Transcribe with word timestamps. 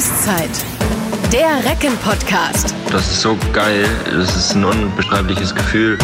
Auszeit. 0.00 0.64
Der 1.30 1.62
Recken-Podcast. 1.70 2.74
Das 2.90 3.02
ist 3.02 3.20
so 3.20 3.36
geil. 3.52 3.84
Das 4.06 4.34
ist 4.34 4.54
ein 4.54 4.64
unbeschreibliches 4.64 5.54
Gefühl. 5.54 5.98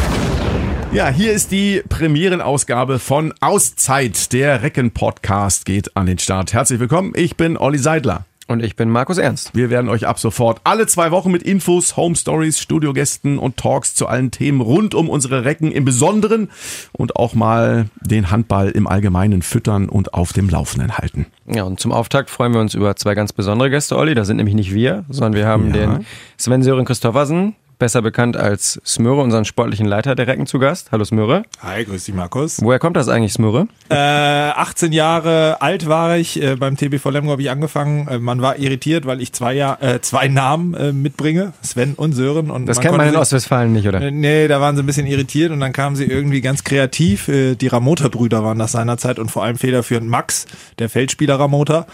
Ja, 0.92 1.08
hier 1.08 1.32
ist 1.32 1.50
die 1.50 1.82
Premierenausgabe 1.88 2.98
von 2.98 3.32
Auszeit. 3.40 4.34
Der 4.34 4.62
Recken-Podcast 4.62 5.64
geht 5.64 5.96
an 5.96 6.04
den 6.04 6.18
Start. 6.18 6.52
Herzlich 6.52 6.78
willkommen. 6.78 7.14
Ich 7.16 7.38
bin 7.38 7.56
Olli 7.56 7.78
Seidler. 7.78 8.26
Und 8.48 8.62
ich 8.62 8.76
bin 8.76 8.90
Markus 8.90 9.18
Ernst. 9.18 9.50
Wir 9.54 9.70
werden 9.70 9.88
euch 9.88 10.06
ab 10.06 10.20
sofort 10.20 10.60
alle 10.62 10.86
zwei 10.86 11.10
Wochen 11.10 11.32
mit 11.32 11.42
Infos, 11.42 11.96
Home 11.96 12.14
Stories, 12.14 12.60
Studiogästen 12.60 13.38
und 13.38 13.56
Talks 13.56 13.94
zu 13.96 14.06
allen 14.06 14.30
Themen 14.30 14.60
rund 14.60 14.94
um 14.94 15.08
unsere 15.08 15.44
Recken 15.44 15.72
im 15.72 15.84
Besonderen 15.84 16.48
und 16.92 17.16
auch 17.16 17.34
mal 17.34 17.86
den 18.00 18.30
Handball 18.30 18.70
im 18.70 18.86
Allgemeinen 18.86 19.42
füttern 19.42 19.88
und 19.88 20.14
auf 20.14 20.32
dem 20.32 20.48
Laufenden 20.48 20.96
halten. 20.96 21.26
Ja, 21.46 21.64
und 21.64 21.80
zum 21.80 21.90
Auftakt 21.90 22.30
freuen 22.30 22.52
wir 22.52 22.60
uns 22.60 22.74
über 22.74 22.94
zwei 22.94 23.14
ganz 23.16 23.32
besondere 23.32 23.68
Gäste, 23.68 23.96
Olli. 23.96 24.14
Das 24.14 24.28
sind 24.28 24.36
nämlich 24.36 24.54
nicht 24.54 24.72
wir, 24.72 25.04
sondern 25.08 25.32
wir 25.34 25.46
haben 25.46 25.74
ja. 25.74 25.86
den 25.86 26.06
Sven 26.36 26.62
Sören 26.62 26.84
Christoffersen, 26.84 27.56
besser 27.78 28.02
bekannt 28.02 28.36
als 28.36 28.80
Smöre, 28.84 29.20
unseren 29.20 29.44
sportlichen 29.44 29.86
Leiter 29.86 30.14
der 30.14 30.26
Recken 30.26 30.46
zu 30.46 30.58
Gast. 30.58 30.92
Hallo 30.92 31.04
Smöre. 31.04 31.42
Hi, 31.60 31.84
grüß 31.84 32.04
dich 32.04 32.14
Markus. 32.14 32.58
Woher 32.62 32.78
kommt 32.78 32.96
das 32.96 33.08
eigentlich, 33.08 33.32
Smöre? 33.32 33.68
Äh, 33.88 33.94
18 33.94 34.92
Jahre 34.92 35.60
alt 35.60 35.86
war 35.86 36.16
ich, 36.16 36.42
äh, 36.42 36.56
beim 36.56 36.76
TBV 36.76 37.10
Lemgo 37.10 37.32
habe 37.32 37.42
ich 37.42 37.50
angefangen. 37.50 38.08
Äh, 38.08 38.18
man 38.18 38.40
war 38.40 38.58
irritiert, 38.58 39.06
weil 39.06 39.20
ich 39.20 39.32
zwei, 39.32 39.54
Jahr, 39.54 39.82
äh, 39.82 40.00
zwei 40.00 40.28
Namen 40.28 40.74
äh, 40.74 40.92
mitbringe, 40.92 41.52
Sven 41.62 41.94
und 41.94 42.12
Sören. 42.12 42.50
Und 42.50 42.66
das 42.66 42.80
kennt 42.80 42.96
man 42.96 43.08
in 43.08 43.16
Ostwestfalen 43.16 43.72
nicht, 43.72 43.86
oder? 43.86 44.00
Äh, 44.00 44.10
nee, 44.10 44.48
da 44.48 44.60
waren 44.60 44.76
sie 44.76 44.82
ein 44.82 44.86
bisschen 44.86 45.06
irritiert 45.06 45.52
und 45.52 45.60
dann 45.60 45.72
kamen 45.72 45.96
sie 45.96 46.04
irgendwie 46.04 46.40
ganz 46.40 46.64
kreativ. 46.64 47.26
Die 47.26 47.66
Ramota-Brüder 47.66 48.42
waren 48.42 48.58
das 48.58 48.72
seinerzeit 48.72 49.18
und 49.18 49.30
vor 49.30 49.44
allem 49.44 49.56
federführend 49.56 50.08
Max, 50.08 50.46
der 50.78 50.88
Feldspieler 50.88 51.38
Ramota 51.38 51.86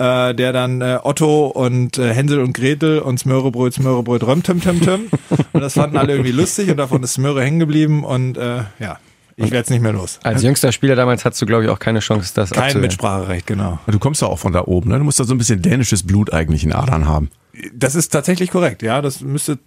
äh, 0.00 0.34
der 0.34 0.54
dann 0.54 0.80
äh, 0.80 0.98
Otto 1.02 1.48
und 1.48 1.98
äh, 1.98 2.14
Hänsel 2.14 2.40
und 2.40 2.54
Gretel 2.54 3.00
und 3.00 3.18
Smörebröt, 3.18 3.74
Smörebröt, 3.74 4.24
Röm, 4.24 4.42
Tim, 4.42 4.60
Tim, 4.60 4.80
Tim. 4.80 5.10
Und 5.52 5.60
das 5.60 5.74
fanden 5.74 5.96
alle 5.96 6.12
irgendwie 6.12 6.32
lustig 6.32 6.70
und 6.70 6.76
davon 6.76 7.02
ist 7.02 7.14
Smöre 7.14 7.42
hängen 7.42 7.58
geblieben 7.58 8.04
und 8.04 8.38
äh, 8.38 8.62
ja, 8.78 8.98
ich 9.36 9.50
werde 9.50 9.64
es 9.64 9.70
nicht 9.70 9.82
mehr 9.82 9.92
los. 9.92 10.20
Als 10.22 10.42
jüngster 10.42 10.70
Spieler 10.70 10.94
damals 10.94 11.24
hattest 11.24 11.42
du, 11.42 11.46
glaube 11.46 11.64
ich, 11.64 11.70
auch 11.70 11.78
keine 11.78 11.98
Chance, 12.00 12.32
das 12.34 12.50
Kein. 12.50 12.80
Mitspracherecht, 12.80 13.46
genau. 13.46 13.78
Du 13.86 13.98
kommst 13.98 14.22
ja 14.22 14.28
auch 14.28 14.38
von 14.38 14.52
da 14.52 14.64
oben, 14.64 14.90
ne? 14.90 14.98
Du 14.98 15.04
musst 15.04 15.18
da 15.18 15.24
so 15.24 15.34
ein 15.34 15.38
bisschen 15.38 15.60
dänisches 15.60 16.06
Blut 16.06 16.32
eigentlich 16.32 16.62
in 16.62 16.72
Adern 16.72 17.08
haben. 17.08 17.30
Das 17.74 17.94
ist 17.94 18.10
tatsächlich 18.10 18.50
korrekt, 18.50 18.82
ja. 18.82 19.02
Das 19.02 19.20
müsste 19.20 19.58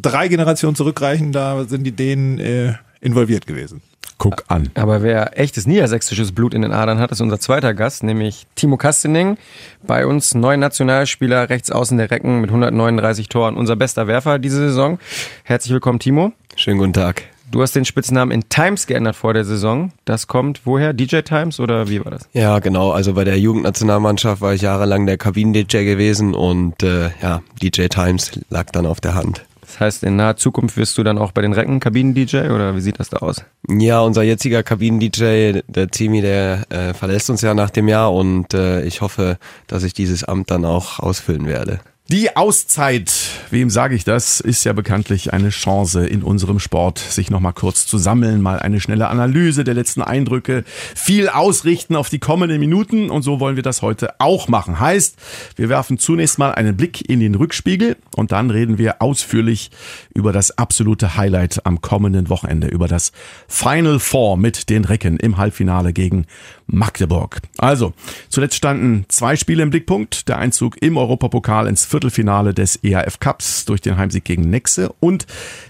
drei 0.00 0.28
Generationen 0.28 0.74
zurückreichen, 0.74 1.32
da 1.32 1.64
sind 1.64 1.84
die 1.84 1.92
Dänen 1.92 2.38
äh, 2.38 2.74
involviert 3.00 3.46
gewesen. 3.46 3.82
Guck 4.20 4.44
an. 4.48 4.70
Aber 4.74 5.02
wer 5.02 5.38
echtes 5.38 5.66
niedersächsisches 5.66 6.32
Blut 6.32 6.52
in 6.52 6.60
den 6.60 6.72
Adern 6.72 6.98
hat, 6.98 7.10
ist 7.10 7.22
unser 7.22 7.40
zweiter 7.40 7.72
Gast, 7.72 8.02
nämlich 8.02 8.46
Timo 8.54 8.76
Kastening. 8.76 9.38
Bei 9.82 10.06
uns 10.06 10.34
neuer 10.34 10.58
Nationalspieler, 10.58 11.48
rechts 11.48 11.70
außen 11.70 11.96
der 11.96 12.10
Recken 12.10 12.42
mit 12.42 12.50
139 12.50 13.28
Toren, 13.28 13.56
unser 13.56 13.76
bester 13.76 14.06
Werfer 14.06 14.38
diese 14.38 14.58
Saison. 14.58 14.98
Herzlich 15.44 15.72
willkommen, 15.72 16.00
Timo. 16.00 16.32
Schönen 16.54 16.78
guten 16.78 16.92
Tag. 16.92 17.24
Du 17.50 17.62
hast 17.62 17.74
den 17.74 17.84
Spitznamen 17.84 18.30
in 18.30 18.48
Times 18.48 18.86
geändert 18.86 19.16
vor 19.16 19.34
der 19.34 19.44
Saison. 19.44 19.90
Das 20.04 20.26
kommt 20.28 20.60
woher? 20.66 20.92
DJ 20.92 21.22
Times 21.22 21.58
oder 21.58 21.88
wie 21.88 22.04
war 22.04 22.12
das? 22.12 22.28
Ja, 22.32 22.60
genau. 22.60 22.92
Also 22.92 23.14
bei 23.14 23.24
der 23.24 23.40
Jugendnationalmannschaft 23.40 24.40
war 24.40 24.54
ich 24.54 24.60
jahrelang 24.62 25.06
der 25.06 25.16
Kabinen-DJ 25.16 25.84
gewesen 25.84 26.34
und 26.34 26.82
äh, 26.82 27.10
ja, 27.22 27.42
DJ 27.60 27.86
Times 27.86 28.38
lag 28.50 28.66
dann 28.70 28.86
auf 28.86 29.00
der 29.00 29.14
Hand. 29.14 29.46
Das 29.70 29.78
heißt, 29.78 30.02
in 30.02 30.16
naher 30.16 30.36
Zukunft 30.36 30.76
wirst 30.76 30.98
du 30.98 31.04
dann 31.04 31.16
auch 31.16 31.30
bei 31.30 31.42
den 31.42 31.52
Recken 31.52 31.78
Kabinen-DJ 31.78 32.50
oder 32.50 32.74
wie 32.74 32.80
sieht 32.80 32.98
das 32.98 33.08
da 33.08 33.18
aus? 33.18 33.44
Ja, 33.68 34.00
unser 34.00 34.22
jetziger 34.22 34.64
Kabinen-DJ, 34.64 35.60
der 35.68 35.88
Timi, 35.88 36.22
der 36.22 36.64
äh, 36.70 36.92
verlässt 36.92 37.30
uns 37.30 37.40
ja 37.42 37.54
nach 37.54 37.70
dem 37.70 37.86
Jahr 37.86 38.12
und 38.12 38.52
äh, 38.52 38.82
ich 38.82 39.00
hoffe, 39.00 39.38
dass 39.68 39.84
ich 39.84 39.94
dieses 39.94 40.24
Amt 40.24 40.50
dann 40.50 40.64
auch 40.64 40.98
ausfüllen 40.98 41.46
werde. 41.46 41.78
Die 42.12 42.36
Auszeit, 42.36 43.12
wem 43.50 43.70
sage 43.70 43.94
ich 43.94 44.02
das, 44.02 44.40
ist 44.40 44.64
ja 44.64 44.72
bekanntlich 44.72 45.32
eine 45.32 45.50
Chance 45.50 46.04
in 46.04 46.24
unserem 46.24 46.58
Sport, 46.58 46.98
sich 46.98 47.30
nochmal 47.30 47.52
kurz 47.52 47.86
zu 47.86 47.98
sammeln, 47.98 48.42
mal 48.42 48.58
eine 48.58 48.80
schnelle 48.80 49.06
Analyse 49.06 49.62
der 49.62 49.74
letzten 49.74 50.02
Eindrücke, 50.02 50.64
viel 50.96 51.28
ausrichten 51.28 51.94
auf 51.94 52.08
die 52.08 52.18
kommenden 52.18 52.58
Minuten 52.58 53.10
und 53.10 53.22
so 53.22 53.38
wollen 53.38 53.54
wir 53.54 53.62
das 53.62 53.80
heute 53.80 54.18
auch 54.18 54.48
machen. 54.48 54.80
Heißt, 54.80 55.18
wir 55.54 55.68
werfen 55.68 55.98
zunächst 55.98 56.36
mal 56.36 56.50
einen 56.52 56.76
Blick 56.76 57.08
in 57.08 57.20
den 57.20 57.36
Rückspiegel 57.36 57.96
und 58.16 58.32
dann 58.32 58.50
reden 58.50 58.76
wir 58.76 59.00
ausführlich 59.00 59.70
über 60.12 60.32
das 60.32 60.58
absolute 60.58 61.16
Highlight 61.16 61.64
am 61.64 61.80
kommenden 61.80 62.28
Wochenende, 62.28 62.66
über 62.66 62.88
das 62.88 63.12
Final 63.46 64.00
Four 64.00 64.36
mit 64.36 64.68
den 64.68 64.84
Recken 64.84 65.16
im 65.20 65.36
Halbfinale 65.36 65.92
gegen 65.92 66.26
Magdeburg. 66.72 67.40
Also, 67.58 67.92
zuletzt 68.28 68.56
standen 68.56 69.04
zwei 69.08 69.36
Spiele 69.36 69.62
im 69.62 69.70
Blickpunkt, 69.70 70.28
der 70.28 70.38
Einzug 70.38 70.80
im 70.82 70.96
Europapokal 70.96 71.66
ins 71.66 71.84
Viertelfinale 71.84 72.54
des 72.54 72.82
EAF 72.82 73.20
Cups 73.20 73.64
durch 73.64 73.80
den 73.80 73.96
Heimsieg 73.96 74.24
gegen 74.24 74.50
Nexe 74.50 74.92
und 75.00 75.26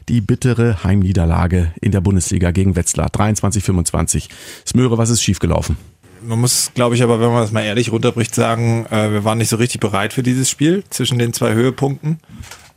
die 0.09 0.21
bittere 0.21 0.85
Heimniederlage 0.85 1.73
in 1.81 1.93
der 1.93 2.01
Bundesliga 2.01 2.51
gegen 2.51 2.77
Wetzlar 2.77 3.09
23-25. 3.09 4.29
Smöre, 4.67 4.99
was 4.99 5.11
ist 5.11 5.23
schiefgelaufen? 5.23 5.77
Man 6.23 6.41
muss, 6.41 6.73
glaube 6.75 6.95
ich, 6.95 7.03
aber 7.03 7.21
wenn 7.21 7.33
man 7.33 7.43
das 7.43 7.53
mal 7.53 7.63
ehrlich 7.63 7.93
runterbricht, 7.93 8.35
sagen, 8.35 8.87
äh, 8.91 9.11
wir 9.11 9.25
waren 9.25 9.39
nicht 9.39 9.49
so 9.49 9.57
richtig 9.57 9.81
bereit 9.81 10.13
für 10.13 10.23
dieses 10.23 10.51
Spiel 10.51 10.85
zwischen 10.91 11.19
den 11.19 11.33
zwei 11.33 11.55
Höhepunkten. 11.55 12.19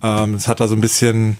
Ähm, 0.01 0.35
es 0.35 0.47
hat 0.47 0.59
da 0.59 0.67
so 0.67 0.75
ein 0.75 0.81
bisschen 0.81 1.37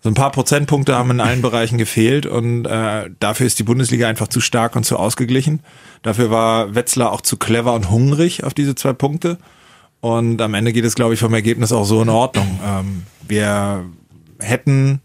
so 0.00 0.08
ein 0.08 0.14
paar 0.14 0.30
Prozentpunkte 0.30 0.94
haben 0.94 1.10
in 1.10 1.20
allen 1.20 1.42
Bereichen 1.42 1.76
gefehlt 1.76 2.24
und 2.24 2.66
äh, 2.66 3.10
dafür 3.18 3.46
ist 3.46 3.58
die 3.58 3.64
Bundesliga 3.64 4.08
einfach 4.08 4.28
zu 4.28 4.40
stark 4.40 4.76
und 4.76 4.84
zu 4.84 4.96
ausgeglichen. 4.96 5.60
Dafür 6.02 6.30
war 6.30 6.74
Wetzlar 6.74 7.12
auch 7.12 7.20
zu 7.20 7.36
clever 7.36 7.74
und 7.74 7.90
hungrig 7.90 8.44
auf 8.44 8.54
diese 8.54 8.76
zwei 8.76 8.92
Punkte. 8.92 9.38
Und 10.00 10.40
am 10.40 10.54
Ende 10.54 10.72
geht 10.72 10.84
es, 10.84 10.94
glaube 10.94 11.14
ich, 11.14 11.20
vom 11.20 11.34
Ergebnis 11.34 11.72
auch 11.72 11.84
so 11.84 12.00
in 12.00 12.08
Ordnung. 12.08 12.60
Ähm, 12.64 13.02
wir 13.26 13.84
hätten 14.38 15.00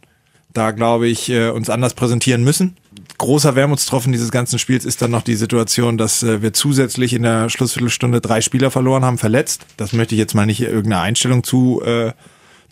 da, 0.53 0.69
glaube 0.69 1.07
ich, 1.07 1.29
äh, 1.29 1.49
uns 1.49 1.71
anders 1.71 1.95
präsentieren 1.95 2.43
müssen. 2.43 2.77
Großer 3.17 3.55
Wermutstropfen 3.55 4.11
dieses 4.11 4.31
ganzen 4.31 4.59
Spiels 4.59 4.85
ist 4.85 5.01
dann 5.01 5.09
noch 5.09 5.23
die 5.23 5.35
Situation, 5.35 5.97
dass 5.97 6.21
äh, 6.21 6.43
wir 6.43 6.53
zusätzlich 6.53 7.13
in 7.13 7.23
der 7.23 7.49
Schlussviertelstunde 7.49 8.21
drei 8.21 8.41
Spieler 8.41 8.69
verloren 8.69 9.03
haben, 9.03 9.17
verletzt. 9.17 9.65
Das 9.77 9.93
möchte 9.93 10.13
ich 10.13 10.19
jetzt 10.19 10.35
mal 10.35 10.45
nicht 10.45 10.61
irgendeiner 10.61 11.01
Einstellung 11.01 11.43
zu 11.43 11.81
äh, 11.83 12.11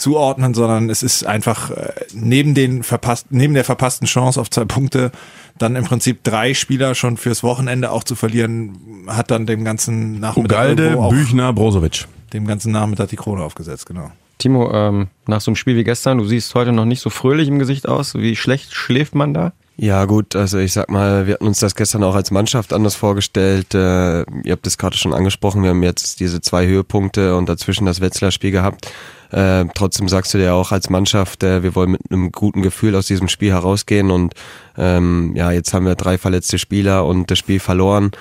zuordnen, 0.01 0.53
sondern 0.53 0.89
es 0.89 1.03
ist 1.03 1.25
einfach 1.25 1.72
äh, 1.72 1.94
neben 2.13 2.53
den 2.53 2.84
verpasst, 2.84 3.28
neben 3.29 3.53
der 3.53 3.63
verpassten 3.63 4.07
Chance 4.07 4.39
auf 4.39 4.50
zwei 4.50 4.66
Punkte 4.66 5.12
dann 5.57 5.75
im 5.75 5.85
Prinzip 5.85 6.23
drei 6.23 6.53
Spieler 6.53 6.95
schon 6.95 7.17
fürs 7.17 7.44
Wochenende 7.44 7.91
auch 7.91 8.03
zu 8.03 8.16
verlieren, 8.16 9.06
hat 9.07 9.31
dann 9.31 9.45
dem 9.45 9.63
ganzen 9.63 10.19
Nachmittag 10.19 10.51
Ugalde, 10.51 10.97
Büchner, 11.09 11.53
Brozovic. 11.53 12.07
Dem 12.34 12.47
ganzen 12.47 12.72
Nachmittag 12.72 13.09
die 13.09 13.16
Krone 13.16 13.44
aufgesetzt, 13.44 13.85
genau. 13.85 14.11
Timo, 14.38 14.72
ähm, 14.73 15.07
nach 15.28 15.40
so 15.40 15.51
einem 15.51 15.56
Spiel 15.56 15.75
wie 15.75 15.84
gestern, 15.84 16.17
du 16.17 16.25
siehst 16.25 16.56
heute 16.56 16.72
noch 16.72 16.85
nicht 16.85 17.01
so 17.01 17.09
fröhlich 17.09 17.47
im 17.47 17.59
Gesicht 17.59 17.88
aus. 17.88 18.16
Wie 18.16 18.35
schlecht 18.35 18.73
schläft 18.73 19.13
man 19.13 19.34
da? 19.34 19.53
Ja 19.78 20.06
gut, 20.06 20.36
also 20.36 20.59
ich 20.59 20.74
sag 20.74 20.92
mal, 20.92 21.26
wir 21.26 21.36
hatten 21.36 21.48
uns 21.48 21.59
das 21.59 21.76
gestern 21.76 22.04
auch 22.04 22.14
als 22.14 22.30
Mannschaft 22.30 22.74
anders 22.74 22.96
vorgestellt. 22.96 23.74
Äh, 23.74 24.22
ihr 24.44 24.52
habt 24.52 24.68
es 24.68 24.78
gerade 24.78 24.98
schon 24.98 25.14
angesprochen, 25.14 25.64
wir 25.64 25.72
haben 25.72 25.82
jetzt 25.82 26.20
diese 26.20 26.42
zwei 26.42 26.68
Höhepunkte 26.68 27.36
und 27.36 27.50
dazwischen 27.50 27.86
das 27.86 28.00
Wetzlar-Spiel 28.02 28.52
gehabt. 28.52 28.92
Äh, 29.32 29.66
trotzdem 29.74 30.09
sagst 30.09 30.34
du 30.34 30.38
dir 30.38 30.54
auch 30.54 30.72
als 30.72 30.90
Mannschaft, 30.90 31.44
äh, 31.44 31.64
wir 31.64 31.74
wollen 31.74 31.92
mit 31.92 32.02
einem 32.12 32.32
guten 32.32 32.62
Gefühl 32.62 32.96
aus 32.96 33.08
diesem 33.08 33.30
Spiel 33.30 33.52
herausgehen 33.52 34.12
und 34.12 34.34
ähm, 34.78 35.34
ja, 35.36 35.52
jetzt 35.52 35.74
haben 35.74 35.86
wir 35.86 35.96
drei 35.96 36.18
verletzte 36.18 36.59
Spieler 36.59 37.06
und 37.06 37.32
das 37.32 37.40
Spiel 37.40 37.59
verloren. 37.59 38.12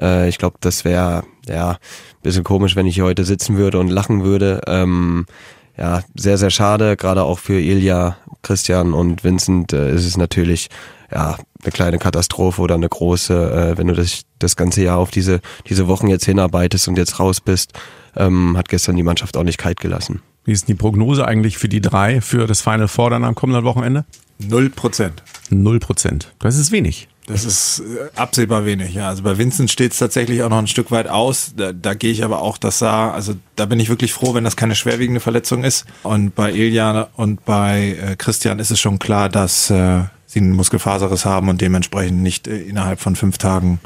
Äh, 0.00 0.28
ich 0.28 0.38
glaube, 0.38 0.56
das 0.60 0.84
wäre 0.84 1.24
ja 1.46 1.76
bisschen 2.22 2.44
komisch, 2.44 2.76
wenn 2.76 2.86
ich 2.86 2.94
hier 2.94 3.04
heute 3.04 3.24
sitzen 3.24 3.56
würde 3.56 3.78
und 3.78 3.88
lachen 3.88 4.24
würde. 4.24 4.60
Ähm, 4.66 5.26
ja, 5.76 6.02
sehr, 6.14 6.38
sehr 6.38 6.50
schade, 6.50 6.96
gerade 6.96 7.22
auch 7.22 7.38
für 7.38 7.58
Ilja, 7.58 8.16
Christian 8.42 8.92
und 8.92 9.24
Vincent 9.24 9.72
äh, 9.72 9.94
ist 9.94 10.06
es 10.06 10.16
natürlich 10.16 10.68
ja, 11.12 11.36
eine 11.62 11.72
kleine 11.72 11.98
Katastrophe 11.98 12.62
oder 12.62 12.74
eine 12.74 12.88
große, 12.88 13.72
äh, 13.72 13.78
wenn 13.78 13.88
du 13.88 13.94
das, 13.94 14.22
das 14.38 14.56
ganze 14.56 14.82
Jahr 14.82 14.98
auf 14.98 15.10
diese, 15.10 15.40
diese 15.68 15.88
Wochen 15.88 16.08
jetzt 16.08 16.24
hinarbeitest 16.24 16.88
und 16.88 16.96
jetzt 16.96 17.18
raus 17.18 17.40
bist, 17.40 17.72
ähm, 18.16 18.56
hat 18.56 18.68
gestern 18.68 18.96
die 18.96 19.02
Mannschaft 19.02 19.36
auch 19.36 19.44
nicht 19.44 19.58
kalt 19.58 19.80
gelassen. 19.80 20.22
Wie 20.44 20.52
ist 20.52 20.68
die 20.68 20.74
Prognose 20.74 21.26
eigentlich 21.26 21.58
für 21.58 21.68
die 21.68 21.80
drei 21.80 22.20
für 22.20 22.46
das 22.46 22.60
Final 22.62 22.88
Four 22.88 23.10
dann 23.10 23.24
am 23.24 23.34
kommenden 23.34 23.64
Wochenende? 23.64 24.04
Null 24.38 24.70
Prozent. 24.70 25.22
Null 25.50 25.80
Prozent. 25.80 26.32
Das 26.38 26.56
ist 26.56 26.72
wenig. 26.72 27.08
Das 27.26 27.44
ist 27.44 27.80
äh, 27.80 28.08
absehbar 28.16 28.64
wenig, 28.64 28.94
ja. 28.94 29.08
Also 29.08 29.22
bei 29.22 29.38
Vincent 29.38 29.70
steht 29.70 29.92
es 29.92 29.98
tatsächlich 29.98 30.42
auch 30.42 30.48
noch 30.48 30.58
ein 30.58 30.66
Stück 30.66 30.90
weit 30.90 31.08
aus. 31.08 31.52
Da, 31.56 31.72
da 31.72 31.94
gehe 31.94 32.10
ich 32.10 32.24
aber 32.24 32.42
auch, 32.42 32.58
das 32.58 32.78
sah, 32.78 33.12
also 33.12 33.34
da 33.54 33.66
bin 33.66 33.78
ich 33.78 33.88
wirklich 33.88 34.12
froh, 34.12 34.34
wenn 34.34 34.42
das 34.42 34.56
keine 34.56 34.74
schwerwiegende 34.74 35.20
Verletzung 35.20 35.62
ist. 35.62 35.84
Und 36.02 36.34
bei 36.34 36.52
Ilja 36.52 37.08
und 37.14 37.44
bei 37.44 37.98
äh, 38.00 38.16
Christian 38.16 38.58
ist 38.58 38.70
es 38.70 38.80
schon 38.80 38.98
klar, 38.98 39.28
dass 39.28 39.70
äh, 39.70 40.04
sie 40.30 40.40
einen 40.40 40.52
Muskelfaserriss 40.52 41.24
haben 41.24 41.48
und 41.48 41.60
dementsprechend 41.60 42.22
nicht 42.22 42.46
äh, 42.46 42.60
innerhalb 42.62 43.00
von 43.00 43.16
fünf 43.16 43.38
Tagen 43.38 43.80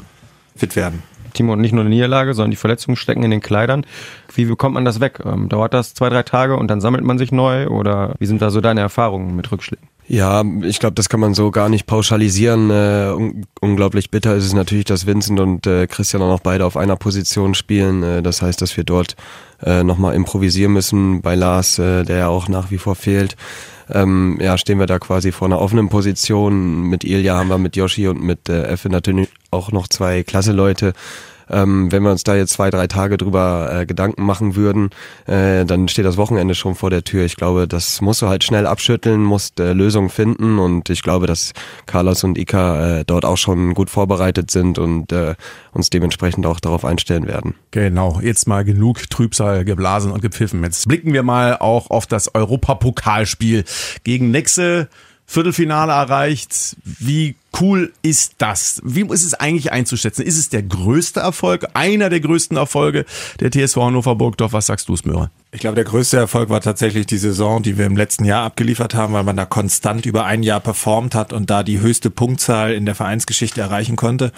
fit 0.55 0.75
werden. 0.75 1.01
Timo, 1.33 1.55
nicht 1.55 1.73
nur 1.73 1.81
eine 1.81 1.89
Niederlage, 1.89 2.33
sondern 2.33 2.51
die 2.51 2.57
Verletzungen 2.57 2.95
stecken 2.95 3.23
in 3.23 3.31
den 3.31 3.41
Kleidern. 3.41 3.85
Wie 4.33 4.45
bekommt 4.45 4.75
man 4.75 4.85
das 4.85 4.99
weg? 4.99 5.19
Ähm, 5.25 5.49
dauert 5.49 5.73
das 5.73 5.93
zwei, 5.93 6.09
drei 6.09 6.23
Tage 6.23 6.55
und 6.55 6.69
dann 6.69 6.81
sammelt 6.81 7.03
man 7.03 7.17
sich 7.17 7.31
neu? 7.31 7.67
Oder 7.67 8.13
wie 8.19 8.25
sind 8.25 8.41
da 8.41 8.51
so 8.51 8.61
deine 8.61 8.81
Erfahrungen 8.81 9.35
mit 9.35 9.51
Rückschlägen? 9.51 9.87
Ja, 10.07 10.43
ich 10.61 10.79
glaube, 10.79 10.93
das 10.93 11.09
kann 11.09 11.19
man 11.19 11.33
so 11.33 11.49
gar 11.49 11.67
nicht 11.67 11.87
pauschalisieren. 11.87 12.69
Äh, 12.69 13.11
un 13.15 13.45
unglaublich 13.59 14.11
bitter 14.11 14.35
ist 14.35 14.45
es 14.45 14.53
natürlich, 14.53 14.85
dass 14.85 15.07
Vincent 15.07 15.39
und 15.39 15.65
äh, 15.65 15.87
Christian 15.87 16.21
auch 16.21 16.29
noch 16.29 16.41
beide 16.41 16.65
auf 16.65 16.77
einer 16.77 16.95
Position 16.95 17.55
spielen. 17.55 18.03
Äh, 18.03 18.21
das 18.21 18.43
heißt, 18.43 18.61
dass 18.61 18.77
wir 18.77 18.83
dort 18.83 19.15
äh, 19.63 19.83
nochmal 19.83 20.13
improvisieren 20.13 20.73
müssen 20.73 21.21
bei 21.21 21.33
Lars, 21.33 21.79
äh, 21.79 22.03
der 22.03 22.17
ja 22.17 22.27
auch 22.27 22.47
nach 22.47 22.69
wie 22.69 22.77
vor 22.77 22.95
fehlt. 22.95 23.35
Ähm, 23.89 24.37
ja, 24.39 24.57
stehen 24.57 24.79
wir 24.79 24.85
da 24.85 24.99
quasi 24.99 25.31
vor 25.31 25.47
einer 25.47 25.59
offenen 25.59 25.89
Position. 25.89 26.83
Mit 26.83 27.03
Ilja 27.03 27.35
haben 27.35 27.49
wir 27.49 27.57
mit 27.57 27.75
Yoshi 27.75 28.07
und 28.07 28.21
mit 28.21 28.47
äh, 28.47 28.63
Effe 28.63 28.89
natürlich 28.89 29.29
auch 29.49 29.71
noch 29.71 29.87
zwei 29.87 30.21
klasse 30.21 30.51
Leute. 30.51 30.93
Ähm, 31.49 31.91
wenn 31.91 32.03
wir 32.03 32.11
uns 32.11 32.23
da 32.23 32.35
jetzt 32.35 32.53
zwei, 32.53 32.69
drei 32.69 32.87
Tage 32.87 33.17
drüber 33.17 33.69
äh, 33.71 33.85
Gedanken 33.85 34.23
machen 34.23 34.55
würden, 34.55 34.89
äh, 35.27 35.65
dann 35.65 35.87
steht 35.87 36.05
das 36.05 36.17
Wochenende 36.17 36.55
schon 36.55 36.75
vor 36.75 36.89
der 36.89 37.03
Tür. 37.03 37.25
Ich 37.25 37.35
glaube, 37.35 37.67
das 37.67 38.01
musst 38.01 38.21
du 38.21 38.27
halt 38.27 38.43
schnell 38.43 38.67
abschütteln, 38.67 39.21
musst 39.21 39.59
äh, 39.59 39.73
Lösungen 39.73 40.09
finden 40.09 40.59
und 40.59 40.89
ich 40.89 41.01
glaube, 41.03 41.27
dass 41.27 41.53
Carlos 41.85 42.23
und 42.23 42.37
Ika 42.37 42.99
äh, 42.99 43.05
dort 43.05 43.25
auch 43.25 43.37
schon 43.37 43.73
gut 43.73 43.89
vorbereitet 43.89 44.51
sind 44.51 44.79
und 44.79 45.11
äh, 45.11 45.35
uns 45.71 45.89
dementsprechend 45.89 46.45
auch 46.45 46.59
darauf 46.59 46.85
einstellen 46.85 47.27
werden. 47.27 47.55
Genau, 47.71 48.19
jetzt 48.21 48.47
mal 48.47 48.63
genug 48.63 49.09
Trübsal 49.09 49.65
geblasen 49.65 50.11
und 50.11 50.21
gepfiffen. 50.21 50.63
Jetzt 50.63 50.87
blicken 50.87 51.13
wir 51.13 51.23
mal 51.23 51.57
auch 51.57 51.89
auf 51.89 52.07
das 52.07 52.33
Europapokalspiel 52.33 53.65
gegen 54.03 54.31
Nexe. 54.31 54.87
Viertelfinale 55.27 55.91
erreicht. 55.91 56.77
Wie 56.83 57.35
cool 57.59 57.93
ist 58.01 58.35
das? 58.37 58.81
Wie 58.83 59.01
ist 59.01 59.25
es 59.25 59.33
eigentlich 59.33 59.71
einzuschätzen? 59.71 60.25
Ist 60.25 60.37
es 60.37 60.49
der 60.49 60.63
größte 60.63 61.19
Erfolg, 61.19 61.67
einer 61.73 62.09
der 62.09 62.19
größten 62.19 62.57
Erfolge 62.57 63.05
der 63.39 63.51
TSV 63.51 63.77
Hannover 63.77 64.15
Burgdorf? 64.15 64.53
Was 64.53 64.67
sagst 64.67 64.89
du, 64.89 64.95
Smörer? 64.95 65.31
Ich 65.51 65.61
glaube, 65.61 65.75
der 65.75 65.85
größte 65.85 66.17
Erfolg 66.17 66.49
war 66.49 66.59
tatsächlich 66.59 67.05
die 67.05 67.17
Saison, 67.17 67.63
die 67.63 67.77
wir 67.77 67.85
im 67.85 67.95
letzten 67.95 68.25
Jahr 68.25 68.43
abgeliefert 68.43 68.93
haben, 68.93 69.13
weil 69.13 69.23
man 69.23 69.37
da 69.37 69.45
konstant 69.45 70.05
über 70.05 70.25
ein 70.25 70.43
Jahr 70.43 70.59
performt 70.59 71.15
hat 71.15 71.31
und 71.31 71.49
da 71.49 71.63
die 71.63 71.79
höchste 71.79 72.09
Punktzahl 72.09 72.73
in 72.73 72.85
der 72.85 72.95
Vereinsgeschichte 72.95 73.61
erreichen 73.61 73.95
konnte. 73.95 74.33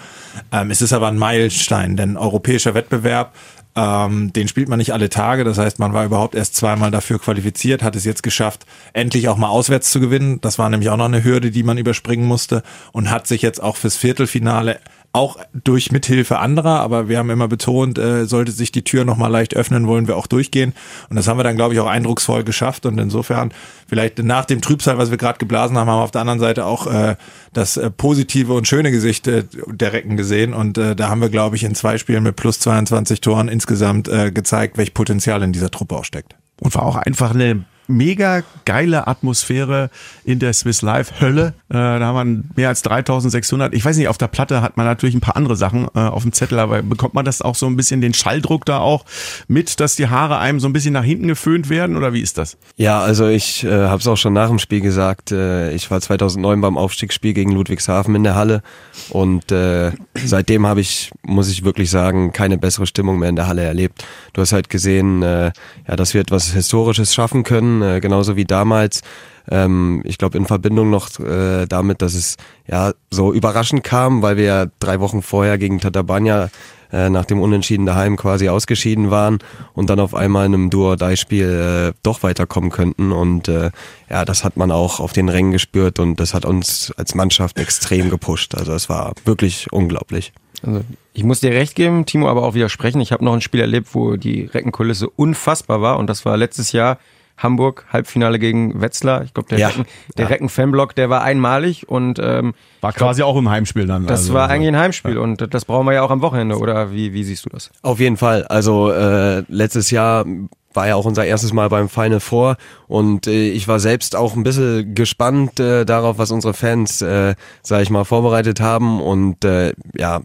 Ähm, 0.52 0.70
es 0.70 0.80
ist 0.80 0.92
aber 0.92 1.08
ein 1.08 1.18
Meilenstein, 1.18 1.96
denn 1.96 2.16
europäischer 2.16 2.74
Wettbewerb 2.74 3.34
ähm, 3.74 4.32
den 4.32 4.48
spielt 4.48 4.68
man 4.68 4.78
nicht 4.78 4.92
alle 4.92 5.08
Tage. 5.08 5.44
Das 5.44 5.58
heißt, 5.58 5.78
man 5.78 5.92
war 5.92 6.04
überhaupt 6.04 6.34
erst 6.34 6.56
zweimal 6.56 6.90
dafür 6.90 7.18
qualifiziert, 7.18 7.82
hat 7.82 7.96
es 7.96 8.04
jetzt 8.04 8.22
geschafft, 8.22 8.66
endlich 8.92 9.28
auch 9.28 9.36
mal 9.36 9.48
auswärts 9.48 9.90
zu 9.90 10.00
gewinnen. 10.00 10.40
Das 10.40 10.58
war 10.58 10.68
nämlich 10.68 10.90
auch 10.90 10.96
noch 10.96 11.04
eine 11.04 11.24
Hürde, 11.24 11.50
die 11.50 11.62
man 11.62 11.78
überspringen 11.78 12.26
musste 12.26 12.62
und 12.92 13.10
hat 13.10 13.26
sich 13.26 13.42
jetzt 13.42 13.62
auch 13.62 13.76
fürs 13.76 13.96
Viertelfinale 13.96 14.80
auch 15.12 15.38
durch 15.52 15.90
Mithilfe 15.90 16.38
anderer, 16.38 16.80
aber 16.80 17.08
wir 17.08 17.18
haben 17.18 17.30
immer 17.30 17.48
betont, 17.48 17.98
äh, 17.98 18.26
sollte 18.26 18.52
sich 18.52 18.72
die 18.72 18.84
Tür 18.84 19.04
nochmal 19.04 19.30
leicht 19.30 19.56
öffnen, 19.56 19.86
wollen 19.86 20.06
wir 20.06 20.16
auch 20.16 20.26
durchgehen. 20.26 20.74
Und 21.08 21.16
das 21.16 21.26
haben 21.26 21.38
wir 21.38 21.44
dann, 21.44 21.56
glaube 21.56 21.72
ich, 21.74 21.80
auch 21.80 21.86
eindrucksvoll 21.86 22.44
geschafft. 22.44 22.84
Und 22.84 22.98
insofern, 22.98 23.52
vielleicht 23.88 24.18
nach 24.18 24.44
dem 24.44 24.60
Trübsal, 24.60 24.98
was 24.98 25.10
wir 25.10 25.16
gerade 25.16 25.38
geblasen 25.38 25.78
haben, 25.78 25.88
haben 25.88 25.98
wir 25.98 26.04
auf 26.04 26.10
der 26.10 26.20
anderen 26.20 26.40
Seite 26.40 26.66
auch 26.66 26.86
äh, 26.86 27.16
das 27.54 27.78
äh, 27.78 27.90
positive 27.90 28.52
und 28.52 28.68
schöne 28.68 28.90
Gesicht 28.90 29.26
äh, 29.26 29.44
der 29.66 29.94
Recken 29.94 30.16
gesehen. 30.16 30.52
Und 30.52 30.76
äh, 30.76 30.94
da 30.94 31.08
haben 31.08 31.22
wir, 31.22 31.30
glaube 31.30 31.56
ich, 31.56 31.64
in 31.64 31.74
zwei 31.74 31.96
Spielen 31.96 32.22
mit 32.22 32.36
plus 32.36 32.60
22 32.60 33.22
Toren 33.22 33.48
insgesamt 33.48 34.08
äh, 34.08 34.30
gezeigt, 34.30 34.76
welch 34.76 34.92
Potenzial 34.92 35.42
in 35.42 35.52
dieser 35.52 35.70
Truppe 35.70 35.96
auch 35.96 36.04
steckt. 36.04 36.36
Und 36.60 36.74
war 36.74 36.82
auch 36.82 36.96
einfach 36.96 37.34
eine 37.34 37.64
mega 37.88 38.42
geile 38.64 39.06
Atmosphäre 39.06 39.90
in 40.24 40.38
der 40.38 40.52
Swiss 40.52 40.82
Life 40.82 41.20
Hölle. 41.20 41.54
Äh, 41.68 41.74
da 41.74 42.00
haben 42.00 42.44
wir 42.54 42.62
mehr 42.62 42.68
als 42.68 42.82
3600. 42.82 43.74
Ich 43.74 43.84
weiß 43.84 43.96
nicht, 43.96 44.08
auf 44.08 44.18
der 44.18 44.28
Platte 44.28 44.62
hat 44.62 44.76
man 44.76 44.86
natürlich 44.86 45.14
ein 45.14 45.20
paar 45.20 45.36
andere 45.36 45.56
Sachen 45.56 45.88
äh, 45.94 46.00
auf 46.00 46.22
dem 46.22 46.32
Zettel, 46.32 46.58
aber 46.58 46.82
bekommt 46.82 47.14
man 47.14 47.24
das 47.24 47.42
auch 47.42 47.54
so 47.54 47.66
ein 47.66 47.76
bisschen 47.76 48.00
den 48.00 48.14
Schalldruck 48.14 48.66
da 48.66 48.78
auch 48.78 49.04
mit, 49.48 49.80
dass 49.80 49.96
die 49.96 50.08
Haare 50.08 50.38
einem 50.38 50.60
so 50.60 50.68
ein 50.68 50.72
bisschen 50.72 50.92
nach 50.92 51.02
hinten 51.02 51.28
geföhnt 51.28 51.70
werden 51.70 51.96
oder 51.96 52.12
wie 52.12 52.20
ist 52.20 52.38
das? 52.38 52.58
Ja, 52.76 53.00
also 53.00 53.26
ich 53.26 53.64
äh, 53.64 53.86
habe 53.86 54.00
es 54.00 54.06
auch 54.06 54.16
schon 54.16 54.34
nach 54.34 54.48
dem 54.48 54.58
Spiel 54.58 54.82
gesagt. 54.82 55.32
Äh, 55.32 55.72
ich 55.72 55.90
war 55.90 56.00
2009 56.00 56.60
beim 56.60 56.76
Aufstiegsspiel 56.76 57.32
gegen 57.32 57.52
Ludwigshafen 57.52 58.14
in 58.14 58.24
der 58.24 58.34
Halle 58.34 58.62
und 59.08 59.50
äh, 59.50 59.92
seitdem 60.14 60.66
habe 60.66 60.80
ich, 60.80 61.10
muss 61.22 61.50
ich 61.50 61.64
wirklich 61.64 61.90
sagen, 61.90 62.32
keine 62.32 62.58
bessere 62.58 62.86
Stimmung 62.86 63.18
mehr 63.18 63.30
in 63.30 63.36
der 63.36 63.46
Halle 63.46 63.62
erlebt. 63.62 64.04
Du 64.34 64.42
hast 64.42 64.52
halt 64.52 64.68
gesehen, 64.68 65.22
äh, 65.22 65.52
ja, 65.88 65.96
dass 65.96 66.12
wir 66.12 66.20
etwas 66.20 66.52
Historisches 66.52 67.14
schaffen 67.14 67.44
können 67.44 67.77
äh, 67.82 68.00
genauso 68.00 68.36
wie 68.36 68.44
damals. 68.44 69.02
Ähm, 69.50 70.02
ich 70.04 70.18
glaube 70.18 70.38
in 70.38 70.46
Verbindung 70.46 70.90
noch 70.90 71.18
äh, 71.20 71.66
damit, 71.66 72.02
dass 72.02 72.14
es 72.14 72.36
ja 72.66 72.92
so 73.10 73.32
überraschend 73.32 73.84
kam, 73.84 74.22
weil 74.22 74.36
wir 74.36 74.44
ja 74.44 74.66
drei 74.78 75.00
Wochen 75.00 75.22
vorher 75.22 75.58
gegen 75.58 75.80
Tatabanya 75.80 76.50
äh, 76.92 77.10
nach 77.10 77.24
dem 77.24 77.40
Unentschieden 77.40 77.86
daheim 77.86 78.16
quasi 78.16 78.48
ausgeschieden 78.48 79.10
waren 79.10 79.38
und 79.74 79.90
dann 79.90 80.00
auf 80.00 80.14
einmal 80.14 80.46
in 80.46 80.54
einem 80.54 80.70
Duo-Dai-Spiel 80.70 81.92
äh, 81.92 81.98
doch 82.02 82.22
weiterkommen 82.22 82.70
könnten. 82.70 83.12
Und 83.12 83.48
äh, 83.48 83.70
ja, 84.08 84.24
das 84.24 84.44
hat 84.44 84.56
man 84.56 84.70
auch 84.70 85.00
auf 85.00 85.12
den 85.12 85.28
Rängen 85.28 85.52
gespürt 85.52 85.98
und 85.98 86.20
das 86.20 86.34
hat 86.34 86.44
uns 86.44 86.92
als 86.96 87.14
Mannschaft 87.14 87.58
extrem 87.58 88.10
gepusht. 88.10 88.54
Also 88.54 88.72
es 88.72 88.88
war 88.88 89.12
wirklich 89.24 89.72
unglaublich. 89.72 90.32
Also 90.62 90.80
ich 91.12 91.24
muss 91.24 91.40
dir 91.40 91.50
recht 91.52 91.74
geben, 91.74 92.06
Timo, 92.06 92.28
aber 92.28 92.42
auch 92.42 92.54
widersprechen. 92.54 93.00
Ich 93.00 93.12
habe 93.12 93.24
noch 93.24 93.34
ein 93.34 93.40
Spiel 93.40 93.60
erlebt, 93.60 93.88
wo 93.92 94.16
die 94.16 94.44
Reckenkulisse 94.44 95.08
unfassbar 95.08 95.80
war 95.82 95.98
und 95.98 96.08
das 96.08 96.24
war 96.24 96.36
letztes 96.36 96.72
Jahr 96.72 96.98
Hamburg, 97.38 97.86
Halbfinale 97.92 98.38
gegen 98.38 98.80
Wetzlar. 98.80 99.24
Ich 99.24 99.32
glaube, 99.32 99.48
der, 99.48 99.58
ja. 99.58 99.68
Recken, 99.68 99.86
der 100.16 100.24
ja. 100.24 100.30
Recken-Fanblock, 100.30 100.94
der 100.94 101.08
war 101.08 101.22
einmalig 101.22 101.88
und 101.88 102.18
ähm, 102.22 102.54
war 102.80 102.92
quasi 102.92 103.20
glaub, 103.20 103.34
auch 103.34 103.38
im 103.38 103.48
Heimspiel 103.48 103.86
dann. 103.86 104.06
Das 104.06 104.20
also, 104.20 104.34
war 104.34 104.50
eigentlich 104.50 104.68
ein 104.68 104.76
Heimspiel 104.76 105.14
ja. 105.14 105.20
und 105.20 105.54
das 105.54 105.64
brauchen 105.64 105.86
wir 105.86 105.94
ja 105.94 106.02
auch 106.02 106.10
am 106.10 106.20
Wochenende, 106.20 106.58
oder 106.58 106.92
wie, 106.92 107.12
wie 107.12 107.24
siehst 107.24 107.46
du 107.46 107.48
das? 107.48 107.70
Auf 107.82 108.00
jeden 108.00 108.16
Fall. 108.16 108.44
Also 108.44 108.90
äh, 108.90 109.44
letztes 109.48 109.90
Jahr 109.90 110.26
war 110.74 110.86
ja 110.86 110.96
auch 110.96 111.06
unser 111.06 111.24
erstes 111.24 111.52
Mal 111.52 111.68
beim 111.68 111.88
Final 111.88 112.20
Four 112.20 112.56
und 112.86 113.26
äh, 113.26 113.50
ich 113.50 113.68
war 113.68 113.80
selbst 113.80 114.14
auch 114.16 114.36
ein 114.36 114.42
bisschen 114.42 114.94
gespannt 114.94 115.58
äh, 115.60 115.84
darauf, 115.84 116.18
was 116.18 116.30
unsere 116.30 116.54
Fans, 116.54 117.02
äh, 117.02 117.34
sag 117.62 117.82
ich 117.82 117.90
mal, 117.90 118.04
vorbereitet 118.04 118.60
haben 118.60 119.00
und 119.00 119.44
äh, 119.44 119.72
ja, 119.96 120.20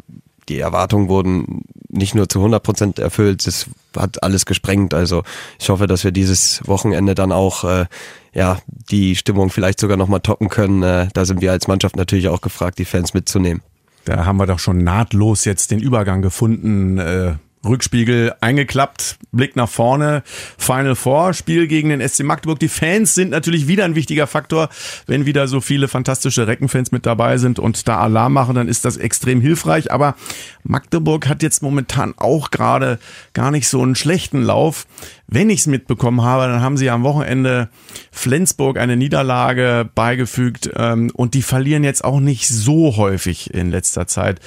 die 0.50 0.60
Erwartungen 0.60 1.08
wurden 1.08 1.64
nicht 1.94 2.16
nur 2.16 2.28
zu 2.28 2.40
100 2.40 2.62
Prozent 2.62 3.00
erfüllt, 3.00 3.46
es 3.48 3.68
hat 3.96 4.24
alles 4.24 4.46
gesprengt. 4.46 4.94
Also 4.94 5.24
ich 5.60 5.70
hoffe, 5.70 5.88
dass 5.88 6.04
wir 6.04 6.12
dieses 6.12 6.62
Wochenende 6.66 7.16
dann 7.16 7.32
auch 7.32 7.64
äh, 7.64 7.86
ja 8.34 8.58
die 8.68 9.16
Stimmung 9.16 9.50
vielleicht 9.50 9.80
sogar 9.80 9.98
nochmal 9.98 10.22
toppen 10.22 10.50
können. 10.50 10.84
Äh, 10.84 11.08
da 11.14 11.26
sind 11.26 11.42
wir 11.42 11.52
als 11.52 11.68
Mannschaft 11.68 11.96
natürlich 11.96 12.28
auch 12.28 12.42
gefragt, 12.42 12.80
die 12.80 12.86
Fans 12.86 13.14
mitzunehmen. 13.14 13.62
Da 14.06 14.26
haben 14.26 14.38
wir 14.38 14.48
doch 14.48 14.60
schon 14.60 14.80
nahtlos 14.80 15.46
jetzt 15.46 15.72
den 15.72 15.80
Übergang 15.80 16.22
gefunden. 16.22 16.98
Äh 16.98 17.36
Rückspiegel 17.66 18.34
eingeklappt, 18.42 19.18
Blick 19.32 19.56
nach 19.56 19.70
vorne, 19.70 20.24
Final 20.58 20.96
Four, 20.96 21.34
Spiel 21.34 21.68
gegen 21.68 21.90
den 21.90 22.08
SC 22.08 22.24
Magdeburg. 22.24 22.60
Die 22.60 22.68
Fans 22.68 23.16
sind 23.16 23.32
natürlich 23.32 23.68
wieder 23.68 23.86
ein 23.86 23.96
wichtiger 23.96 24.28
Faktor. 24.28 24.70
Wenn 25.08 25.26
wieder 25.26 25.48
so 25.48 25.62
viele 25.62 25.88
fantastische 25.88 26.48
Reckenfans 26.48 26.92
mit 26.92 27.06
dabei 27.06 27.38
sind 27.38 27.60
und 27.60 27.88
da 27.88 28.00
Alarm 28.00 28.34
machen, 28.34 28.56
dann 28.56 28.68
ist 28.68 28.86
das 28.86 28.98
extrem 28.98 29.42
hilfreich. 29.42 29.92
Aber 29.92 30.16
Magdeburg 30.64 31.28
hat 31.28 31.42
jetzt 31.42 31.64
momentan 31.64 32.14
auch 32.18 32.52
gerade 32.52 33.00
gar 33.34 33.52
nicht 33.52 33.68
so 33.68 33.82
einen 33.82 33.96
schlechten 33.96 34.42
Lauf. 34.42 34.86
Wenn 35.28 35.50
ich 35.50 35.62
es 35.62 35.68
mitbekommen 35.68 36.22
habe, 36.22 36.52
dann 36.52 36.62
haben 36.62 36.78
sie 36.78 36.90
am 36.90 37.04
Wochenende 37.04 37.70
Flensburg 38.12 38.78
eine 38.78 38.98
Niederlage 38.98 39.90
beigefügt 39.96 40.70
ähm, 40.76 41.12
und 41.14 41.34
die 41.34 41.42
verlieren 41.42 41.84
jetzt 41.84 42.04
auch 42.04 42.20
nicht 42.20 42.48
so 42.48 42.98
häufig 42.98 43.54
in 43.54 43.72
letzter 43.72 44.06
Zeit. 44.06 44.40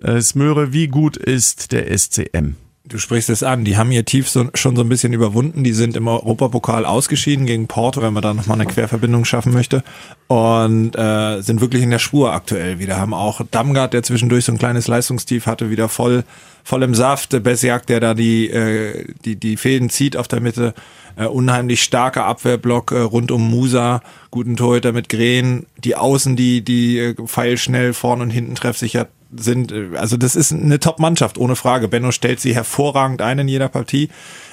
Äh, 0.00 0.20
Smöre, 0.20 0.72
wie 0.72 0.88
gut 0.88 1.16
ist 1.16 1.72
der 1.72 1.96
SCM? 1.96 2.56
Du 2.90 2.98
sprichst 2.98 3.30
es 3.30 3.44
an, 3.44 3.64
die 3.64 3.76
haben 3.76 3.92
ihr 3.92 4.04
Tief 4.04 4.28
so, 4.28 4.48
schon 4.54 4.74
so 4.74 4.82
ein 4.82 4.88
bisschen 4.88 5.12
überwunden. 5.12 5.62
Die 5.62 5.72
sind 5.72 5.96
im 5.96 6.08
Europapokal 6.08 6.84
ausgeschieden 6.84 7.46
gegen 7.46 7.68
Porto, 7.68 8.02
wenn 8.02 8.12
man 8.12 8.22
da 8.22 8.34
nochmal 8.34 8.60
eine 8.60 8.68
Querverbindung 8.68 9.24
schaffen 9.24 9.52
möchte. 9.52 9.84
Und 10.26 10.96
äh, 10.96 11.40
sind 11.40 11.60
wirklich 11.60 11.84
in 11.84 11.92
der 11.92 12.00
Spur 12.00 12.32
aktuell 12.32 12.80
wieder. 12.80 12.98
Haben 12.98 13.14
auch 13.14 13.42
Damgard, 13.48 13.92
der 13.92 14.02
zwischendurch 14.02 14.44
so 14.44 14.50
ein 14.50 14.58
kleines 14.58 14.88
Leistungstief 14.88 15.46
hatte, 15.46 15.70
wieder 15.70 15.88
voll, 15.88 16.24
voll 16.64 16.82
im 16.82 16.96
Saft. 16.96 17.40
Bessiak, 17.44 17.86
der 17.86 18.00
da 18.00 18.12
die, 18.12 18.50
äh, 18.50 19.04
die, 19.24 19.36
die 19.36 19.56
Fäden 19.56 19.88
zieht 19.88 20.16
auf 20.16 20.26
der 20.26 20.40
Mitte. 20.40 20.74
Äh, 21.14 21.26
unheimlich 21.26 21.84
starker 21.84 22.24
Abwehrblock 22.24 22.90
äh, 22.90 22.98
rund 22.98 23.30
um 23.30 23.48
Musa. 23.48 24.02
Guten 24.32 24.56
Torhüter 24.56 24.90
mit 24.90 25.08
Gren. 25.08 25.66
Die 25.78 25.94
Außen, 25.94 26.34
die, 26.34 26.62
die 26.62 26.98
äh, 26.98 27.14
feilschnell 27.24 27.92
vorn 27.92 28.20
und 28.20 28.30
hinten 28.30 28.56
treffsicher 28.56 29.06
sind, 29.36 29.72
äh, 29.72 29.90
also 29.96 30.16
das 30.16 30.36
ist 30.36 30.52
eine 30.52 30.80
Top-Mannschaft, 30.80 31.38
ohne 31.38 31.56
Frage. 31.56 31.88
Benno 31.88 32.12
stellt 32.12 32.40
sie 32.40 32.54
hervorragend 32.54 33.22
ein 33.22 33.38
in 33.38 33.48
jeder 33.48 33.68
Partie. 33.68 34.08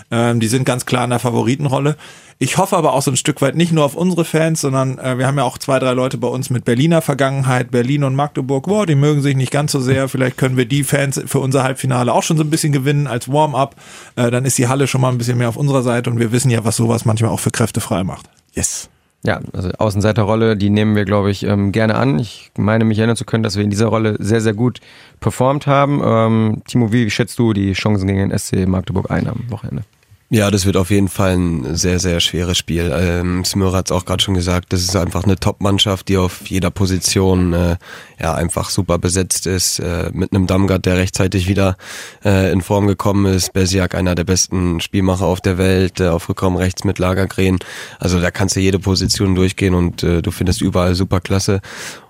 Ähm, 0.10 0.40
die 0.40 0.48
sind 0.48 0.66
ganz 0.66 0.86
klar 0.86 1.04
in 1.04 1.10
der 1.10 1.20
Favoritenrolle. 1.20 1.98
Ich 2.40 2.58
hoffe 2.58 2.78
aber 2.78 2.94
auch 2.94 3.02
so 3.02 3.10
ein 3.10 3.18
Stück 3.18 3.42
weit 3.42 3.56
nicht 3.56 3.72
nur 3.72 3.84
auf 3.84 3.96
unsere 3.96 4.24
Fans, 4.24 4.62
sondern 4.62 5.00
äh, 5.00 5.18
wir 5.18 5.26
haben 5.26 5.38
ja 5.38 5.44
auch 5.44 5.58
zwei, 5.58 5.80
drei 5.80 5.94
Leute 5.94 6.20
bei 6.20 6.28
uns 6.28 6.52
mit 6.52 6.66
Berliner 6.66 7.02
Vergangenheit, 7.02 7.72
Berlin 7.72 8.04
und 8.04 8.16
Magdeburg. 8.16 8.68
Boah, 8.68 8.86
die 8.86 8.96
mögen 8.96 9.24
sich 9.24 9.36
nicht 9.36 9.52
ganz 9.52 9.72
so 9.72 9.80
sehr. 9.80 10.08
Vielleicht 10.08 10.38
können 10.38 10.56
wir 10.56 10.66
die 10.66 10.84
Fans 10.84 11.20
für 11.26 11.40
unser 11.40 11.64
Halbfinale 11.64 12.14
auch 12.14 12.22
schon 12.22 12.38
so 12.38 12.44
ein 12.44 12.52
bisschen 12.52 12.72
gewinnen 12.72 13.08
als 13.08 13.32
Warm-up. 13.32 13.76
Äh, 14.16 14.30
dann 14.30 14.46
ist 14.46 14.58
die 14.60 14.68
Halle 14.68 14.88
schon 14.88 15.02
mal 15.02 15.10
ein 15.10 15.18
bisschen 15.18 15.40
mehr 15.40 15.50
auf 15.50 15.58
unserer 15.58 15.82
Seite 15.82 16.12
und 16.12 16.20
wir 16.20 16.32
wissen 16.32 16.52
ja, 16.52 16.64
was 16.64 16.76
sowas 16.76 17.06
manchmal 17.06 17.32
auch 17.32 17.40
für 17.40 17.52
Kräfte 17.52 17.82
frei 17.82 18.04
macht. 18.04 18.30
Yes. 18.54 18.90
Ja, 19.24 19.42
also 19.52 19.70
Außenseiterrolle, 19.72 20.56
die 20.56 20.70
nehmen 20.70 20.96
wir, 20.96 21.04
glaube 21.04 21.32
ich, 21.32 21.44
ähm, 21.44 21.72
gerne 21.72 21.96
an. 21.96 22.20
Ich 22.20 22.52
meine 22.58 22.86
mich 22.86 23.00
erinnern 23.00 23.16
zu 23.16 23.26
können, 23.26 23.44
dass 23.44 23.58
wir 23.58 23.64
in 23.64 23.70
dieser 23.70 23.88
Rolle 23.88 24.16
sehr, 24.20 24.42
sehr 24.42 24.54
gut 24.54 24.80
performt 25.20 25.68
haben. 25.68 26.02
Ähm, 26.04 26.62
Timo, 26.68 26.92
wie 26.92 27.10
schätzt 27.10 27.40
du 27.40 27.54
die 27.54 27.74
Chancen 27.74 28.08
gegen 28.08 28.30
den 28.30 28.38
SC 28.38 28.68
Magdeburg 28.68 29.10
ein 29.12 29.28
am 29.28 29.44
Wochenende? 29.50 29.84
Ja, 30.30 30.52
das 30.52 30.66
wird 30.66 30.76
auf 30.76 30.90
jeden 30.90 31.08
Fall 31.08 31.38
ein 31.38 31.76
sehr, 31.78 32.00
sehr 32.00 32.20
schweres 32.20 32.58
Spiel. 32.58 32.94
Ähm, 32.94 33.46
Smyra 33.46 33.78
hat 33.78 33.86
es 33.86 33.94
auch 33.94 34.04
gerade 34.04 34.22
schon 34.22 34.34
gesagt, 34.34 34.74
das 34.74 34.82
ist 34.82 34.94
einfach 34.94 35.24
eine 35.24 35.38
Top-Mannschaft, 35.38 36.10
die 36.10 36.18
auf 36.18 36.48
jeder 36.48 36.70
Position 36.70 37.54
äh, 37.54 37.78
ja 38.20 38.36
einfach 38.36 38.70
super 38.70 38.98
besetzt 38.98 39.48
ist. 39.48 39.80
Äh, 39.80 40.12
mit 40.12 40.34
einem 40.34 40.46
Damgard, 40.46 40.86
der 40.86 40.98
rechtzeitig 40.98 41.48
wieder 41.48 41.78
äh, 42.26 42.52
in 42.52 42.60
Form 42.60 42.88
gekommen 42.88 43.26
ist. 43.34 43.54
Bersiak, 43.54 43.96
einer 43.96 44.16
der 44.16 44.26
besten 44.26 44.82
Spielmacher 44.82 45.26
auf 45.26 45.40
der 45.40 45.58
Welt, 45.58 46.02
äh, 46.02 46.10
auf 46.10 46.28
rechts 46.30 46.84
mit 46.84 47.00
Lagergren. 47.00 47.60
Also 47.98 48.20
da 48.20 48.30
kannst 48.30 48.58
du 48.58 48.60
jede 48.60 48.80
Position 48.80 49.34
durchgehen 49.34 49.76
und 49.76 50.04
äh, 50.04 50.22
du 50.22 50.32
findest 50.32 50.62
überall 50.62 50.94
super 50.94 51.22
klasse. 51.22 51.62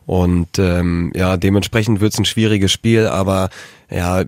Und 0.08 0.58
ähm, 0.58 1.12
ja, 1.16 1.38
dementsprechend 1.38 2.02
wird 2.02 2.14
es 2.14 2.20
ein 2.20 2.26
schwieriges 2.26 2.72
Spiel, 2.72 3.06
aber 3.06 3.50
ja, 3.92 4.24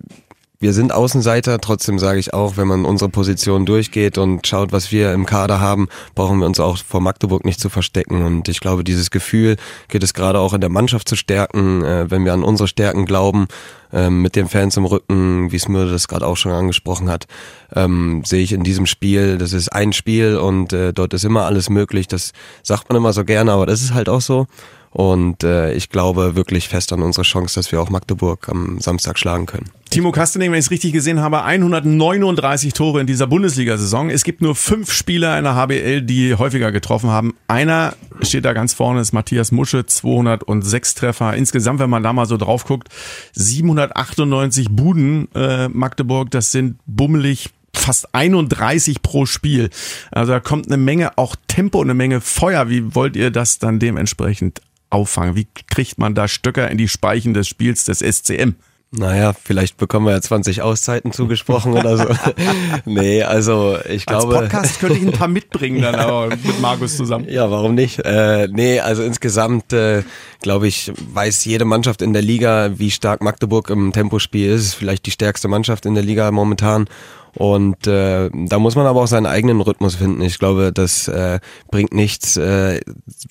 wir 0.61 0.73
sind 0.73 0.91
Außenseiter, 0.91 1.61
trotzdem 1.61 1.99
sage 1.99 2.19
ich 2.19 2.33
auch, 2.33 2.57
wenn 2.57 2.67
man 2.67 2.83
unsere 2.83 3.09
Position 3.09 3.65
durchgeht 3.65 4.17
und 4.17 4.45
schaut, 4.45 4.73
was 4.73 4.91
wir 4.91 5.13
im 5.13 5.25
Kader 5.25 5.61
haben, 5.61 5.87
brauchen 6.15 6.39
wir 6.39 6.45
uns 6.45 6.59
auch 6.59 6.77
vor 6.77 6.99
Magdeburg 6.99 7.45
nicht 7.45 7.61
zu 7.61 7.69
verstecken. 7.69 8.23
Und 8.23 8.49
ich 8.49 8.59
glaube, 8.59 8.83
dieses 8.83 9.09
Gefühl 9.09 9.55
geht 9.87 10.03
es 10.03 10.13
gerade 10.13 10.37
auch 10.37 10.53
in 10.53 10.59
der 10.59 10.69
Mannschaft 10.69 11.07
zu 11.07 11.15
stärken, 11.15 11.85
äh, 11.85 12.11
wenn 12.11 12.25
wir 12.25 12.33
an 12.33 12.43
unsere 12.43 12.67
Stärken 12.67 13.05
glauben, 13.05 13.47
ähm, 13.93 14.21
mit 14.21 14.35
den 14.35 14.49
Fans 14.49 14.75
im 14.75 14.83
Rücken, 14.83 15.49
wie 15.53 15.61
mir 15.69 15.85
das 15.85 16.09
gerade 16.09 16.27
auch 16.27 16.35
schon 16.35 16.51
angesprochen 16.51 17.09
hat, 17.09 17.25
ähm, 17.73 18.23
sehe 18.25 18.43
ich 18.43 18.51
in 18.51 18.63
diesem 18.63 18.85
Spiel, 18.85 19.37
das 19.37 19.53
ist 19.53 19.69
ein 19.69 19.93
Spiel 19.93 20.35
und 20.35 20.73
äh, 20.73 20.91
dort 20.91 21.13
ist 21.13 21.23
immer 21.23 21.45
alles 21.45 21.69
möglich. 21.69 22.07
Das 22.07 22.33
sagt 22.63 22.89
man 22.89 22.97
immer 22.97 23.13
so 23.13 23.23
gerne, 23.23 23.53
aber 23.53 23.65
das 23.65 23.81
ist 23.81 23.93
halt 23.93 24.09
auch 24.09 24.21
so. 24.21 24.45
Und 24.91 25.43
äh, 25.43 25.73
ich 25.73 25.89
glaube 25.89 26.35
wirklich 26.35 26.67
fest 26.67 26.91
an 26.93 27.01
unsere 27.03 27.23
Chance, 27.23 27.55
dass 27.59 27.71
wir 27.71 27.81
auch 27.81 27.89
Magdeburg 27.89 28.49
am 28.49 28.79
Samstag 28.79 29.19
schlagen 29.19 29.45
können. 29.45 29.69
Timo 29.91 30.11
Kastening, 30.11 30.51
wenn 30.51 30.59
ich 30.59 30.65
es 30.65 30.71
richtig 30.71 30.93
gesehen 30.93 31.19
habe, 31.19 31.43
139 31.43 32.73
Tore 32.73 33.01
in 33.01 33.07
dieser 33.07 33.27
Bundesliga-Saison. 33.27 34.09
Es 34.09 34.23
gibt 34.23 34.41
nur 34.41 34.55
fünf 34.55 34.91
Spieler 34.91 35.37
in 35.37 35.45
der 35.45 35.55
HBL, 35.55 36.03
die 36.03 36.35
häufiger 36.35 36.71
getroffen 36.71 37.09
haben. 37.09 37.35
Einer 37.47 37.95
steht 38.21 38.45
da 38.45 38.53
ganz 38.53 38.73
vorne, 38.73 39.01
ist 39.01 39.13
Matthias 39.13 39.51
Musche, 39.51 39.85
206 39.85 40.95
Treffer. 40.95 41.33
Insgesamt, 41.35 41.79
wenn 41.79 41.89
man 41.89 42.03
da 42.03 42.13
mal 42.13 42.27
so 42.27 42.37
drauf 42.37 42.65
guckt, 42.65 42.89
798 43.33 44.69
Buden 44.69 45.27
äh, 45.33 45.69
Magdeburg. 45.69 46.29
Das 46.31 46.51
sind 46.51 46.77
bummelig 46.85 47.49
fast 47.73 48.13
31 48.13 49.01
pro 49.01 49.25
Spiel. 49.25 49.69
Also 50.11 50.33
da 50.33 50.39
kommt 50.39 50.67
eine 50.67 50.77
Menge 50.77 51.17
auch 51.17 51.35
Tempo, 51.47 51.81
eine 51.81 51.93
Menge 51.93 52.21
Feuer. 52.21 52.69
Wie 52.69 52.93
wollt 52.93 53.15
ihr 53.15 53.31
das 53.31 53.57
dann 53.57 53.79
dementsprechend 53.79 54.61
auffangen? 54.89 55.35
Wie 55.35 55.47
kriegt 55.69 55.97
man 55.97 56.15
da 56.15 56.27
Stöcker 56.27 56.69
in 56.69 56.77
die 56.77 56.87
Speichen 56.87 57.33
des 57.33 57.47
Spiels 57.47 57.85
des 57.85 57.99
SCM? 57.99 58.55
Naja, 58.91 59.33
vielleicht 59.33 59.77
bekommen 59.77 60.07
wir 60.07 60.13
ja 60.13 60.21
20 60.21 60.63
Auszeiten 60.63 61.11
zugesprochen 61.11 61.73
oder 61.73 61.95
so. 61.95 62.05
nee, 62.85 63.21
also 63.21 63.77
ich 63.87 64.07
glaube. 64.07 64.35
Als 64.35 64.49
Podcast 64.49 64.79
könnte 64.79 64.97
ich 64.97 65.05
ein 65.05 65.11
paar 65.11 65.27
mitbringen 65.27 65.83
dann 65.83 65.95
auch 65.99 66.27
mit 66.29 66.59
Markus 66.59 66.97
zusammen. 66.97 67.29
Ja, 67.29 67.51
warum 67.51 67.75
nicht? 67.75 67.99
Äh, 67.99 68.47
nee, 68.47 68.79
also 68.79 69.03
insgesamt 69.03 69.73
äh, 69.73 70.01
glaube 70.41 70.67
ich, 70.67 70.91
weiß 71.13 71.45
jede 71.45 71.65
Mannschaft 71.65 72.01
in 72.01 72.13
der 72.13 72.23
Liga, 72.23 72.71
wie 72.79 72.89
stark 72.89 73.21
Magdeburg 73.21 73.69
im 73.69 73.93
Tempospiel 73.93 74.49
ist. 74.49 74.73
Vielleicht 74.73 75.05
die 75.05 75.11
stärkste 75.11 75.47
Mannschaft 75.47 75.85
in 75.85 75.93
der 75.93 76.03
Liga 76.03 76.31
momentan. 76.31 76.87
Und 77.35 77.87
äh, 77.87 78.29
da 78.33 78.59
muss 78.59 78.75
man 78.75 78.85
aber 78.85 79.01
auch 79.01 79.07
seinen 79.07 79.25
eigenen 79.25 79.61
Rhythmus 79.61 79.95
finden. 79.95 80.21
Ich 80.21 80.39
glaube, 80.39 80.71
das 80.73 81.07
äh, 81.07 81.39
bringt 81.69 81.93
nichts 81.93 82.37
äh, 82.37 82.81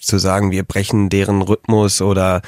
zu 0.00 0.18
sagen, 0.18 0.50
wir 0.50 0.62
brechen 0.62 1.08
deren 1.08 1.42
Rhythmus 1.42 2.00
oder 2.00 2.42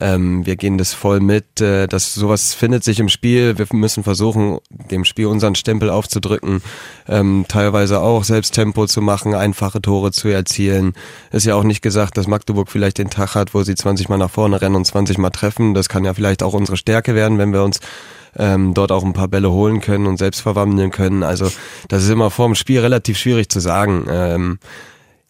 ähm, 0.00 0.44
wir 0.44 0.56
gehen 0.56 0.78
das 0.78 0.92
voll 0.92 1.20
mit. 1.20 1.60
Äh, 1.60 1.86
das 1.86 2.14
sowas 2.14 2.54
findet 2.54 2.84
sich 2.84 3.00
im 3.00 3.08
Spiel. 3.08 3.58
Wir 3.58 3.66
müssen 3.72 4.02
versuchen, 4.02 4.58
dem 4.90 5.04
Spiel 5.04 5.26
unseren 5.26 5.54
Stempel 5.54 5.90
aufzudrücken, 5.90 6.62
ähm, 7.08 7.44
teilweise 7.48 8.00
auch 8.00 8.24
selbst 8.24 8.54
Tempo 8.54 8.86
zu 8.86 9.00
machen, 9.00 9.34
einfache 9.34 9.80
Tore 9.80 10.12
zu 10.12 10.28
erzielen. 10.28 10.94
Ist 11.30 11.46
ja 11.46 11.54
auch 11.54 11.64
nicht 11.64 11.82
gesagt, 11.82 12.16
dass 12.16 12.26
Magdeburg 12.26 12.70
vielleicht 12.70 12.98
den 12.98 13.10
Tag 13.10 13.34
hat, 13.34 13.54
wo 13.54 13.62
sie 13.62 13.74
20 13.74 14.08
Mal 14.08 14.18
nach 14.18 14.30
vorne 14.30 14.60
rennen 14.60 14.76
und 14.76 14.84
20 14.84 15.18
Mal 15.18 15.30
treffen. 15.30 15.74
Das 15.74 15.88
kann 15.88 16.04
ja 16.04 16.14
vielleicht 16.14 16.42
auch 16.42 16.54
unsere 16.54 16.76
Stärke 16.76 17.14
werden, 17.14 17.38
wenn 17.38 17.52
wir 17.52 17.62
uns 17.62 17.80
ähm, 18.36 18.74
dort 18.74 18.90
auch 18.90 19.04
ein 19.04 19.12
paar 19.12 19.28
Bälle 19.28 19.50
holen 19.50 19.80
können 19.80 20.06
und 20.06 20.18
selbst 20.18 20.40
verwandeln 20.40 20.90
können. 20.90 21.22
Also 21.22 21.50
das 21.88 22.02
ist 22.02 22.10
immer 22.10 22.30
vor 22.30 22.46
dem 22.46 22.54
Spiel 22.54 22.80
relativ 22.80 23.18
schwierig 23.18 23.48
zu 23.48 23.60
sagen. 23.60 24.06
Ähm, 24.10 24.58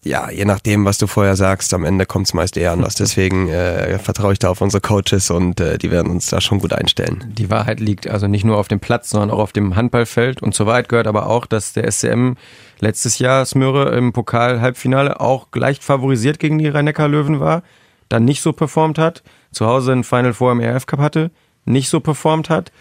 ja, 0.04 0.30
je 0.30 0.44
nachdem, 0.44 0.84
was 0.84 0.99
du 0.99 1.06
vorher 1.06 1.34
sagst, 1.34 1.73
am 1.73 1.84
Ende 1.84 2.06
kommt 2.06 2.26
es 2.26 2.34
meist 2.34 2.56
eher 2.56 2.73
anders. 2.73 2.94
Deswegen 2.94 3.49
äh, 3.49 3.99
vertraue 3.99 4.34
ich 4.34 4.38
da 4.38 4.50
auf 4.50 4.61
unsere 4.61 4.80
Coaches 4.80 5.30
und 5.30 5.61
äh, 5.61 5.78
die 5.78 5.90
werden 5.90 6.11
uns 6.11 6.28
da 6.28 6.40
schon 6.40 6.58
gut 6.58 6.73
einstellen. 6.73 7.32
Die 7.37 7.50
Wahrheit 7.50 7.80
liegt 7.80 8.06
also 8.06 8.26
nicht 8.26 8.44
nur 8.44 8.58
auf 8.58 8.68
dem 8.68 8.80
Platz, 8.80 9.11
sondern 9.11 9.30
auch 9.30 9.38
auf 9.38 9.52
dem 9.52 9.76
Handballfeld. 9.76 10.42
Und 10.42 10.54
so 10.54 10.66
weit 10.66 10.88
gehört 10.88 11.06
aber 11.06 11.28
auch, 11.28 11.46
dass 11.46 11.73
der 11.73 11.90
SCM 11.90 12.34
letztes 12.80 13.18
Jahr 13.18 13.46
Smöre 13.46 13.96
im 13.96 14.12
Pokal-Halbfinale 14.12 15.20
auch 15.20 15.49
leicht 15.54 15.82
favorisiert 15.82 16.38
gegen 16.38 16.58
die 16.58 16.68
Rhein-Neckar-Löwen 16.68 17.40
war, 17.40 17.62
dann 18.08 18.25
nicht 18.25 18.42
so 18.42 18.52
performt 18.52 18.99
hat, 18.99 19.23
zu 19.52 19.66
Hause 19.66 19.92
ein 19.92 20.04
Final 20.04 20.34
Four 20.34 20.52
im 20.52 20.61
ERF 20.61 20.87
Cup 20.87 21.00
hatte, 21.00 21.30
nicht 21.64 21.88
so 21.88 22.00
performt 22.00 22.50
hat. 22.50 22.73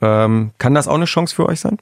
Ähm, 0.00 0.52
kann 0.58 0.74
das 0.74 0.88
auch 0.88 0.94
eine 0.94 1.04
Chance 1.04 1.34
für 1.34 1.46
euch 1.46 1.60
sein? 1.60 1.78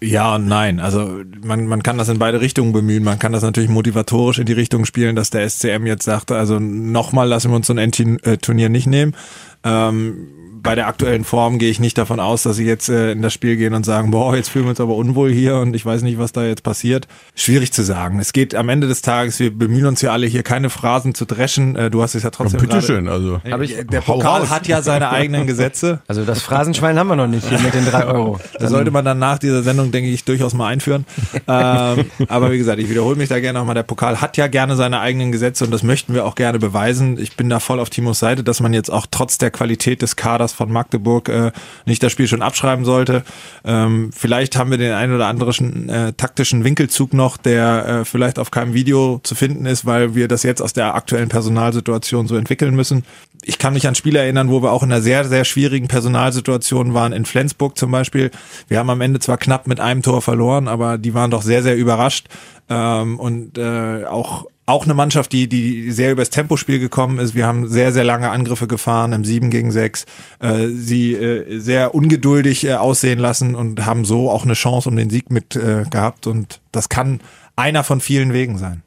Ja 0.00 0.34
und 0.36 0.46
nein. 0.46 0.80
Also 0.80 1.22
man, 1.42 1.66
man 1.66 1.82
kann 1.82 1.98
das 1.98 2.08
in 2.08 2.18
beide 2.18 2.40
Richtungen 2.40 2.72
bemühen. 2.72 3.04
Man 3.04 3.18
kann 3.18 3.32
das 3.32 3.42
natürlich 3.42 3.70
motivatorisch 3.70 4.38
in 4.38 4.46
die 4.46 4.52
Richtung 4.52 4.84
spielen, 4.84 5.16
dass 5.16 5.30
der 5.30 5.48
SCM 5.48 5.86
jetzt 5.86 6.04
sagte, 6.04 6.36
also 6.36 6.58
nochmal 6.58 7.28
lassen 7.28 7.50
wir 7.50 7.56
uns 7.56 7.66
so 7.66 7.74
ein 7.74 7.78
Endturnier 7.78 8.68
nicht 8.68 8.86
nehmen. 8.86 9.14
Ähm, 9.64 10.28
bei 10.62 10.74
der 10.74 10.86
aktuellen 10.86 11.24
Form 11.24 11.58
gehe 11.58 11.70
ich 11.70 11.80
nicht 11.80 11.98
davon 11.98 12.20
aus, 12.20 12.44
dass 12.44 12.56
sie 12.56 12.64
jetzt 12.64 12.88
äh, 12.88 13.12
in 13.12 13.22
das 13.22 13.32
Spiel 13.32 13.56
gehen 13.56 13.74
und 13.74 13.84
sagen, 13.84 14.12
boah, 14.12 14.36
jetzt 14.36 14.48
fühlen 14.48 14.66
wir 14.66 14.70
uns 14.70 14.80
aber 14.80 14.94
unwohl 14.94 15.32
hier 15.32 15.56
und 15.56 15.74
ich 15.74 15.84
weiß 15.84 16.02
nicht, 16.02 16.18
was 16.18 16.32
da 16.32 16.44
jetzt 16.44 16.62
passiert. 16.62 17.08
Schwierig 17.34 17.72
zu 17.72 17.82
sagen. 17.82 18.20
Es 18.20 18.32
geht 18.32 18.54
am 18.54 18.68
Ende 18.68 18.86
des 18.86 19.02
Tages, 19.02 19.40
wir 19.40 19.56
bemühen 19.56 19.86
uns 19.86 20.02
ja 20.02 20.12
alle 20.12 20.26
hier 20.26 20.42
keine 20.42 20.70
Phrasen 20.70 21.14
zu 21.14 21.24
dreschen. 21.24 21.74
Äh, 21.74 21.90
du 21.90 22.02
hast 22.02 22.14
es 22.14 22.22
ja 22.22 22.30
trotzdem. 22.30 22.60
Ja, 22.60 22.66
bitteschön, 22.66 23.08
also. 23.08 23.40
Hab 23.50 23.60
ich, 23.60 23.76
der 23.90 24.00
Pokal 24.02 24.50
hat 24.50 24.68
ja 24.68 24.82
seine 24.82 25.10
eigenen 25.10 25.46
Gesetze. 25.46 26.00
Also 26.12 26.24
das 26.24 26.42
Phrasenschwein 26.42 26.98
haben 26.98 27.08
wir 27.08 27.16
noch 27.16 27.26
nicht 27.26 27.48
hier 27.48 27.58
mit 27.60 27.72
den 27.72 27.86
drei 27.86 28.04
Euro. 28.04 28.38
Das 28.58 28.70
sollte 28.70 28.90
man 28.90 29.04
dann 29.04 29.18
nach 29.18 29.38
dieser 29.38 29.62
Sendung, 29.62 29.92
denke 29.92 30.10
ich, 30.10 30.24
durchaus 30.24 30.52
mal 30.52 30.68
einführen. 30.68 31.06
ähm, 31.48 32.04
aber 32.28 32.52
wie 32.52 32.58
gesagt, 32.58 32.78
ich 32.80 32.90
wiederhole 32.90 33.16
mich 33.16 33.30
da 33.30 33.40
gerne 33.40 33.58
nochmal. 33.58 33.74
Der 33.74 33.82
Pokal 33.82 34.20
hat 34.20 34.36
ja 34.36 34.46
gerne 34.46 34.76
seine 34.76 35.00
eigenen 35.00 35.32
Gesetze 35.32 35.64
und 35.64 35.70
das 35.70 35.82
möchten 35.82 36.12
wir 36.12 36.26
auch 36.26 36.34
gerne 36.34 36.58
beweisen. 36.58 37.18
Ich 37.18 37.36
bin 37.36 37.48
da 37.48 37.60
voll 37.60 37.80
auf 37.80 37.88
Timos 37.88 38.18
Seite, 38.18 38.44
dass 38.44 38.60
man 38.60 38.74
jetzt 38.74 38.90
auch 38.90 39.06
trotz 39.10 39.38
der 39.38 39.50
Qualität 39.52 40.02
des 40.02 40.16
Kaders 40.16 40.52
von 40.52 40.72
Magdeburg 40.72 41.28
äh, 41.28 41.52
nicht 41.86 42.02
das 42.02 42.12
Spiel 42.12 42.26
schon 42.26 42.42
abschreiben 42.42 42.84
sollte. 42.84 43.22
Ähm, 43.64 44.10
vielleicht 44.12 44.56
haben 44.56 44.70
wir 44.70 44.78
den 44.78 44.92
einen 44.92 45.14
oder 45.14 45.26
anderen 45.26 45.88
äh, 45.88 46.12
taktischen 46.14 46.64
Winkelzug 46.64 47.14
noch, 47.14 47.36
der 47.36 47.86
äh, 47.86 48.04
vielleicht 48.04 48.38
auf 48.38 48.50
keinem 48.50 48.74
Video 48.74 49.20
zu 49.22 49.34
finden 49.34 49.66
ist, 49.66 49.86
weil 49.86 50.14
wir 50.14 50.28
das 50.28 50.42
jetzt 50.42 50.60
aus 50.60 50.72
der 50.72 50.94
aktuellen 50.94 51.28
Personalsituation 51.28 52.26
so 52.26 52.36
entwickeln 52.36 52.74
müssen. 52.74 53.04
Ich 53.44 53.58
kann 53.58 53.74
mich 53.74 53.86
an 53.86 53.94
Spiele 53.94 54.20
erinnern, 54.20 54.50
wo 54.50 54.62
wir 54.62 54.72
auch 54.72 54.82
in 54.82 54.92
einer 54.92 55.02
sehr, 55.02 55.24
sehr 55.24 55.44
schwierigen 55.44 55.88
Personalsituation 55.88 56.94
waren, 56.94 57.12
in 57.12 57.24
Flensburg 57.24 57.76
zum 57.76 57.90
Beispiel. 57.90 58.30
Wir 58.68 58.78
haben 58.78 58.90
am 58.90 59.00
Ende 59.00 59.20
zwar 59.20 59.38
knapp 59.38 59.66
mit 59.66 59.80
einem 59.80 60.02
Tor 60.02 60.22
verloren, 60.22 60.68
aber 60.68 60.98
die 60.98 61.14
waren 61.14 61.30
doch 61.30 61.42
sehr, 61.42 61.62
sehr 61.62 61.76
überrascht. 61.76 62.28
Ähm, 62.68 63.18
und 63.18 63.58
äh, 63.58 64.04
auch 64.06 64.46
auch 64.72 64.84
eine 64.84 64.94
Mannschaft, 64.94 65.32
die, 65.32 65.48
die 65.48 65.92
sehr 65.92 66.12
übers 66.12 66.30
Tempospiel 66.30 66.78
gekommen 66.78 67.18
ist. 67.18 67.34
Wir 67.34 67.46
haben 67.46 67.68
sehr, 67.68 67.92
sehr 67.92 68.04
lange 68.04 68.30
Angriffe 68.30 68.66
gefahren 68.66 69.12
im 69.12 69.22
7 69.22 69.50
gegen 69.50 69.70
6, 69.70 70.06
äh, 70.40 70.68
sie 70.68 71.12
äh, 71.12 71.58
sehr 71.58 71.94
ungeduldig 71.94 72.64
äh, 72.64 72.74
aussehen 72.74 73.18
lassen 73.18 73.54
und 73.54 73.84
haben 73.84 74.06
so 74.06 74.30
auch 74.30 74.44
eine 74.44 74.54
Chance 74.54 74.88
um 74.88 74.96
den 74.96 75.10
Sieg 75.10 75.30
mit 75.30 75.50
gehabt. 75.52 76.26
Und 76.26 76.60
das 76.72 76.88
kann 76.88 77.20
einer 77.56 77.84
von 77.84 78.00
vielen 78.00 78.32
Wegen 78.32 78.56
sein. 78.56 78.82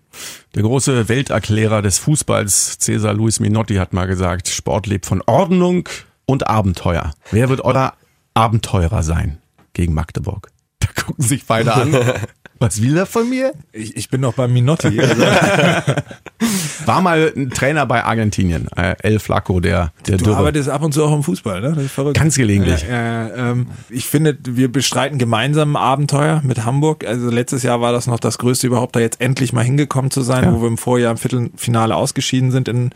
Der 0.56 0.64
große 0.64 1.08
Welterklärer 1.08 1.82
des 1.82 2.00
Fußballs, 2.00 2.80
Cesar 2.80 3.14
Luis 3.14 3.40
Minotti, 3.40 3.76
hat 3.76 3.94
mal 3.94 4.08
gesagt, 4.08 4.48
Sport 4.48 4.88
lebt 4.88 5.06
von 5.06 5.22
Ordnung 5.26 5.88
und 6.26 6.48
Abenteuer. 6.48 7.14
Wer 7.32 7.50
wird 7.50 7.62
euer 7.62 7.94
Abenteurer 8.34 9.04
sein 9.04 9.38
gegen 9.74 9.94
Magdeburg? 9.94 10.50
Da 10.80 10.88
gucken 11.04 11.24
sich 11.26 11.46
beide 11.46 11.74
an. 11.74 11.94
Was 12.60 12.82
will 12.82 12.96
er 12.96 13.06
von 13.06 13.30
mir? 13.30 13.52
Ich, 13.74 13.98
ich 13.98 14.10
bin 14.10 14.22
noch 14.22 14.34
bei 14.34 14.48
Minotti. 14.48 14.98
Also. 15.00 15.24
War 16.86 17.02
mal 17.02 17.34
ein 17.36 17.50
Trainer 17.50 17.86
bei 17.86 18.04
Argentinien, 18.04 18.68
äh, 18.78 18.96
El 19.02 19.20
Flaco, 19.20 19.60
der, 19.60 19.92
der 20.08 20.18
Du 20.18 20.26
Dürre. 20.26 20.38
arbeitest 20.38 20.70
ab 20.70 20.82
und 20.84 20.94
zu 20.94 21.04
auch 21.04 21.14
im 21.14 21.24
Fußball, 21.24 21.60
ne? 21.60 21.74
Das 21.74 21.84
ist 21.84 21.92
verrückt. 21.92 22.18
Ganz 22.18 22.36
gelegentlich. 22.36 22.84
Äh, 22.86 23.28
äh, 23.28 23.52
ähm, 23.52 23.68
ich 23.90 24.06
finde, 24.06 24.38
wir 24.44 24.72
bestreiten 24.72 25.18
gemeinsam 25.18 25.76
ein 25.76 25.82
Abenteuer 25.82 26.42
mit 26.46 26.64
Hamburg. 26.64 27.06
Also 27.06 27.30
letztes 27.30 27.64
Jahr 27.64 27.82
war 27.82 27.92
das 27.92 28.08
noch 28.08 28.20
das 28.20 28.38
Größte 28.38 28.68
überhaupt, 28.68 28.96
da 28.96 29.00
jetzt 29.02 29.20
endlich 29.20 29.52
mal 29.52 29.64
hingekommen 29.64 30.12
zu 30.12 30.22
sein, 30.22 30.46
Ja. 30.46 30.54
wo 30.54 30.62
wir 30.62 30.68
im 30.68 30.78
Vorjahr 30.78 31.12
im 31.12 31.18
Viertelfinale 31.18 31.96
ausgeschieden 31.96 32.52
sind 32.52 32.68
in, 32.70 32.92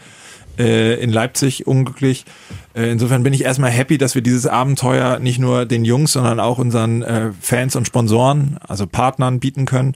äh, 0.59 0.95
in 0.95 1.09
Leipzig, 1.09 1.65
unglücklich. 1.65 2.25
Äh, 2.75 2.91
insofern 2.91 3.23
bin 3.23 3.33
ich 3.33 3.43
erstmal 3.43 3.71
happy, 3.71 3.97
dass 3.97 4.13
wir 4.13 4.21
dieses 4.21 4.45
Abenteuer 4.45 5.19
nicht 5.19 5.39
nur 5.39 5.65
den 5.65 5.85
Jungs, 5.85 6.13
sondern 6.13 6.39
auch 6.39 6.59
unseren 6.59 7.01
äh, 7.01 7.31
Fans 7.41 7.75
und 7.75 7.87
Sponsoren, 7.87 8.57
also 8.67 8.85
Partnern 8.85 9.39
bieten 9.39 9.65
können. 9.65 9.95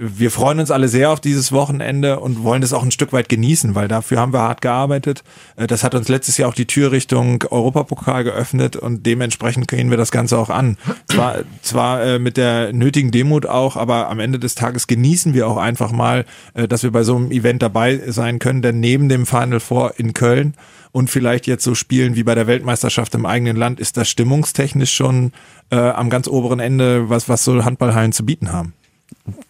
Wir 0.00 0.30
freuen 0.30 0.60
uns 0.60 0.70
alle 0.70 0.86
sehr 0.86 1.10
auf 1.10 1.18
dieses 1.18 1.50
Wochenende 1.50 2.20
und 2.20 2.44
wollen 2.44 2.60
das 2.60 2.72
auch 2.72 2.84
ein 2.84 2.92
Stück 2.92 3.12
weit 3.12 3.28
genießen, 3.28 3.74
weil 3.74 3.88
dafür 3.88 4.20
haben 4.20 4.32
wir 4.32 4.40
hart 4.40 4.60
gearbeitet. 4.60 5.24
Äh, 5.56 5.66
das 5.66 5.82
hat 5.82 5.96
uns 5.96 6.08
letztes 6.08 6.36
Jahr 6.36 6.48
auch 6.48 6.54
die 6.54 6.66
Tür 6.66 6.92
Richtung 6.92 7.42
Europapokal 7.50 8.22
geöffnet 8.22 8.76
und 8.76 9.04
dementsprechend 9.06 9.66
gehen 9.66 9.90
wir 9.90 9.96
das 9.96 10.12
Ganze 10.12 10.38
auch 10.38 10.50
an. 10.50 10.78
Zwar, 11.08 11.38
zwar 11.62 12.02
äh, 12.04 12.18
mit 12.20 12.36
der 12.36 12.72
nötigen 12.72 13.10
Demut 13.10 13.46
auch, 13.46 13.76
aber 13.76 14.08
am 14.08 14.20
Ende 14.20 14.38
des 14.38 14.54
Tages 14.54 14.86
genießen 14.86 15.34
wir 15.34 15.48
auch 15.48 15.56
einfach 15.56 15.90
mal, 15.90 16.24
äh, 16.54 16.68
dass 16.68 16.84
wir 16.84 16.92
bei 16.92 17.02
so 17.02 17.16
einem 17.16 17.32
Event 17.32 17.60
dabei 17.60 18.00
sein 18.06 18.38
können, 18.38 18.62
denn 18.62 18.78
neben 18.78 19.08
dem 19.08 19.26
Final 19.26 19.58
Four 19.58 19.94
in 19.98 20.14
Köln 20.14 20.54
und 20.92 21.10
vielleicht 21.10 21.48
jetzt 21.48 21.64
so 21.64 21.74
spielen 21.74 22.14
wie 22.14 22.22
bei 22.22 22.36
der 22.36 22.46
Weltmeisterschaft 22.46 23.16
im 23.16 23.26
eigenen 23.26 23.56
Land, 23.56 23.80
ist 23.80 23.96
das 23.96 24.08
stimmungstechnisch 24.08 24.92
schon 24.92 25.32
äh, 25.70 25.76
am 25.76 26.08
ganz 26.08 26.28
oberen 26.28 26.60
Ende, 26.60 27.10
was, 27.10 27.28
was 27.28 27.44
so 27.44 27.64
Handballhallen 27.64 28.12
zu 28.12 28.24
bieten 28.24 28.52
haben. 28.52 28.74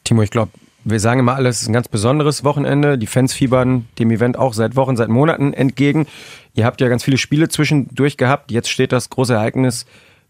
Timo, 0.05 0.23
ich 0.23 0.31
glaube, 0.31 0.53
wir 0.85 1.01
sagen 1.01 1.21
immer 1.21 1.35
alles, 1.35 1.57
es 1.57 1.63
ist 1.63 1.69
ein 1.69 1.75
ganz 1.75 1.89
besonderes 1.89 2.45
Wochenende. 2.45 2.99
Die 2.99 3.07
Fans 3.07 3.35
fiebern 3.35 3.87
dem 3.99 4.11
Event 4.11 4.39
auch 4.39 4.55
seit 4.55 4.77
Wochen, 4.77 4.97
seit 4.97 5.09
Monaten 5.09 5.53
entgegen. 5.53 6.07
Ihr 6.55 6.65
habt 6.65 6.81
ja 6.81 6.89
ganz 6.89 7.05
viele 7.05 7.19
Spiele 7.19 7.49
zwischendurch 7.49 8.17
gehabt. 8.17 8.51
Jetzt 8.51 8.71
steht 8.71 8.93
das 8.93 9.11
große 9.11 9.35
Ereignis 9.35 9.87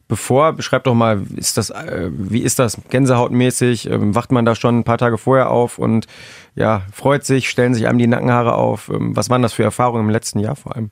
bevor. 0.09 0.55
Beschreibt 0.55 0.87
doch 0.87 0.95
mal, 0.95 1.23
ist 1.37 1.59
das, 1.59 1.71
äh, 1.71 2.11
wie 2.11 2.41
ist 2.41 2.59
das 2.59 2.79
gänsehautmäßig? 2.89 3.91
Ähm, 3.91 4.15
wacht 4.15 4.33
man 4.33 4.45
da 4.45 4.55
schon 4.55 4.81
ein 4.81 4.85
paar 4.85 4.99
Tage 4.99 5.19
vorher 5.19 5.51
auf 5.51 5.79
und 5.79 6.07
ja, 6.55 6.83
freut 6.93 7.25
sich, 7.25 7.49
stellen 7.49 7.75
sich 7.75 7.87
einem 7.87 7.99
die 7.99 8.07
Nackenhaare 8.07 8.55
auf? 8.55 8.89
Ähm, 8.89 9.15
was 9.15 9.31
waren 9.31 9.43
das 9.43 9.53
für 9.53 9.63
Erfahrungen 9.63 10.07
im 10.07 10.11
letzten 10.11 10.41
Jahr 10.41 10.57
vor 10.57 10.75
allem? 10.75 10.91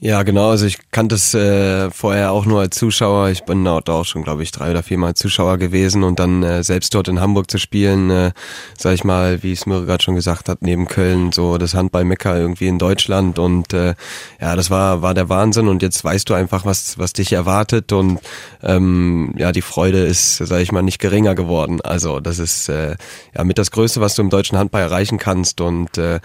Ja, 0.00 0.22
genau. 0.22 0.50
Also 0.50 0.64
ich 0.64 0.78
kannte 0.92 1.16
es 1.16 1.34
äh, 1.34 1.90
vorher 1.90 2.30
auch 2.30 2.46
nur 2.46 2.60
als 2.60 2.76
Zuschauer. 2.76 3.30
Ich 3.30 3.42
bin 3.42 3.64
dort 3.64 3.90
auch 3.90 4.04
schon, 4.04 4.22
glaube 4.22 4.44
ich, 4.44 4.52
drei 4.52 4.70
oder 4.70 4.84
viermal 4.84 5.14
Zuschauer 5.14 5.58
gewesen 5.58 6.04
und 6.04 6.20
dann 6.20 6.44
äh, 6.44 6.62
selbst 6.62 6.94
dort 6.94 7.08
in 7.08 7.20
Hamburg 7.20 7.50
zu 7.50 7.58
spielen, 7.58 8.08
äh, 8.08 8.30
sag 8.78 8.94
ich 8.94 9.02
mal, 9.02 9.42
wie 9.42 9.50
es 9.50 9.66
mir 9.66 9.84
gerade 9.84 10.04
schon 10.04 10.14
gesagt 10.14 10.48
hat, 10.48 10.62
neben 10.62 10.86
Köln, 10.86 11.32
so 11.32 11.58
das 11.58 11.74
Handball-Mecker 11.74 12.38
irgendwie 12.38 12.68
in 12.68 12.78
Deutschland 12.78 13.40
und 13.40 13.72
äh, 13.72 13.96
ja, 14.40 14.54
das 14.54 14.70
war 14.70 15.02
war 15.02 15.14
der 15.14 15.28
Wahnsinn 15.30 15.66
und 15.66 15.82
jetzt 15.82 16.04
weißt 16.04 16.30
du 16.30 16.34
einfach, 16.34 16.64
was 16.64 16.96
was 17.00 17.12
dich 17.12 17.32
erwartet 17.32 17.92
und 17.92 18.20
ähm, 18.62 19.34
ja, 19.36 19.50
die 19.50 19.62
Freude 19.62 19.98
ist, 20.04 20.36
sag 20.36 20.60
ich 20.60 20.70
mal, 20.70 20.82
nicht 20.82 21.00
geringer 21.00 21.34
geworden. 21.34 21.80
Also 21.80 22.20
das 22.20 22.38
ist 22.38 22.68
äh, 22.68 22.94
ja 23.36 23.42
mit 23.42 23.58
das 23.58 23.72
Größte, 23.72 24.00
was 24.00 24.14
du 24.14 24.22
im 24.22 24.30
deutschen 24.30 24.58
Handball 24.58 24.82
erreichen 24.82 25.18
kannst 25.18 25.60
und 25.60 25.98
äh, 25.98 26.20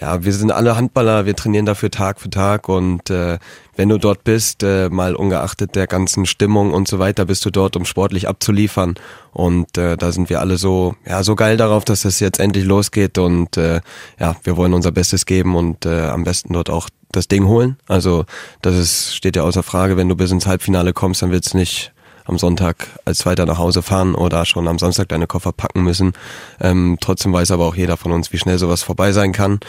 ja, 0.00 0.24
wir 0.24 0.32
sind 0.32 0.50
alle 0.50 0.76
Handballer, 0.76 1.24
wir 1.24 1.36
trainieren 1.36 1.66
dafür 1.66 1.90
Tag 1.90 2.20
für 2.20 2.30
Tag 2.30 2.68
und 2.68 3.10
äh, 3.10 3.38
wenn 3.76 3.88
du 3.88 3.98
dort 3.98 4.24
bist, 4.24 4.62
äh, 4.62 4.88
mal 4.88 5.14
ungeachtet 5.14 5.74
der 5.76 5.86
ganzen 5.86 6.26
Stimmung 6.26 6.72
und 6.72 6.88
so 6.88 6.98
weiter, 6.98 7.24
bist 7.26 7.44
du 7.44 7.50
dort, 7.50 7.76
um 7.76 7.84
sportlich 7.84 8.28
abzuliefern 8.28 8.94
und 9.32 9.78
äh, 9.78 9.96
da 9.96 10.12
sind 10.12 10.30
wir 10.30 10.40
alle 10.40 10.56
so 10.56 10.96
ja 11.06 11.22
so 11.22 11.36
geil 11.36 11.56
darauf, 11.56 11.84
dass 11.84 12.04
es 12.04 12.20
jetzt 12.20 12.40
endlich 12.40 12.64
losgeht 12.64 13.18
und 13.18 13.56
äh, 13.56 13.80
ja, 14.18 14.36
wir 14.42 14.56
wollen 14.56 14.74
unser 14.74 14.92
Bestes 14.92 15.26
geben 15.26 15.54
und 15.54 15.86
äh, 15.86 16.08
am 16.08 16.24
besten 16.24 16.52
dort 16.52 16.70
auch 16.70 16.88
das 17.12 17.28
Ding 17.28 17.46
holen. 17.46 17.76
Also 17.86 18.24
das 18.62 18.76
ist, 18.76 19.14
steht 19.14 19.36
ja 19.36 19.42
außer 19.42 19.62
Frage, 19.62 19.96
wenn 19.96 20.08
du 20.08 20.16
bis 20.16 20.32
ins 20.32 20.46
Halbfinale 20.46 20.92
kommst, 20.92 21.22
dann 21.22 21.30
wird's 21.30 21.54
nicht 21.54 21.93
am 22.24 22.38
Sonntag 22.38 22.88
als 23.04 23.18
Zweiter 23.18 23.46
nach 23.46 23.58
Hause 23.58 23.82
fahren 23.82 24.14
oder 24.14 24.44
schon 24.44 24.66
am 24.68 24.78
Samstag 24.78 25.08
deine 25.08 25.26
Koffer 25.26 25.52
packen 25.52 25.82
müssen. 25.82 26.12
Ähm, 26.60 26.96
trotzdem 27.00 27.32
weiß 27.32 27.50
aber 27.50 27.66
auch 27.66 27.76
jeder 27.76 27.96
von 27.96 28.12
uns, 28.12 28.32
wie 28.32 28.38
schnell 28.38 28.58
sowas 28.58 28.82
vorbei 28.82 29.12
sein 29.12 29.32
kann. 29.32 29.60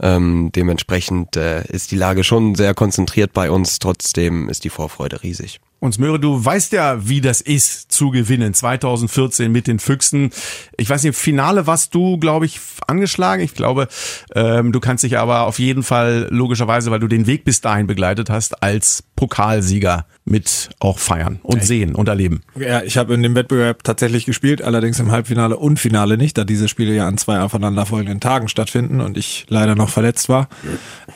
Ähm, 0.00 0.50
dementsprechend 0.54 1.36
äh, 1.36 1.64
ist 1.66 1.90
die 1.90 1.96
Lage 1.96 2.24
schon 2.24 2.54
sehr 2.54 2.74
konzentriert 2.74 3.32
bei 3.32 3.50
uns. 3.50 3.78
Trotzdem 3.78 4.48
ist 4.48 4.64
die 4.64 4.70
Vorfreude 4.70 5.22
riesig. 5.22 5.60
Und 5.80 5.94
Smöre, 5.94 6.20
du 6.20 6.44
weißt 6.44 6.72
ja, 6.72 7.08
wie 7.08 7.22
das 7.22 7.40
ist 7.40 7.90
zu 7.90 8.10
gewinnen. 8.10 8.52
2014 8.52 9.50
mit 9.50 9.66
den 9.66 9.78
Füchsen. 9.78 10.30
Ich 10.76 10.90
weiß 10.90 11.02
nicht, 11.02 11.08
im 11.08 11.14
Finale 11.14 11.66
warst 11.66 11.94
du, 11.94 12.18
glaube 12.18 12.44
ich, 12.44 12.60
angeschlagen. 12.86 13.42
Ich 13.42 13.54
glaube, 13.54 13.88
ähm, 14.34 14.72
du 14.72 14.80
kannst 14.80 15.04
dich 15.04 15.18
aber 15.18 15.46
auf 15.46 15.58
jeden 15.58 15.82
Fall 15.82 16.28
logischerweise, 16.30 16.90
weil 16.90 17.00
du 17.00 17.08
den 17.08 17.26
Weg 17.26 17.44
bis 17.44 17.62
dahin 17.62 17.86
begleitet 17.86 18.28
hast, 18.28 18.62
als 18.62 19.02
Pokalsieger 19.16 20.04
mit 20.26 20.68
auch 20.80 20.98
feiern 20.98 21.40
und 21.42 21.64
sehen 21.64 21.94
und 21.94 22.08
erleben. 22.08 22.42
Ja, 22.56 22.82
ich 22.82 22.98
habe 22.98 23.14
in 23.14 23.22
dem 23.22 23.34
Wettbewerb 23.34 23.82
tatsächlich 23.82 24.26
gespielt, 24.26 24.62
allerdings 24.62 25.00
im 25.00 25.10
Halbfinale 25.10 25.56
und 25.56 25.78
Finale 25.78 26.18
nicht, 26.18 26.36
da 26.36 26.44
diese 26.44 26.68
Spiele 26.68 26.94
ja 26.94 27.08
an 27.08 27.16
zwei 27.16 27.40
aufeinanderfolgenden 27.40 28.20
Tagen 28.20 28.48
stattfinden 28.48 29.00
und 29.00 29.16
ich 29.16 29.46
leider 29.48 29.74
noch 29.74 29.88
verletzt 29.88 30.28
war. 30.28 30.48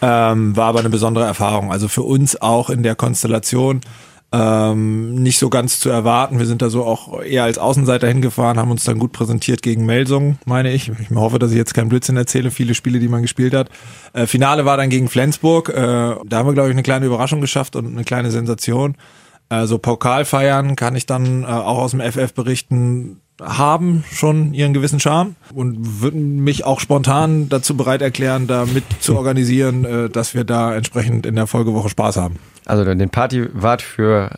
Ähm, 0.00 0.56
war 0.56 0.68
aber 0.68 0.80
eine 0.80 0.90
besondere 0.90 1.26
Erfahrung. 1.26 1.70
Also 1.70 1.88
für 1.88 2.02
uns 2.02 2.40
auch 2.40 2.70
in 2.70 2.82
der 2.82 2.94
Konstellation 2.94 3.82
ähm, 4.34 5.14
nicht 5.14 5.38
so 5.38 5.48
ganz 5.48 5.78
zu 5.78 5.90
erwarten. 5.90 6.40
Wir 6.40 6.46
sind 6.46 6.60
da 6.60 6.68
so 6.68 6.84
auch 6.84 7.22
eher 7.22 7.44
als 7.44 7.56
Außenseiter 7.56 8.08
hingefahren, 8.08 8.58
haben 8.58 8.72
uns 8.72 8.82
dann 8.82 8.98
gut 8.98 9.12
präsentiert 9.12 9.62
gegen 9.62 9.86
Melsung, 9.86 10.38
meine 10.44 10.72
ich. 10.72 10.88
Ich 10.88 11.10
hoffe, 11.14 11.38
dass 11.38 11.52
ich 11.52 11.56
jetzt 11.56 11.72
keinen 11.72 11.88
Blödsinn 11.88 12.16
erzähle, 12.16 12.50
viele 12.50 12.74
Spiele, 12.74 12.98
die 12.98 13.06
man 13.06 13.22
gespielt 13.22 13.54
hat. 13.54 13.70
Äh, 14.12 14.26
Finale 14.26 14.64
war 14.64 14.76
dann 14.76 14.90
gegen 14.90 15.08
Flensburg. 15.08 15.68
Äh, 15.68 15.74
da 15.76 16.16
haben 16.32 16.46
wir, 16.48 16.54
glaube 16.54 16.68
ich, 16.68 16.74
eine 16.74 16.82
kleine 16.82 17.06
Überraschung 17.06 17.40
geschafft 17.40 17.76
und 17.76 17.86
eine 17.86 18.02
kleine 18.02 18.32
Sensation. 18.32 18.96
Also 19.48 19.78
Pokalfeiern 19.78 20.74
kann 20.74 20.96
ich 20.96 21.06
dann 21.06 21.44
äh, 21.44 21.46
auch 21.46 21.78
aus 21.78 21.92
dem 21.92 22.00
FF 22.00 22.34
berichten, 22.34 23.20
haben 23.40 24.04
schon 24.10 24.54
ihren 24.54 24.72
gewissen 24.72 25.00
Charme 25.00 25.34
und 25.52 26.00
würden 26.00 26.44
mich 26.44 26.64
auch 26.64 26.80
spontan 26.80 27.48
dazu 27.48 27.76
bereit 27.76 28.02
erklären, 28.02 28.46
da 28.46 28.64
mit 28.64 28.84
zu 29.00 29.16
organisieren, 29.16 29.84
äh, 29.84 30.08
dass 30.08 30.34
wir 30.34 30.44
da 30.44 30.74
entsprechend 30.74 31.26
in 31.26 31.34
der 31.34 31.46
Folgewoche 31.46 31.88
Spaß 31.88 32.16
haben. 32.16 32.38
Also 32.66 32.84
den 32.84 33.10
Partywart 33.10 33.82
für 33.82 34.30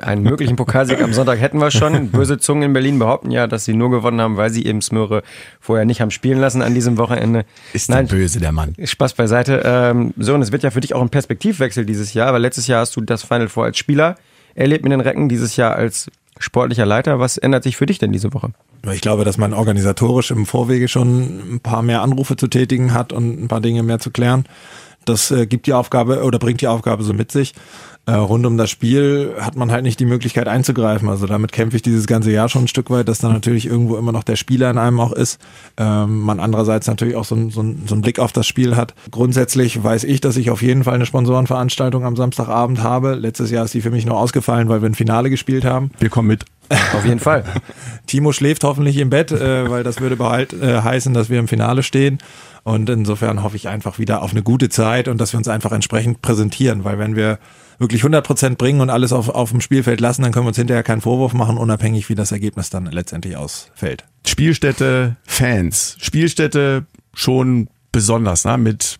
einen 0.00 0.22
möglichen 0.22 0.56
Pokalsieg 0.56 1.00
am 1.00 1.12
Sonntag 1.12 1.38
hätten 1.38 1.58
wir 1.58 1.70
schon. 1.70 2.08
Böse 2.08 2.38
Zungen 2.38 2.64
in 2.64 2.72
Berlin 2.72 2.98
behaupten 2.98 3.30
ja, 3.30 3.46
dass 3.46 3.66
sie 3.66 3.74
nur 3.74 3.90
gewonnen 3.90 4.20
haben, 4.20 4.36
weil 4.36 4.50
sie 4.50 4.66
eben 4.66 4.82
Smöre 4.82 5.22
vorher 5.60 5.84
nicht 5.84 6.00
haben 6.00 6.10
spielen 6.10 6.40
lassen 6.40 6.60
an 6.60 6.74
diesem 6.74 6.98
Wochenende. 6.98 7.44
Ist 7.72 7.88
Nein, 7.88 8.08
böse, 8.08 8.40
der 8.40 8.50
Mann. 8.50 8.74
Spaß 8.82 9.14
beiseite. 9.14 9.62
Ähm, 9.64 10.12
so, 10.16 10.34
und 10.34 10.42
es 10.42 10.50
wird 10.50 10.64
ja 10.64 10.70
für 10.70 10.80
dich 10.80 10.94
auch 10.94 11.02
ein 11.02 11.10
Perspektivwechsel 11.10 11.84
dieses 11.84 12.14
Jahr, 12.14 12.32
weil 12.32 12.42
letztes 12.42 12.66
Jahr 12.66 12.80
hast 12.80 12.96
du 12.96 13.00
das 13.00 13.22
Final 13.22 13.48
Four 13.48 13.66
als 13.66 13.78
Spieler 13.78 14.16
erlebt 14.56 14.82
mit 14.82 14.92
den 14.92 15.00
Recken, 15.00 15.28
dieses 15.28 15.54
Jahr 15.54 15.76
als 15.76 16.10
sportlicher 16.38 16.86
Leiter. 16.86 17.18
Was 17.18 17.38
ändert 17.38 17.64
sich 17.64 17.76
für 17.76 17.86
dich 17.86 17.98
denn 17.98 18.12
diese 18.12 18.32
Woche? 18.34 18.50
Ich 18.92 19.00
glaube, 19.00 19.24
dass 19.24 19.38
man 19.38 19.54
organisatorisch 19.54 20.30
im 20.30 20.46
Vorwege 20.46 20.88
schon 20.88 21.54
ein 21.54 21.60
paar 21.60 21.82
mehr 21.82 22.02
Anrufe 22.02 22.36
zu 22.36 22.48
tätigen 22.48 22.94
hat 22.94 23.12
und 23.12 23.42
ein 23.42 23.48
paar 23.48 23.60
Dinge 23.60 23.82
mehr 23.82 23.98
zu 23.98 24.10
klären. 24.10 24.44
Das 25.04 25.30
äh, 25.30 25.46
gibt 25.46 25.66
die 25.66 25.72
Aufgabe 25.72 26.22
oder 26.22 26.38
bringt 26.38 26.60
die 26.60 26.68
Aufgabe 26.68 27.02
so 27.02 27.14
mit 27.14 27.32
sich. 27.32 27.54
Äh, 28.08 28.14
rund 28.14 28.46
um 28.46 28.56
das 28.56 28.70
Spiel 28.70 29.34
hat 29.38 29.54
man 29.54 29.70
halt 29.70 29.82
nicht 29.82 30.00
die 30.00 30.06
Möglichkeit 30.06 30.48
einzugreifen. 30.48 31.10
Also 31.10 31.26
damit 31.26 31.52
kämpfe 31.52 31.76
ich 31.76 31.82
dieses 31.82 32.06
ganze 32.06 32.30
Jahr 32.30 32.48
schon 32.48 32.64
ein 32.64 32.68
Stück 32.68 32.88
weit, 32.88 33.06
dass 33.06 33.18
da 33.18 33.28
natürlich 33.28 33.66
irgendwo 33.66 33.98
immer 33.98 34.12
noch 34.12 34.22
der 34.24 34.36
Spieler 34.36 34.70
in 34.70 34.78
einem 34.78 34.98
auch 34.98 35.12
ist. 35.12 35.38
Ähm, 35.76 36.20
man 36.20 36.40
andererseits 36.40 36.86
natürlich 36.86 37.16
auch 37.16 37.26
so, 37.26 37.36
so, 37.50 37.62
so 37.84 37.94
einen 37.94 38.00
Blick 38.00 38.18
auf 38.18 38.32
das 38.32 38.46
Spiel 38.46 38.76
hat. 38.76 38.94
Grundsätzlich 39.10 39.84
weiß 39.84 40.04
ich, 40.04 40.22
dass 40.22 40.38
ich 40.38 40.50
auf 40.50 40.62
jeden 40.62 40.84
Fall 40.84 40.94
eine 40.94 41.04
Sponsorenveranstaltung 41.04 42.06
am 42.06 42.16
Samstagabend 42.16 42.82
habe. 42.82 43.12
Letztes 43.12 43.50
Jahr 43.50 43.66
ist 43.66 43.74
die 43.74 43.82
für 43.82 43.90
mich 43.90 44.06
nur 44.06 44.16
ausgefallen, 44.16 44.70
weil 44.70 44.80
wir 44.80 44.88
ein 44.88 44.94
Finale 44.94 45.28
gespielt 45.28 45.66
haben. 45.66 45.90
Wir 45.98 46.08
kommen 46.08 46.28
mit. 46.28 46.46
Auf 46.94 47.04
jeden 47.04 47.20
Fall. 47.20 47.44
Timo 48.06 48.32
schläft 48.32 48.64
hoffentlich 48.64 48.96
im 48.96 49.10
Bett, 49.10 49.32
äh, 49.32 49.68
weil 49.68 49.84
das 49.84 50.00
würde 50.00 50.16
behalt, 50.16 50.54
äh, 50.54 50.80
heißen, 50.80 51.12
dass 51.12 51.28
wir 51.28 51.38
im 51.38 51.48
Finale 51.48 51.82
stehen. 51.82 52.20
Und 52.64 52.88
insofern 52.88 53.42
hoffe 53.42 53.56
ich 53.56 53.68
einfach 53.68 53.98
wieder 53.98 54.22
auf 54.22 54.30
eine 54.30 54.42
gute 54.42 54.70
Zeit 54.70 55.08
und 55.08 55.20
dass 55.20 55.34
wir 55.34 55.38
uns 55.38 55.48
einfach 55.48 55.72
entsprechend 55.72 56.22
präsentieren, 56.22 56.84
weil 56.84 56.98
wenn 56.98 57.14
wir 57.14 57.38
wirklich 57.78 58.00
100 58.02 58.26
Prozent 58.26 58.58
bringen 58.58 58.80
und 58.80 58.90
alles 58.90 59.12
auf, 59.12 59.28
auf 59.28 59.50
dem 59.50 59.60
Spielfeld 59.60 60.00
lassen, 60.00 60.22
dann 60.22 60.32
können 60.32 60.44
wir 60.46 60.48
uns 60.48 60.56
hinterher 60.56 60.82
keinen 60.82 61.00
Vorwurf 61.00 61.32
machen, 61.32 61.56
unabhängig 61.56 62.08
wie 62.08 62.14
das 62.14 62.32
Ergebnis 62.32 62.70
dann 62.70 62.86
letztendlich 62.86 63.36
ausfällt. 63.36 64.04
Spielstätte, 64.26 65.16
Fans. 65.24 65.96
Spielstätte 66.00 66.86
schon 67.14 67.68
besonders, 67.92 68.44
ne? 68.44 68.58
Mit, 68.58 68.98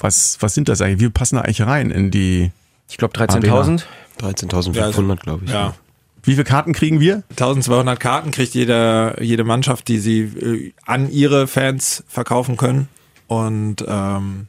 was, 0.00 0.36
was 0.40 0.54
sind 0.54 0.68
das 0.68 0.80
eigentlich? 0.80 1.00
Wie 1.00 1.08
passen 1.10 1.36
da 1.36 1.42
eigentlich 1.42 1.62
rein 1.62 1.90
in 1.90 2.10
die, 2.10 2.50
Ich 2.90 2.96
glaube 2.98 3.16
13.000. 3.18 3.84
13.500, 4.20 5.16
glaube 5.16 5.44
ich. 5.44 5.50
Ja. 5.52 5.74
wie 6.24 6.32
viele 6.32 6.44
Karten 6.44 6.72
kriegen 6.72 6.98
wir? 7.00 7.22
1200 7.30 7.98
Karten 8.00 8.30
kriegt 8.32 8.52
jeder, 8.54 9.22
jede 9.22 9.44
Mannschaft, 9.44 9.86
die 9.88 9.98
sie 9.98 10.20
äh, 10.20 10.72
an 10.84 11.10
ihre 11.10 11.46
Fans 11.46 12.04
verkaufen 12.08 12.56
können. 12.56 12.88
Und 13.28 13.84
ähm, 13.86 14.47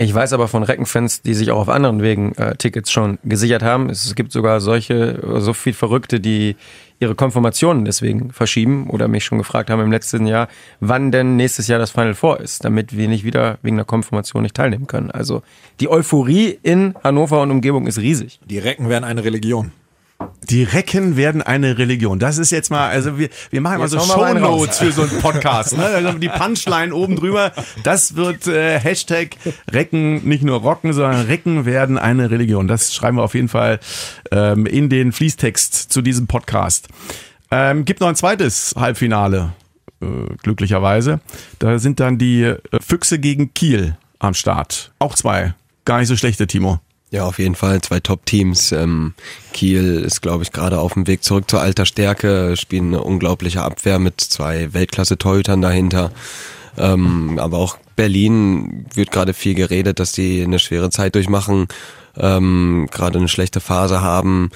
Ich 0.00 0.14
weiß 0.14 0.32
aber 0.32 0.46
von 0.46 0.62
Reckenfans, 0.62 1.22
die 1.22 1.34
sich 1.34 1.50
auch 1.50 1.58
auf 1.58 1.68
anderen 1.68 2.02
Wegen 2.02 2.32
äh, 2.36 2.54
Tickets 2.54 2.92
schon 2.92 3.18
gesichert 3.24 3.64
haben. 3.64 3.90
Es 3.90 4.14
gibt 4.14 4.30
sogar 4.30 4.60
solche, 4.60 5.20
äh, 5.20 5.40
so 5.40 5.52
viel 5.52 5.72
Verrückte, 5.72 6.20
die 6.20 6.54
ihre 7.00 7.16
Konfirmationen 7.16 7.84
deswegen 7.84 8.32
verschieben 8.32 8.90
oder 8.90 9.08
mich 9.08 9.24
schon 9.24 9.38
gefragt 9.38 9.70
haben 9.70 9.82
im 9.82 9.90
letzten 9.90 10.24
Jahr, 10.28 10.46
wann 10.78 11.10
denn 11.10 11.34
nächstes 11.34 11.66
Jahr 11.66 11.80
das 11.80 11.90
Final 11.90 12.14
Four 12.14 12.38
ist, 12.40 12.64
damit 12.64 12.96
wir 12.96 13.08
nicht 13.08 13.24
wieder 13.24 13.58
wegen 13.62 13.74
der 13.74 13.84
Konfirmation 13.86 14.44
nicht 14.44 14.54
teilnehmen 14.54 14.86
können. 14.86 15.10
Also 15.10 15.42
die 15.80 15.88
Euphorie 15.88 16.56
in 16.62 16.94
Hannover 17.02 17.42
und 17.42 17.50
Umgebung 17.50 17.88
ist 17.88 17.98
riesig. 17.98 18.38
die 18.48 18.58
Recken 18.58 18.88
werden 18.88 19.04
eine 19.04 19.24
Religion. 19.24 19.72
Die 20.50 20.62
Recken 20.64 21.16
werden 21.16 21.42
eine 21.42 21.78
Religion. 21.78 22.18
Das 22.18 22.38
ist 22.38 22.50
jetzt 22.50 22.70
mal, 22.70 22.88
also 22.88 23.18
wir, 23.18 23.28
wir 23.50 23.60
machen 23.60 23.78
mal 23.78 23.84
Jetzt 23.84 23.92
so 23.92 23.98
wir 23.98 24.16
mal 24.16 24.24
einen 24.24 24.40
Shownotes 24.42 24.78
für 24.78 24.92
so 24.92 25.02
einen 25.02 25.20
Podcast. 25.20 25.76
Ne? 25.76 25.84
Also 25.84 26.12
die 26.12 26.28
Punchline 26.28 26.94
oben 26.94 27.16
drüber, 27.16 27.52
das 27.84 28.16
wird 28.16 28.46
äh, 28.46 28.80
Hashtag 28.80 29.36
Recken 29.70 30.26
nicht 30.26 30.42
nur 30.42 30.60
rocken, 30.60 30.92
sondern 30.92 31.26
Recken 31.26 31.66
werden 31.66 31.98
eine 31.98 32.30
Religion. 32.30 32.66
Das 32.66 32.94
schreiben 32.94 33.18
wir 33.18 33.22
auf 33.22 33.34
jeden 33.34 33.48
Fall 33.48 33.78
ähm, 34.32 34.66
in 34.66 34.88
den 34.88 35.12
Fließtext 35.12 35.92
zu 35.92 36.02
diesem 36.02 36.26
Podcast. 36.26 36.88
Ähm, 37.50 37.84
gibt 37.84 38.00
noch 38.00 38.08
ein 38.08 38.16
zweites 38.16 38.74
Halbfinale. 38.76 39.52
äh, 40.00 40.06
glücklicherweise. 40.42 41.20
Da 41.58 41.78
sind 41.78 42.00
dann 42.00 42.18
die 42.18 42.42
äh, 42.42 42.58
Füchse 42.80 43.18
gegen 43.18 43.52
Kiel 43.54 43.96
am 44.18 44.34
Start. 44.34 44.92
Auch 44.98 45.14
zwei. 45.14 45.54
Gar 45.84 45.98
nicht 45.98 46.08
so 46.08 46.16
schlechte, 46.16 46.46
Timo. 46.46 46.80
Ja, 47.10 47.24
auf 47.24 47.38
jeden 47.38 47.54
Fall 47.54 47.80
zwei 47.80 48.00
Top-Teams. 48.00 48.72
Ähm, 48.72 49.14
Kiel 49.54 50.02
ist, 50.04 50.20
glaube 50.20 50.42
ich, 50.42 50.52
gerade 50.52 50.78
auf 50.78 50.92
dem 50.92 51.06
Weg 51.06 51.24
zurück 51.24 51.50
zur 51.50 51.60
alter 51.60 51.86
Stärke, 51.86 52.54
spielen 52.56 52.88
eine 52.88 53.02
unglaubliche 53.02 53.62
Abwehr 53.62 53.98
mit 53.98 54.20
zwei 54.20 54.74
Weltklasse-Torhütern 54.74 55.62
dahinter. 55.62 56.12
Ähm, 56.76 57.38
aber 57.38 57.58
auch 57.58 57.78
Berlin 57.96 58.86
wird 58.94 59.10
gerade 59.10 59.32
viel 59.32 59.54
geredet, 59.54 59.98
dass 60.00 60.12
die 60.12 60.42
eine 60.42 60.58
schwere 60.58 60.90
Zeit 60.90 61.14
durchmachen, 61.14 61.68
ähm, 62.18 62.88
gerade 62.90 63.18
eine 63.18 63.28
schlechte 63.28 63.60
Phase 63.60 64.02
haben. 64.02 64.50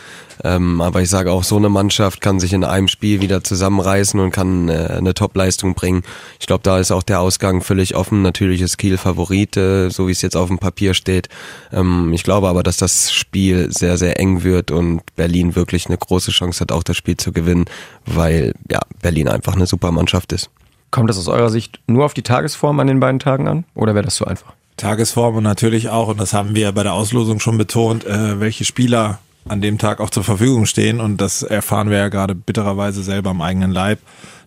Ähm, 0.44 0.80
aber 0.80 1.02
ich 1.02 1.10
sage 1.10 1.30
auch, 1.30 1.44
so 1.44 1.56
eine 1.56 1.68
Mannschaft 1.68 2.20
kann 2.20 2.40
sich 2.40 2.52
in 2.52 2.64
einem 2.64 2.88
Spiel 2.88 3.20
wieder 3.20 3.44
zusammenreißen 3.44 4.18
und 4.18 4.30
kann 4.30 4.68
äh, 4.68 4.88
eine 4.98 5.14
Top-Leistung 5.14 5.74
bringen. 5.74 6.02
Ich 6.40 6.46
glaube, 6.46 6.62
da 6.62 6.78
ist 6.78 6.90
auch 6.90 7.02
der 7.02 7.20
Ausgang 7.20 7.62
völlig 7.62 7.94
offen. 7.94 8.22
Natürlich 8.22 8.60
ist 8.60 8.78
Kiel 8.78 8.98
Favorit, 8.98 9.56
äh, 9.56 9.88
so 9.90 10.08
wie 10.08 10.12
es 10.12 10.22
jetzt 10.22 10.36
auf 10.36 10.48
dem 10.48 10.58
Papier 10.58 10.94
steht. 10.94 11.28
Ähm, 11.72 12.12
ich 12.12 12.24
glaube 12.24 12.48
aber, 12.48 12.62
dass 12.62 12.76
das 12.76 13.12
Spiel 13.12 13.70
sehr, 13.70 13.98
sehr 13.98 14.18
eng 14.18 14.42
wird 14.42 14.70
und 14.70 15.02
Berlin 15.14 15.54
wirklich 15.54 15.86
eine 15.86 15.98
große 15.98 16.32
Chance 16.32 16.60
hat, 16.60 16.72
auch 16.72 16.82
das 16.82 16.96
Spiel 16.96 17.16
zu 17.16 17.32
gewinnen, 17.32 17.66
weil 18.04 18.54
ja 18.70 18.80
Berlin 19.00 19.28
einfach 19.28 19.54
eine 19.54 19.66
super 19.66 19.92
Mannschaft 19.92 20.32
ist. 20.32 20.50
Kommt 20.90 21.08
das 21.08 21.18
aus 21.18 21.28
eurer 21.28 21.50
Sicht 21.50 21.80
nur 21.86 22.04
auf 22.04 22.14
die 22.14 22.22
Tagesform 22.22 22.78
an 22.80 22.86
den 22.86 23.00
beiden 23.00 23.18
Tagen 23.18 23.48
an 23.48 23.64
oder 23.74 23.94
wäre 23.94 24.04
das 24.04 24.16
so 24.16 24.24
einfach? 24.24 24.52
Tagesform 24.82 25.36
und 25.36 25.44
natürlich 25.44 25.90
auch, 25.90 26.08
und 26.08 26.20
das 26.20 26.32
haben 26.32 26.56
wir 26.56 26.72
bei 26.72 26.82
der 26.82 26.92
Auslosung 26.92 27.38
schon 27.38 27.56
betont, 27.56 28.04
äh, 28.04 28.40
welche 28.40 28.64
Spieler 28.64 29.20
an 29.48 29.60
dem 29.60 29.78
Tag 29.78 30.00
auch 30.00 30.10
zur 30.10 30.24
Verfügung 30.24 30.66
stehen. 30.66 31.00
Und 31.00 31.20
das 31.20 31.44
erfahren 31.44 31.88
wir 31.88 31.98
ja 31.98 32.08
gerade 32.08 32.34
bittererweise 32.34 33.04
selber 33.04 33.30
am 33.30 33.42
eigenen 33.42 33.70
Leib, 33.70 34.00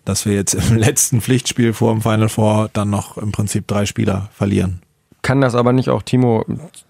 dass 0.04 0.26
wir 0.26 0.34
jetzt 0.34 0.52
im 0.52 0.76
letzten 0.76 1.22
Pflichtspiel 1.22 1.72
vor 1.72 1.92
dem 1.92 2.02
Final 2.02 2.28
Four 2.28 2.68
dann 2.74 2.90
noch 2.90 3.16
im 3.16 3.32
Prinzip 3.32 3.66
drei 3.66 3.86
Spieler 3.86 4.28
verlieren. 4.34 4.82
Kann 5.22 5.40
das 5.40 5.54
aber 5.54 5.72
nicht 5.72 5.88
auch, 5.88 6.02
Timo, 6.02 6.44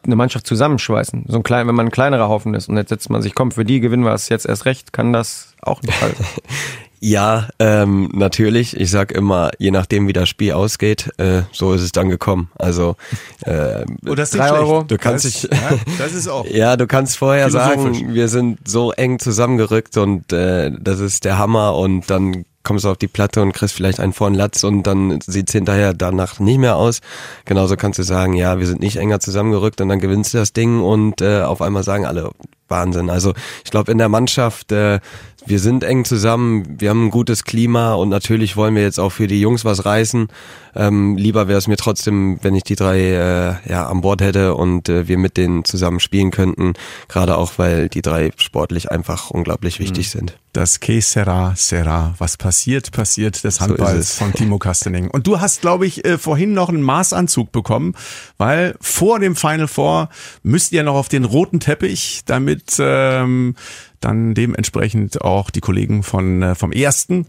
eine 0.04 0.16
Mannschaft 0.16 0.46
zusammenschweißen? 0.46 1.26
So 1.28 1.36
ein 1.36 1.42
klein, 1.44 1.68
wenn 1.68 1.74
man 1.76 1.86
ein 1.86 1.92
kleinerer 1.92 2.28
Haufen 2.28 2.52
ist 2.54 2.68
und 2.68 2.76
jetzt 2.76 2.88
setzt 2.88 3.10
man 3.10 3.22
sich, 3.22 3.34
komm, 3.34 3.52
für 3.52 3.64
die 3.64 3.78
gewinnen 3.78 4.04
wir 4.04 4.12
es 4.12 4.28
jetzt 4.28 4.44
erst 4.44 4.64
recht, 4.64 4.92
kann 4.92 5.12
das 5.12 5.54
auch 5.62 5.80
sein. 5.82 6.12
Ja, 7.08 7.48
ähm, 7.60 8.10
natürlich. 8.12 8.76
Ich 8.80 8.90
sag 8.90 9.12
immer, 9.12 9.52
je 9.58 9.70
nachdem 9.70 10.08
wie 10.08 10.12
das 10.12 10.28
Spiel 10.28 10.52
ausgeht, 10.54 11.10
äh, 11.18 11.42
so 11.52 11.72
ist 11.72 11.82
es 11.82 11.92
dann 11.92 12.08
gekommen. 12.10 12.50
Also 12.58 12.96
äh, 13.44 13.84
Oh, 14.08 14.16
das 14.16 14.30
ist 14.34 14.38
Drei 14.40 14.50
Euro. 14.50 14.82
Du 14.82 14.98
kannst 14.98 15.24
das, 15.24 15.32
dich- 15.42 15.50
ja, 15.52 15.70
das 15.98 16.12
ist 16.14 16.26
auch. 16.34 16.44
Ja, 16.46 16.76
du 16.76 16.88
kannst 16.88 17.16
vorher 17.16 17.48
sagen, 17.50 18.12
wir 18.12 18.26
sind 18.28 18.58
so 18.66 18.90
eng 18.90 19.20
zusammengerückt 19.20 19.96
und 19.98 20.32
äh, 20.32 20.72
das 20.80 20.98
ist 20.98 21.24
der 21.24 21.38
Hammer 21.38 21.76
und 21.76 22.10
dann 22.10 22.44
kommst 22.64 22.84
du 22.84 22.90
auf 22.90 22.96
die 22.98 23.06
Platte 23.06 23.40
und 23.40 23.52
kriegst 23.52 23.76
vielleicht 23.76 24.00
einen 24.00 24.12
vorn 24.12 24.34
Latz 24.34 24.64
und 24.64 24.82
dann 24.82 25.20
sieht's 25.24 25.52
hinterher 25.52 25.94
danach 25.94 26.40
nicht 26.40 26.58
mehr 26.58 26.74
aus. 26.74 27.00
Genauso 27.44 27.76
kannst 27.76 28.00
du 28.00 28.02
sagen, 28.02 28.32
ja, 28.32 28.58
wir 28.58 28.66
sind 28.66 28.80
nicht 28.80 28.96
enger 28.96 29.20
zusammengerückt 29.20 29.80
und 29.80 29.88
dann 29.88 30.00
gewinnst 30.00 30.34
du 30.34 30.38
das 30.38 30.52
Ding 30.52 30.80
und 30.82 31.20
äh, 31.22 31.42
auf 31.42 31.62
einmal 31.62 31.84
sagen 31.84 32.04
alle, 32.04 32.32
Wahnsinn. 32.68 33.10
Also 33.10 33.32
ich 33.64 33.70
glaube 33.70 33.92
in 33.92 33.98
der 33.98 34.08
Mannschaft, 34.08 34.72
äh, 34.72 35.00
wir 35.46 35.60
sind 35.60 35.84
eng 35.84 36.04
zusammen, 36.04 36.80
wir 36.80 36.90
haben 36.90 37.06
ein 37.06 37.10
gutes 37.10 37.44
Klima 37.44 37.94
und 37.94 38.08
natürlich 38.08 38.56
wollen 38.56 38.74
wir 38.74 38.82
jetzt 38.82 38.98
auch 38.98 39.10
für 39.10 39.28
die 39.28 39.40
Jungs 39.40 39.64
was 39.64 39.84
reißen. 39.84 40.28
Ähm, 40.74 41.16
lieber 41.16 41.48
wäre 41.48 41.58
es 41.58 41.68
mir 41.68 41.76
trotzdem, 41.76 42.38
wenn 42.42 42.54
ich 42.54 42.64
die 42.64 42.74
drei 42.74 42.98
äh, 42.98 43.70
ja, 43.70 43.86
an 43.86 44.00
Bord 44.00 44.20
hätte 44.20 44.54
und 44.54 44.88
äh, 44.88 45.08
wir 45.08 45.16
mit 45.18 45.36
denen 45.36 45.64
zusammen 45.64 46.00
spielen 46.00 46.30
könnten. 46.30 46.74
Gerade 47.08 47.38
auch, 47.38 47.52
weil 47.56 47.88
die 47.88 48.02
drei 48.02 48.32
sportlich 48.36 48.90
einfach 48.90 49.30
unglaublich 49.30 49.78
wichtig 49.78 50.10
sind. 50.10 50.36
Das 50.52 50.80
Que 50.80 51.00
sera, 51.00 51.54
sera. 51.54 52.14
Was 52.18 52.36
passiert, 52.36 52.90
passiert 52.90 53.44
des 53.44 53.56
So 53.56 53.60
Handballs 53.62 53.98
es. 53.98 54.14
von 54.18 54.32
Timo 54.32 54.58
Kastening. 54.58 55.08
Und 55.10 55.26
du 55.26 55.40
hast, 55.40 55.60
glaube 55.60 55.86
ich, 55.86 56.04
äh, 56.04 56.18
vorhin 56.18 56.54
noch 56.54 56.70
einen 56.70 56.82
Maßanzug 56.82 57.52
bekommen, 57.52 57.94
weil 58.38 58.74
vor 58.80 59.18
dem 59.18 59.36
Final 59.36 59.68
Four 59.68 60.08
müsst 60.42 60.72
ihr 60.72 60.82
noch 60.82 60.94
auf 60.94 61.08
den 61.08 61.24
roten 61.24 61.60
Teppich, 61.60 62.22
damit 62.26 62.55
ähm, 62.80 63.54
dann 64.00 64.34
dementsprechend 64.34 65.22
auch 65.22 65.50
die 65.50 65.60
Kollegen 65.60 66.02
von 66.02 66.42
äh, 66.42 66.54
vom 66.54 66.72
ersten 66.72 67.26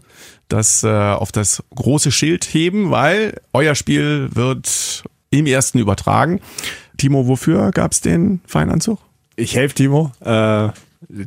das 0.48 0.82
äh, 0.82 0.88
auf 0.88 1.32
das 1.32 1.62
große 1.74 2.10
Schild 2.10 2.44
heben, 2.44 2.90
weil 2.90 3.40
euer 3.52 3.74
Spiel 3.74 4.30
wird 4.34 5.04
im 5.30 5.46
ersten 5.46 5.78
übertragen. 5.78 6.40
Timo, 6.96 7.26
wofür 7.26 7.70
gab's 7.70 8.00
den 8.00 8.40
Feinanzug? 8.46 8.98
Ich 9.36 9.54
helfe 9.54 9.74
Timo. 9.74 10.12
Äh, 10.20 10.70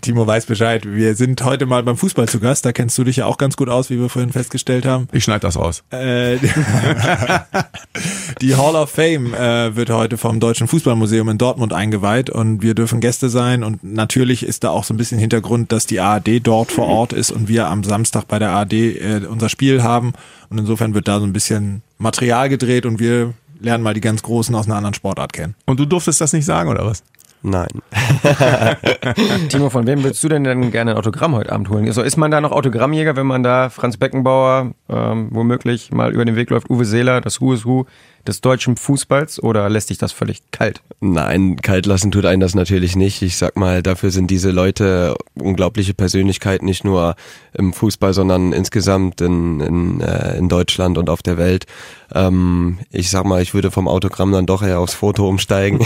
Timo 0.02 0.28
weiß 0.28 0.48
Bescheid. 0.48 0.86
Wir 0.86 1.16
sind 1.16 1.44
heute 1.46 1.66
mal 1.66 1.82
beim 1.84 1.96
Fußball 1.96 2.28
zu 2.28 2.42
Gast. 2.42 2.66
Da 2.66 2.74
kennst 2.74 2.98
du 2.98 3.06
dich 3.06 3.18
ja 3.18 3.26
auch 3.26 3.38
ganz 3.38 3.56
gut 3.56 3.70
aus, 3.70 3.90
wie 3.90 3.98
wir 3.98 4.10
vorhin 4.10 4.32
festgestellt 4.32 4.86
haben. 4.86 5.08
Ich 5.14 5.24
schneide 5.24 5.42
das 5.42 5.58
raus. 5.58 5.84
Äh, 5.92 6.38
die 8.42 8.56
Hall 8.56 8.76
of 8.76 8.90
Fame 8.90 9.34
äh, 9.34 9.76
wird 9.76 9.90
heute 9.90 10.18
vom 10.18 10.42
Deutschen 10.42 10.68
Fußballmuseum 10.68 11.30
in 11.30 11.38
Dortmund 11.38 11.72
eingeweiht 11.72 12.30
und 12.30 12.62
wir 12.62 12.76
dürfen 12.76 13.00
Gäste 13.00 13.30
sein 13.30 13.64
und 13.64 13.82
natürlich 13.82 14.44
ist 14.44 14.66
da 14.66 14.72
auch 14.72 14.84
so 14.84 14.94
ein 14.94 14.98
bisschen 14.98 15.20
Hintergrund, 15.20 15.72
dass 15.72 15.86
die 15.86 16.02
ARD 16.02 16.46
dort 16.46 16.74
vor 16.74 16.88
Ort 16.88 17.14
ist 17.14 17.32
und 17.32 17.48
wir 17.48 17.68
am 17.68 17.86
Samstag 17.86 18.28
bei 18.28 18.40
der 18.40 18.52
ARD 18.52 18.74
äh, 18.74 19.22
unser 19.30 19.48
Spiel 19.48 19.84
haben 19.84 20.12
und 20.50 20.58
insofern 20.58 20.94
wird 20.94 21.08
da 21.08 21.20
so 21.20 21.26
ein 21.26 21.34
bisschen 21.34 21.82
Material 21.98 22.50
gedreht 22.50 22.86
und 22.86 23.00
wir 23.00 23.34
lernen 23.62 23.84
mal 23.84 23.94
die 23.94 24.02
ganz 24.02 24.22
Großen 24.22 24.54
aus 24.56 24.66
einer 24.66 24.76
anderen 24.76 24.96
Sportart 24.96 25.34
kennen. 25.34 25.56
Und 25.66 25.80
du 25.80 25.86
durftest 25.86 26.20
das 26.20 26.34
nicht 26.34 26.46
sagen, 26.46 26.70
oder 26.70 26.86
was? 26.86 27.04
Nein. 27.44 27.82
Timo, 29.50 29.72
von 29.72 29.88
wem 29.88 30.04
würdest 30.04 30.24
du 30.24 30.30
denn 30.30 30.44
dann 30.44 30.70
gerne 30.72 30.92
ein 30.92 30.98
Autogramm 30.98 31.34
heute 31.34 31.52
Abend 31.52 31.70
holen? 31.70 31.88
Also 31.88 32.04
ist 32.04 32.18
man 32.18 32.30
da 32.30 32.40
noch 32.40 32.52
Autogrammjäger, 32.52 33.16
wenn 33.16 33.26
man 33.26 33.42
da 33.42 33.70
Franz 33.70 33.98
Beckenbauer 33.98 34.74
ähm, 34.90 35.30
womöglich 35.32 35.92
mal 35.92 36.14
über 36.14 36.24
den 36.24 36.36
Weg 36.36 36.52
läuft, 36.52 36.70
Uwe 36.70 36.86
Seeler, 36.86 37.20
das 37.20 37.42
Who 37.42 37.54
is 37.54 37.66
Who 37.66 37.86
des 38.28 38.42
deutschen 38.42 38.76
Fußballs 38.76 39.42
oder 39.42 39.70
lässt 39.70 39.90
dich 39.90 39.98
das 39.98 40.12
völlig 40.12 40.42
kalt? 40.52 40.82
Nein, 41.00 41.58
kalt 41.58 41.86
lassen 41.86 42.12
tut 42.12 42.26
einen 42.26 42.42
das 42.42 42.56
natürlich 42.56 42.96
nicht. 42.96 43.22
Ich 43.22 43.38
sag 43.38 43.58
mal, 43.58 43.82
dafür 43.82 44.12
sind 44.12 44.30
diese 44.30 44.52
Leute 44.52 45.16
unglaubliche 45.36 45.94
Persönlichkeiten, 45.94 46.66
nicht 46.66 46.84
nur 46.84 47.16
im 47.54 47.74
Fußball, 47.74 48.14
sondern 48.14 48.54
insgesamt 48.54 49.22
in, 49.22 49.60
in, 49.60 50.02
äh, 50.02 50.38
in 50.38 50.50
Deutschland 50.50 50.98
und 50.98 51.10
auf 51.10 51.22
der 51.22 51.38
Welt. 51.38 51.66
Ähm, 52.14 52.80
ich 52.92 53.10
sag 53.10 53.26
mal, 53.26 53.42
ich 53.42 53.54
würde 53.54 53.72
vom 53.72 53.88
Autogramm 53.88 54.32
dann 54.32 54.46
doch 54.46 54.64
eher 54.64 54.80
aufs 54.80 54.94
Foto 54.94 55.28
umsteigen. 55.28 55.80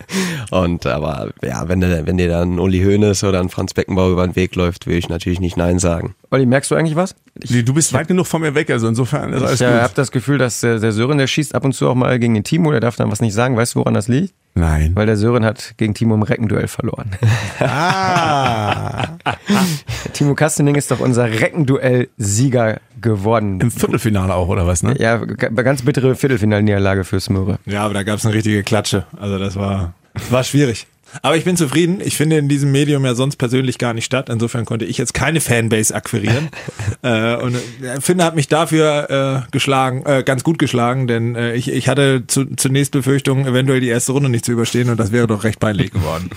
und 0.50 0.86
aber 0.86 1.30
ja, 1.42 1.68
wenn, 1.68 1.80
wenn 1.80 2.16
dir 2.16 2.28
dann 2.28 2.58
Uli 2.58 2.82
Hoeneß 2.82 3.24
oder 3.24 3.40
ein 3.40 3.48
Franz 3.48 3.74
Beckenbauer 3.74 4.12
über 4.12 4.26
den 4.26 4.36
Weg 4.36 4.54
läuft, 4.54 4.86
würde 4.86 4.98
ich 4.98 5.08
natürlich 5.08 5.40
nicht 5.40 5.56
Nein 5.56 5.78
sagen. 5.78 6.14
Olli, 6.30 6.46
merkst 6.46 6.70
du 6.70 6.74
eigentlich 6.74 6.96
was? 6.96 7.14
Nee, 7.48 7.62
Du 7.62 7.72
bist 7.72 7.92
weit 7.94 8.08
genug 8.08 8.26
von 8.26 8.42
mir 8.42 8.54
weg, 8.54 8.68
also 8.70 8.86
insofern 8.88 9.32
ist 9.32 9.42
alles 9.42 9.54
Ich 9.60 9.66
äh, 9.66 9.70
gut. 9.70 9.80
habe 9.80 9.92
das 9.96 10.10
Gefühl, 10.12 10.36
dass 10.38 10.60
der, 10.60 10.78
der 10.78 10.92
Sören, 10.92 11.16
der 11.18 11.26
schießt 11.26 11.54
ab 11.54 11.64
und 11.64 11.72
zu 11.72 11.88
auch 11.88 11.94
mal 11.94 12.18
gegen 12.18 12.34
den 12.34 12.44
Timo, 12.44 12.70
der 12.70 12.80
darf 12.80 12.96
dann 12.96 13.10
was 13.10 13.20
nicht 13.22 13.32
sagen. 13.32 13.56
Weißt 13.56 13.74
du, 13.74 13.78
woran 13.80 13.94
das 13.94 14.06
liegt? 14.08 14.34
Nein. 14.54 14.92
Weil 14.94 15.06
der 15.06 15.16
Sören 15.16 15.42
hat 15.46 15.74
gegen 15.78 15.94
Timo 15.94 16.14
im 16.14 16.22
Reckenduell 16.22 16.68
verloren. 16.68 17.10
Ah, 17.60 19.16
Timo 20.12 20.34
Kastening 20.34 20.74
ist 20.74 20.90
doch 20.90 21.00
unser 21.00 21.24
Reckenduell-Sieger 21.30 22.80
geworden. 23.00 23.60
im 23.60 23.70
Viertelfinale 23.70 24.34
auch, 24.34 24.48
oder 24.48 24.66
was, 24.66 24.82
ne? 24.82 24.94
Ja, 24.98 25.16
ganz 25.18 25.82
bittere 25.82 26.14
Viertelfinalniederlage 26.14 27.04
fürs 27.04 27.30
Möhre. 27.30 27.58
Ja, 27.66 27.82
aber 27.84 27.94
da 27.94 28.02
gab 28.02 28.18
es 28.18 28.26
eine 28.26 28.34
richtige 28.34 28.62
Klatsche. 28.62 29.06
Also 29.18 29.38
das 29.38 29.56
war, 29.56 29.94
war 30.30 30.44
schwierig. 30.44 30.86
Aber 31.20 31.36
ich 31.36 31.44
bin 31.44 31.56
zufrieden. 31.56 32.00
Ich 32.02 32.16
finde 32.16 32.38
in 32.38 32.48
diesem 32.48 32.72
Medium 32.72 33.04
ja 33.04 33.14
sonst 33.14 33.36
persönlich 33.36 33.78
gar 33.78 33.92
nicht 33.92 34.04
statt. 34.04 34.28
Insofern 34.30 34.64
konnte 34.64 34.84
ich 34.84 34.96
jetzt 34.96 35.12
keine 35.12 35.40
Fanbase 35.40 35.94
akquirieren. 35.94 36.48
äh, 37.02 37.36
und 37.36 37.54
äh, 37.54 38.00
Finde 38.00 38.24
hat 38.24 38.34
mich 38.34 38.48
dafür 38.48 39.44
äh, 39.44 39.50
geschlagen, 39.50 40.04
äh, 40.06 40.22
ganz 40.22 40.44
gut 40.44 40.58
geschlagen, 40.58 41.06
denn 41.06 41.34
äh, 41.34 41.54
ich, 41.54 41.70
ich 41.70 41.88
hatte 41.88 42.24
zu, 42.26 42.46
zunächst 42.56 42.92
Befürchtungen, 42.92 43.46
eventuell 43.46 43.80
die 43.80 43.88
erste 43.88 44.12
Runde 44.12 44.28
nicht 44.28 44.44
zu 44.44 44.52
überstehen 44.52 44.88
und 44.88 44.98
das 44.98 45.12
wäre 45.12 45.26
doch 45.26 45.44
recht 45.44 45.60
peinlich 45.60 45.90
geworden. 45.92 46.30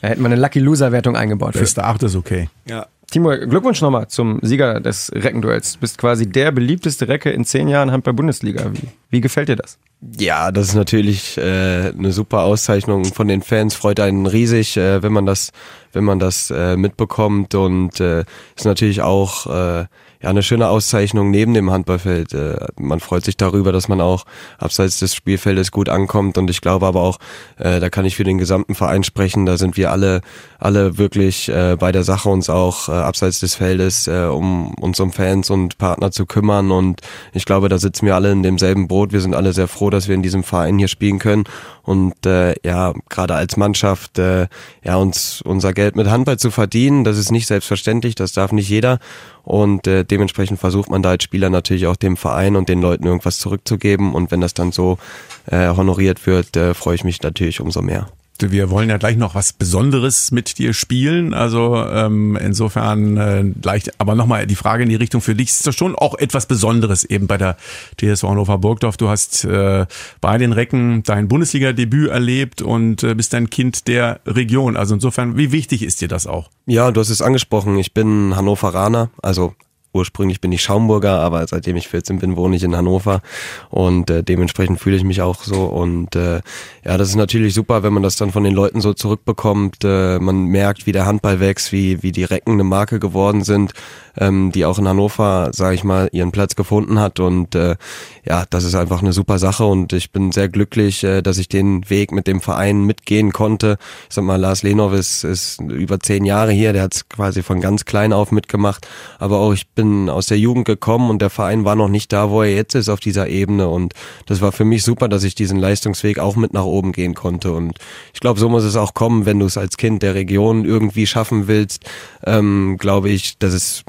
Da 0.00 0.08
hätten 0.08 0.22
wir 0.22 0.26
eine 0.26 0.36
Lucky 0.36 0.60
Loser-Wertung 0.60 1.16
eingebaut. 1.16 1.54
Fürs 1.56 1.78
Acht 1.78 2.02
ist 2.02 2.14
okay. 2.14 2.48
Ja. 2.68 2.86
Timo, 3.10 3.30
Glückwunsch 3.30 3.80
nochmal 3.80 4.08
zum 4.08 4.38
Sieger 4.42 4.80
des 4.80 5.12
Reckenduells. 5.14 5.74
Du 5.74 5.80
bist 5.80 5.98
quasi 5.98 6.26
der 6.26 6.52
beliebteste 6.52 7.08
Recke 7.08 7.30
in 7.30 7.44
zehn 7.44 7.68
Jahren 7.68 7.90
Handball-Bundesliga. 7.92 8.72
Wie, 8.72 8.88
wie 9.10 9.20
gefällt 9.20 9.48
dir 9.48 9.56
das? 9.56 9.78
Ja, 10.18 10.52
das 10.52 10.68
ist 10.68 10.74
natürlich 10.74 11.38
äh, 11.38 11.92
eine 11.96 12.12
super 12.12 12.42
Auszeichnung 12.42 13.04
von 13.06 13.26
den 13.26 13.42
Fans. 13.42 13.74
Freut 13.74 14.00
einen 14.00 14.26
riesig, 14.26 14.76
äh, 14.76 15.02
wenn 15.02 15.12
man 15.12 15.24
das, 15.24 15.50
wenn 15.92 16.04
man 16.04 16.18
das 16.18 16.50
äh, 16.50 16.76
mitbekommt 16.76 17.54
und 17.54 18.00
äh, 18.00 18.24
ist 18.54 18.66
natürlich 18.66 19.00
auch 19.00 19.46
äh, 19.46 19.86
ja 20.24 20.30
eine 20.30 20.42
schöne 20.42 20.68
Auszeichnung 20.68 21.30
neben 21.30 21.52
dem 21.52 21.70
Handballfeld. 21.70 22.32
Äh, 22.32 22.56
man 22.78 23.00
freut 23.00 23.24
sich 23.24 23.36
darüber, 23.36 23.72
dass 23.72 23.88
man 23.88 24.00
auch 24.00 24.24
abseits 24.58 24.98
des 24.98 25.14
Spielfeldes 25.14 25.70
gut 25.70 25.90
ankommt 25.90 26.38
und 26.38 26.48
ich 26.48 26.62
glaube 26.62 26.86
aber 26.86 27.02
auch, 27.02 27.18
äh, 27.58 27.78
da 27.78 27.90
kann 27.90 28.06
ich 28.06 28.16
für 28.16 28.24
den 28.24 28.38
gesamten 28.38 28.74
Verein 28.74 29.04
sprechen. 29.04 29.44
Da 29.44 29.58
sind 29.58 29.76
wir 29.76 29.92
alle, 29.92 30.22
alle 30.58 30.96
wirklich 30.96 31.50
äh, 31.50 31.76
bei 31.78 31.92
der 31.92 32.04
Sache 32.04 32.30
uns 32.30 32.48
auch 32.48 32.88
abseits 32.88 33.40
des 33.40 33.54
Feldes 33.54 34.08
um 34.08 34.74
uns 34.74 34.98
um 35.00 35.12
Fans 35.12 35.50
und 35.50 35.78
Partner 35.78 36.10
zu 36.10 36.26
kümmern 36.26 36.70
und 36.70 37.00
ich 37.32 37.44
glaube, 37.44 37.68
da 37.68 37.78
sitzen 37.78 38.06
wir 38.06 38.14
alle 38.14 38.32
in 38.32 38.42
demselben 38.42 38.88
Boot. 38.88 39.12
Wir 39.12 39.20
sind 39.20 39.34
alle 39.34 39.52
sehr 39.52 39.68
froh, 39.68 39.90
dass 39.90 40.08
wir 40.08 40.14
in 40.14 40.22
diesem 40.22 40.42
Verein 40.42 40.78
hier 40.78 40.88
spielen 40.88 41.18
können 41.18 41.44
und 41.82 42.24
äh, 42.24 42.54
ja, 42.64 42.94
gerade 43.10 43.34
als 43.34 43.56
Mannschaft 43.56 44.18
äh, 44.18 44.46
ja 44.82 44.96
uns 44.96 45.42
unser 45.42 45.72
Geld 45.74 45.96
mit 45.96 46.08
Handball 46.08 46.38
zu 46.38 46.50
verdienen, 46.50 47.04
das 47.04 47.18
ist 47.18 47.30
nicht 47.30 47.46
selbstverständlich, 47.46 48.14
das 48.14 48.32
darf 48.32 48.52
nicht 48.52 48.68
jeder 48.68 48.98
und 49.44 49.86
äh, 49.86 50.04
dementsprechend 50.04 50.58
versucht 50.58 50.90
man 50.90 51.02
da 51.02 51.10
als 51.10 51.24
Spieler 51.24 51.50
natürlich 51.50 51.86
auch 51.86 51.96
dem 51.96 52.16
Verein 52.16 52.56
und 52.56 52.68
den 52.68 52.80
Leuten 52.80 53.04
irgendwas 53.04 53.38
zurückzugeben 53.38 54.14
und 54.14 54.30
wenn 54.30 54.40
das 54.40 54.54
dann 54.54 54.72
so 54.72 54.98
äh, 55.46 55.68
honoriert 55.68 56.26
wird, 56.26 56.56
äh, 56.56 56.74
freue 56.74 56.94
ich 56.94 57.04
mich 57.04 57.22
natürlich 57.22 57.60
umso 57.60 57.82
mehr. 57.82 58.08
Wir 58.40 58.68
wollen 58.70 58.90
ja 58.90 58.96
gleich 58.96 59.16
noch 59.16 59.34
was 59.34 59.52
Besonderes 59.52 60.30
mit 60.32 60.58
dir 60.58 60.72
spielen. 60.72 61.34
Also 61.34 61.76
ähm, 61.76 62.36
insofern 62.36 63.16
äh, 63.16 63.44
gleich, 63.60 63.84
aber 63.98 64.14
nochmal 64.14 64.46
die 64.46 64.56
Frage 64.56 64.82
in 64.82 64.88
die 64.88 64.96
Richtung 64.96 65.20
für 65.20 65.34
dich. 65.34 65.50
Ist 65.50 65.66
das 65.66 65.76
schon 65.76 65.94
auch 65.94 66.18
etwas 66.18 66.46
Besonderes 66.46 67.04
eben 67.04 67.26
bei 67.26 67.38
der 67.38 67.56
TSV 68.00 68.24
Hannover 68.24 68.58
Burgdorf? 68.58 68.96
Du 68.96 69.08
hast 69.08 69.44
äh, 69.44 69.86
bei 70.20 70.38
den 70.38 70.52
Recken 70.52 71.02
dein 71.04 71.28
Bundesliga-Debüt 71.28 72.10
erlebt 72.10 72.60
und 72.60 73.02
äh, 73.04 73.14
bist 73.14 73.34
ein 73.34 73.50
Kind 73.50 73.86
der 73.86 74.20
Region. 74.26 74.76
Also 74.76 74.94
insofern, 74.94 75.36
wie 75.36 75.52
wichtig 75.52 75.82
ist 75.82 76.00
dir 76.00 76.08
das 76.08 76.26
auch? 76.26 76.50
Ja, 76.66 76.90
du 76.90 77.00
hast 77.00 77.10
es 77.10 77.22
angesprochen. 77.22 77.78
Ich 77.78 77.94
bin 77.94 78.34
Hannoveraner, 78.34 79.10
also 79.22 79.54
ursprünglich 79.94 80.40
bin 80.40 80.52
ich 80.52 80.62
Schaumburger, 80.62 81.20
aber 81.20 81.46
seitdem 81.46 81.76
ich 81.76 81.88
14 81.88 82.18
bin, 82.18 82.36
wohne 82.36 82.56
ich 82.56 82.62
in 82.62 82.76
Hannover 82.76 83.22
und 83.70 84.10
äh, 84.10 84.22
dementsprechend 84.22 84.80
fühle 84.80 84.96
ich 84.96 85.04
mich 85.04 85.22
auch 85.22 85.42
so 85.42 85.64
und 85.64 86.16
äh, 86.16 86.40
ja, 86.84 86.98
das 86.98 87.08
ist 87.08 87.16
natürlich 87.16 87.54
super, 87.54 87.82
wenn 87.82 87.92
man 87.92 88.02
das 88.02 88.16
dann 88.16 88.32
von 88.32 88.44
den 88.44 88.54
Leuten 88.54 88.80
so 88.80 88.92
zurückbekommt. 88.92 89.84
Äh, 89.84 90.18
man 90.18 90.46
merkt, 90.46 90.86
wie 90.86 90.92
der 90.92 91.06
Handball 91.06 91.40
wächst, 91.40 91.72
wie 91.72 92.02
wie 92.02 92.12
die 92.12 92.24
Recken 92.24 92.54
eine 92.54 92.64
Marke 92.64 92.98
geworden 92.98 93.44
sind, 93.44 93.72
ähm, 94.18 94.50
die 94.52 94.64
auch 94.64 94.78
in 94.78 94.88
Hannover, 94.88 95.50
sage 95.52 95.76
ich 95.76 95.84
mal, 95.84 96.08
ihren 96.12 96.32
Platz 96.32 96.56
gefunden 96.56 96.98
hat 96.98 97.20
und 97.20 97.54
äh, 97.54 97.76
ja, 98.24 98.44
das 98.50 98.64
ist 98.64 98.74
einfach 98.74 99.00
eine 99.00 99.12
super 99.12 99.38
Sache 99.38 99.64
und 99.64 99.92
ich 99.92 100.10
bin 100.10 100.32
sehr 100.32 100.48
glücklich, 100.48 101.04
äh, 101.04 101.22
dass 101.22 101.38
ich 101.38 101.48
den 101.48 101.88
Weg 101.88 102.10
mit 102.10 102.26
dem 102.26 102.40
Verein 102.40 102.84
mitgehen 102.84 103.32
konnte. 103.32 103.78
Ich 104.08 104.14
sag 104.14 104.24
mal, 104.24 104.36
Lars 104.40 104.62
Lenov 104.62 104.92
ist, 104.92 105.24
ist 105.24 105.60
über 105.60 106.00
zehn 106.00 106.24
Jahre 106.24 106.52
hier, 106.52 106.72
der 106.72 106.82
hat 106.82 106.94
es 106.94 107.08
quasi 107.08 107.42
von 107.42 107.60
ganz 107.60 107.84
klein 107.84 108.12
auf 108.12 108.32
mitgemacht, 108.32 108.88
aber 109.18 109.38
auch 109.38 109.52
ich 109.52 109.68
bin 109.68 109.83
aus 110.08 110.26
der 110.26 110.38
Jugend 110.38 110.64
gekommen 110.64 111.10
und 111.10 111.20
der 111.20 111.30
Verein 111.30 111.64
war 111.64 111.74
noch 111.74 111.88
nicht 111.88 112.12
da, 112.12 112.30
wo 112.30 112.42
er 112.42 112.54
jetzt 112.54 112.74
ist 112.74 112.88
auf 112.88 113.00
dieser 113.00 113.28
Ebene. 113.28 113.68
Und 113.68 113.94
das 114.26 114.40
war 114.40 114.52
für 114.52 114.64
mich 114.64 114.82
super, 114.82 115.08
dass 115.08 115.24
ich 115.24 115.34
diesen 115.34 115.58
Leistungsweg 115.58 116.18
auch 116.18 116.36
mit 116.36 116.52
nach 116.52 116.64
oben 116.64 116.92
gehen 116.92 117.14
konnte. 117.14 117.52
Und 117.52 117.78
ich 118.12 118.20
glaube, 118.20 118.40
so 118.40 118.48
muss 118.48 118.64
es 118.64 118.76
auch 118.76 118.94
kommen, 118.94 119.26
wenn 119.26 119.38
du 119.38 119.46
es 119.46 119.56
als 119.56 119.76
Kind 119.76 120.02
der 120.02 120.14
Region 120.14 120.64
irgendwie 120.64 121.06
schaffen 121.06 121.46
willst, 121.46 121.84
ähm, 122.24 122.76
glaube 122.78 123.10
ich, 123.10 123.38
dass 123.38 123.52
es, 123.52 123.84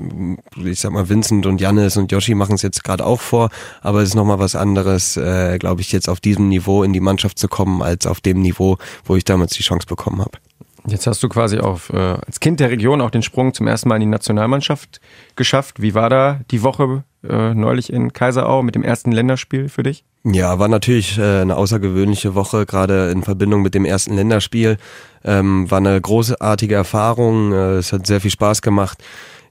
ich 0.64 0.80
sag 0.80 0.92
mal, 0.92 1.10
Vincent 1.10 1.46
und 1.46 1.62
Jannis 1.62 1.98
und 1.98 2.12
Yoshi 2.12 2.36
machen 2.36 2.56
es 2.56 2.62
jetzt 2.62 2.84
gerade 2.84 3.06
auch 3.06 3.22
vor, 3.22 3.50
aber 3.82 4.02
es 4.02 4.10
ist 4.10 4.16
nochmal 4.16 4.40
was 4.40 4.56
anderes, 4.56 5.18
äh, 5.18 5.58
glaube 5.58 5.82
ich, 5.82 5.92
jetzt 5.92 6.10
auf 6.10 6.20
diesem 6.20 6.50
Niveau 6.50 6.84
in 6.84 6.94
die 6.94 7.00
Mannschaft 7.00 7.40
zu 7.40 7.48
kommen, 7.48 7.82
als 7.82 8.08
auf 8.08 8.22
dem 8.22 8.42
Niveau, 8.42 8.78
wo 9.06 9.16
ich 9.16 9.26
damals 9.26 9.54
die 9.54 9.64
Chance 9.64 9.88
bekommen 9.88 10.22
habe. 10.22 10.45
Jetzt 10.88 11.08
hast 11.08 11.24
du 11.24 11.30
quasi 11.30 11.58
auf, 11.58 11.90
äh, 11.92 11.98
als 11.98 12.40
Kind 12.40 12.60
der 12.60 12.70
Region 12.70 13.02
auch 13.02 13.10
den 13.10 13.24
Sprung 13.24 13.54
zum 13.54 13.68
ersten 13.68 13.90
Mal 13.90 13.96
in 13.96 14.02
die 14.02 14.08
Nationalmannschaft 14.08 15.02
geschafft. 15.36 15.82
Wie 15.82 15.96
war 15.96 16.10
da 16.10 16.42
die 16.52 16.62
Woche 16.62 17.04
äh, 17.28 17.54
neulich 17.56 17.92
in 17.92 18.14
Kaiserau 18.14 18.62
mit 18.62 18.76
dem 18.76 18.84
ersten 18.84 19.12
Länderspiel 19.12 19.68
für 19.68 19.82
dich? 19.82 20.04
Ja, 20.24 20.60
war 20.60 20.68
natürlich 20.68 21.18
äh, 21.18 21.42
eine 21.42 21.56
außergewöhnliche 21.56 22.36
Woche, 22.36 22.66
gerade 22.66 23.10
in 23.10 23.24
Verbindung 23.24 23.64
mit 23.64 23.74
dem 23.74 23.86
ersten 23.86 24.16
Länderspiel. 24.16 24.78
Ähm, 25.24 25.70
war 25.72 25.80
eine 25.80 26.00
großartige 26.00 26.76
Erfahrung, 26.76 27.52
äh, 27.52 27.78
es 27.78 27.92
hat 27.92 28.06
sehr 28.06 28.22
viel 28.22 28.32
Spaß 28.32 28.62
gemacht. 28.62 29.04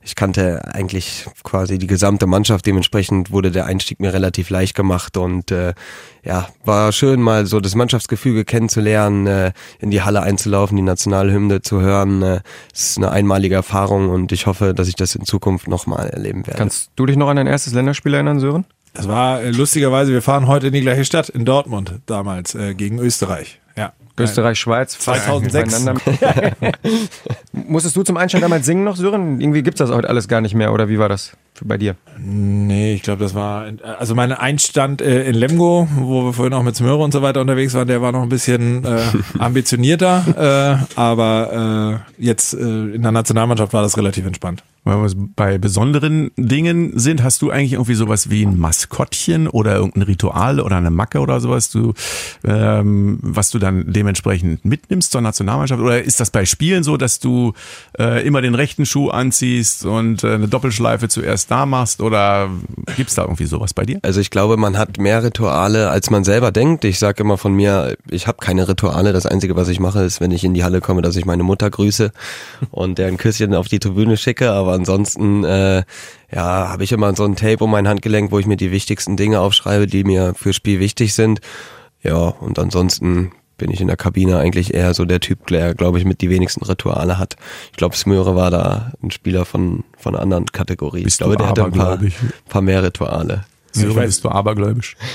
Ich 0.07 0.14
kannte 0.14 0.61
eigentlich 0.75 1.27
quasi 1.45 1.79
die 1.79 1.87
gesamte 1.87 2.27
Mannschaft, 2.27 2.67
dementsprechend 2.67 3.31
wurde 3.31 3.51
der 3.51 3.64
Einstieg 3.64 4.01
mir 4.01 4.12
relativ 4.12 4.51
leicht 4.51 4.77
gemacht 4.77 5.17
und 5.17 5.51
äh, 5.51 5.73
ja, 6.23 6.49
war 6.62 6.93
schön 6.93 7.23
mal 7.23 7.47
so 7.47 7.59
das 7.59 7.75
Mannschaftsgefüge 7.75 8.45
kennenzulernen, 8.45 9.27
äh, 9.27 9.53
in 9.79 9.90
die 9.90 10.03
Halle 10.03 10.23
einzulaufen, 10.23 10.77
die 10.77 10.83
Nationalhymne 10.83 11.62
zu 11.62 11.81
hören. 11.81 12.23
Äh, 12.23 12.40
es 12.73 12.90
ist 12.90 12.99
eine 12.99 13.12
einmalige 13.12 13.55
Erfahrung 13.55 14.11
und 14.11 14.31
ich 14.31 14.47
hoffe, 14.47 14.75
dass 14.75 14.88
ich 14.88 14.95
das 14.95 15.14
in 15.14 15.25
Zukunft 15.25 15.69
nochmal 15.69 16.09
erleben 16.11 16.47
werde. 16.47 16.59
Kannst 16.59 16.90
du 16.97 17.07
dich 17.07 17.17
noch 17.17 17.29
an 17.29 17.37
dein 17.37 17.47
erstes 17.47 17.73
Länderspiel 17.73 18.12
erinnern, 18.12 18.40
Sören? 18.40 18.67
Das 18.93 19.09
war 19.09 19.40
äh, 19.40 19.53
lustigerweise, 19.53 20.12
wir 20.12 20.21
fahren 20.21 20.47
heute 20.49 20.67
in 20.67 20.75
die 20.75 20.83
gleiche 20.83 21.07
Stadt, 21.07 21.31
in 21.31 21.47
Dortmund 21.47 22.01
damals, 22.05 22.55
äh, 22.55 22.75
gegen 22.75 22.99
Österreich. 22.99 23.59
Ja. 23.77 23.93
Österreich-Schweiz. 24.19 24.99
2006. 24.99 25.87
Musstest 27.53 27.97
du 27.97 28.03
zum 28.03 28.17
Einstand 28.17 28.45
damals 28.45 28.65
singen 28.67 28.85
noch, 28.85 28.97
Sören? 28.97 29.41
Irgendwie 29.41 29.63
gibt's 29.63 29.79
das 29.79 29.91
heute 29.91 30.09
alles 30.09 30.29
gar 30.29 30.41
nicht 30.41 30.55
mehr, 30.55 30.73
oder 30.73 30.89
wie 30.89 30.99
war 30.99 31.09
das 31.09 31.37
bei 31.62 31.79
dir? 31.79 31.97
Nee, 32.19 32.95
ich 32.95 33.03
glaube, 33.03 33.23
das 33.23 33.35
war, 33.35 33.67
also 33.99 34.14
mein 34.14 34.33
Einstand 34.33 35.01
äh, 35.01 35.25
in 35.25 35.35
Lemgo, 35.35 35.88
wo 35.97 36.25
wir 36.25 36.33
vorhin 36.33 36.53
auch 36.55 36.62
mit 36.62 36.77
Smöre 36.77 37.03
und 37.03 37.12
so 37.12 37.23
weiter 37.23 37.40
unterwegs 37.40 37.75
waren, 37.75 37.87
der 37.87 38.03
war 38.03 38.12
noch 38.12 38.23
ein 38.23 38.29
bisschen 38.29 38.85
äh, 38.85 39.03
ambitionierter, 39.38 40.81
äh, 40.97 40.99
aber 40.99 42.03
äh, 42.19 42.23
jetzt 42.23 42.55
äh, 42.55 42.59
in 42.59 43.03
der 43.03 43.12
Nationalmannschaft 43.12 43.73
war 43.73 43.83
das 43.83 43.97
relativ 43.97 44.27
entspannt. 44.27 44.62
Weil 44.87 44.99
wir 44.99 45.29
bei 45.35 45.57
besonderen 45.57 46.31
Dingen 46.37 46.93
sind, 46.99 47.23
hast 47.23 47.40
du 47.40 47.51
eigentlich 47.51 47.73
irgendwie 47.73 47.95
sowas 47.95 48.29
wie 48.29 48.45
ein 48.45 48.59
Maskottchen 48.59 49.49
oder 49.49 49.77
irgendein 49.77 50.03
Ritual 50.03 50.61
oder 50.61 50.77
eine 50.77 50.90
Macke 50.90 51.21
oder 51.21 51.40
sowas, 51.40 51.71
du, 51.71 51.95
ähm, 52.45 53.19
was 53.23 53.51
du 53.51 53.59
dann 53.59 53.90
dementsprechend 53.90 54.62
mitnimmst 54.67 55.12
zur 55.12 55.23
Nationalmannschaft? 55.23 55.81
Oder 55.81 56.03
ist 56.03 56.21
das 56.21 56.31
bei 56.31 56.45
Spielen 56.45 56.83
so, 56.83 56.99
dass 56.99 57.19
du 57.19 57.55
äh, 57.99 58.27
immer 58.27 58.43
den 58.43 58.55
rechten 58.55 58.85
Schuh 58.85 59.09
anziehst 59.09 59.87
und 59.87 60.23
äh, 60.23 60.35
eine 60.35 60.49
Doppelschleife 60.49 61.09
zuerst 61.09 61.43
da 61.46 61.66
machst? 61.66 62.00
Oder 62.00 62.50
gibt's 62.96 63.14
da 63.14 63.22
irgendwie 63.22 63.46
sowas 63.46 63.74
bei 63.74 63.85
dir? 63.85 63.98
Also 64.02 64.20
ich 64.20 64.30
glaube, 64.30 64.57
man 64.57 64.78
hat 64.78 64.98
mehr 64.98 65.22
Rituale, 65.22 65.90
als 65.90 66.11
man 66.11 66.24
selber 66.24 66.52
denkt. 66.52 66.85
Ich 66.85 66.98
sage 66.98 67.22
immer 67.22 67.38
von 67.38 67.54
mir, 67.54 67.96
ich 68.11 68.26
habe 68.26 68.38
keine 68.38 68.68
Rituale. 68.68 69.12
Das 69.12 69.26
Einzige, 69.26 69.57
was 69.57 69.68
ich 69.68 69.80
mache, 69.80 70.02
ist, 70.02 70.20
wenn 70.20 70.30
ich 70.30 70.44
in 70.44 70.54
die 70.54 70.64
Halle 70.64 70.80
komme, 70.80 71.02
dass 71.02 71.16
ich 71.16 71.24
meine 71.24 71.42
Mutter 71.42 71.70
grüße 71.70 72.12
und 72.70 72.98
der 72.98 73.09
ein 73.09 73.16
Küsschen 73.16 73.54
auf 73.54 73.68
die 73.68 73.78
Tribüne 73.78 74.16
schicke. 74.16 74.52
Aber 74.52 74.72
ansonsten, 74.72 75.44
äh, 75.44 75.83
ja, 76.33 76.68
habe 76.68 76.85
ich 76.85 76.92
immer 76.92 77.14
so 77.14 77.24
ein 77.24 77.37
Tape 77.37 77.62
um 77.64 77.70
mein 77.70 77.88
Handgelenk, 77.88 78.33
wo 78.33 78.38
ich 78.38 78.46
mir 78.46 78.57
die 78.57 78.70
wichtigsten 78.70 79.16
Dinge 79.16 79.40
aufschreibe, 79.40 79.87
die 79.87 80.04
mir 80.04 80.35
fürs 80.35 80.57
Spiel 80.57 80.80
wichtig 80.80 81.14
sind. 81.14 81.40
Ja, 82.02 82.16
und 82.16 82.59
ansonsten 82.59 83.33
bin 83.57 83.71
ich 83.71 83.81
in 83.81 83.87
der 83.87 83.97
Kabine 83.97 84.38
eigentlich 84.38 84.75
eher 84.75 84.95
so 84.95 85.05
der 85.05 85.21
Typ, 85.21 85.47
der, 85.49 85.75
glaube 85.75 85.99
ich, 85.99 86.05
mit 86.05 86.21
die 86.21 86.31
wenigsten 86.31 86.64
Rituale 86.64 87.19
hat. 87.19 87.37
Ich 87.71 87.77
glaube, 87.77 87.97
Smöre 87.97 88.35
war 88.35 88.51
da 88.51 88.93
ein 89.03 89.11
Spieler 89.11 89.45
von, 89.45 89.85
von 89.97 90.14
einer 90.14 90.23
anderen 90.23 90.47
Kategorie. 90.47 91.03
Bist 91.03 91.14
ich 91.14 91.19
glaube, 91.19 91.37
du 91.37 91.38
der 91.38 91.49
hatte 91.49 91.64
ein 91.64 91.73
paar, 91.73 91.99
paar 92.49 92.62
mehr 92.62 92.83
Rituale. 92.83 93.45
So 93.73 93.95
bist 93.95 94.25
du 94.25 94.29
abergläubisch. 94.29 94.97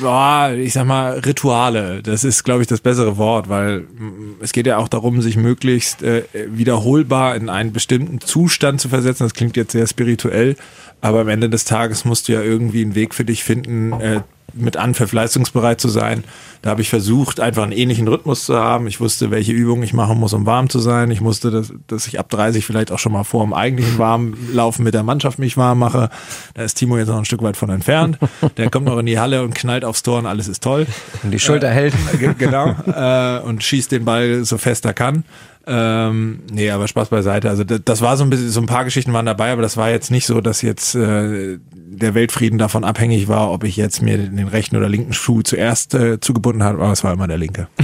Boah, 0.00 0.52
ich 0.56 0.72
sag 0.72 0.86
mal, 0.86 1.18
Rituale, 1.18 2.02
das 2.02 2.24
ist, 2.24 2.44
glaube 2.44 2.62
ich, 2.62 2.68
das 2.68 2.80
bessere 2.80 3.18
Wort, 3.18 3.48
weil 3.48 3.80
mm, 3.80 4.36
es 4.40 4.52
geht 4.52 4.66
ja 4.66 4.78
auch 4.78 4.88
darum, 4.88 5.20
sich 5.20 5.36
möglichst 5.36 6.02
äh, 6.02 6.22
wiederholbar 6.48 7.34
in 7.36 7.50
einen 7.50 7.72
bestimmten 7.72 8.20
Zustand 8.20 8.80
zu 8.80 8.88
versetzen. 8.88 9.24
Das 9.24 9.34
klingt 9.34 9.56
jetzt 9.56 9.72
sehr 9.72 9.86
spirituell, 9.86 10.56
aber 11.00 11.20
am 11.20 11.28
Ende 11.28 11.50
des 11.50 11.64
Tages 11.64 12.04
musst 12.04 12.28
du 12.28 12.32
ja 12.32 12.40
irgendwie 12.40 12.82
einen 12.82 12.94
Weg 12.94 13.14
für 13.14 13.24
dich 13.24 13.44
finden, 13.44 13.92
äh, 14.00 14.20
mit 14.56 14.76
Anpfiff 14.76 15.12
leistungsbereit 15.12 15.80
zu 15.80 15.88
sein. 15.88 16.24
Da 16.62 16.70
habe 16.70 16.80
ich 16.80 16.88
versucht, 16.88 17.40
einfach 17.40 17.62
einen 17.62 17.72
ähnlichen 17.72 18.08
Rhythmus 18.08 18.46
zu 18.46 18.56
haben. 18.56 18.86
Ich 18.86 18.98
wusste, 19.00 19.30
welche 19.30 19.52
Übungen 19.52 19.82
ich 19.82 19.92
machen 19.92 20.18
muss, 20.18 20.32
um 20.32 20.46
warm 20.46 20.70
zu 20.70 20.78
sein. 20.78 21.10
Ich 21.10 21.20
wusste, 21.20 21.50
dass, 21.50 21.72
dass 21.88 22.06
ich 22.06 22.18
ab 22.18 22.30
30 22.30 22.64
vielleicht 22.64 22.90
auch 22.90 22.98
schon 22.98 23.12
mal 23.12 23.24
vor 23.24 23.44
dem 23.44 23.52
eigentlichen 23.52 23.98
Warmlaufen 23.98 24.82
mit 24.84 24.94
der 24.94 25.02
Mannschaft 25.02 25.38
mich 25.38 25.56
warm 25.56 25.78
mache. 25.80 26.08
Da 26.54 26.62
ist 26.62 26.74
Timo 26.74 26.96
jetzt 26.96 27.08
noch 27.08 27.18
ein 27.18 27.24
Stück 27.26 27.42
weit 27.42 27.56
von 27.56 27.68
entfernt. 27.70 28.18
Der 28.56 28.70
kommt 28.70 28.86
noch 28.86 28.98
in 28.98 29.06
die 29.06 29.18
Halle 29.18 29.42
und 29.42 29.54
knallt 29.54 29.84
aufs 29.84 30.02
Tor 30.02 30.18
und 30.18 30.26
alles 30.26 30.48
ist 30.48 30.62
toll. 30.62 30.86
Und 31.22 31.32
die 31.32 31.38
Schulter 31.38 31.68
hält. 31.70 31.94
Ge- 32.18 32.34
genau. 32.38 32.74
Äh, 32.86 33.40
und 33.40 33.62
schießt 33.62 33.92
den 33.92 34.04
Ball 34.06 34.44
so 34.44 34.56
fest 34.56 34.84
er 34.86 34.94
kann. 34.94 35.24
Ähm, 35.66 36.40
nee, 36.52 36.70
aber 36.70 36.88
Spaß 36.88 37.08
beiseite. 37.08 37.48
Also 37.48 37.64
das, 37.64 37.80
das 37.84 38.00
war 38.02 38.16
so 38.18 38.24
ein 38.24 38.30
bisschen, 38.30 38.50
so 38.50 38.60
ein 38.60 38.66
paar 38.66 38.84
Geschichten 38.84 39.12
waren 39.14 39.24
dabei, 39.26 39.50
aber 39.52 39.62
das 39.62 39.76
war 39.78 39.88
jetzt 39.90 40.10
nicht 40.10 40.26
so, 40.26 40.40
dass 40.42 40.60
jetzt 40.60 40.94
äh, 40.94 41.58
der 41.96 42.14
Weltfrieden 42.14 42.58
davon 42.58 42.84
abhängig 42.84 43.28
war, 43.28 43.50
ob 43.50 43.64
ich 43.64 43.76
jetzt 43.76 44.02
mir 44.02 44.18
den 44.18 44.48
rechten 44.48 44.76
oder 44.76 44.88
linken 44.88 45.12
Schuh 45.12 45.42
zuerst 45.42 45.94
äh, 45.94 46.20
zugebunden 46.20 46.62
habe, 46.62 46.82
aber 46.82 46.92
es 46.92 47.04
war 47.04 47.12
immer 47.12 47.26
der 47.26 47.38
linke. 47.38 47.68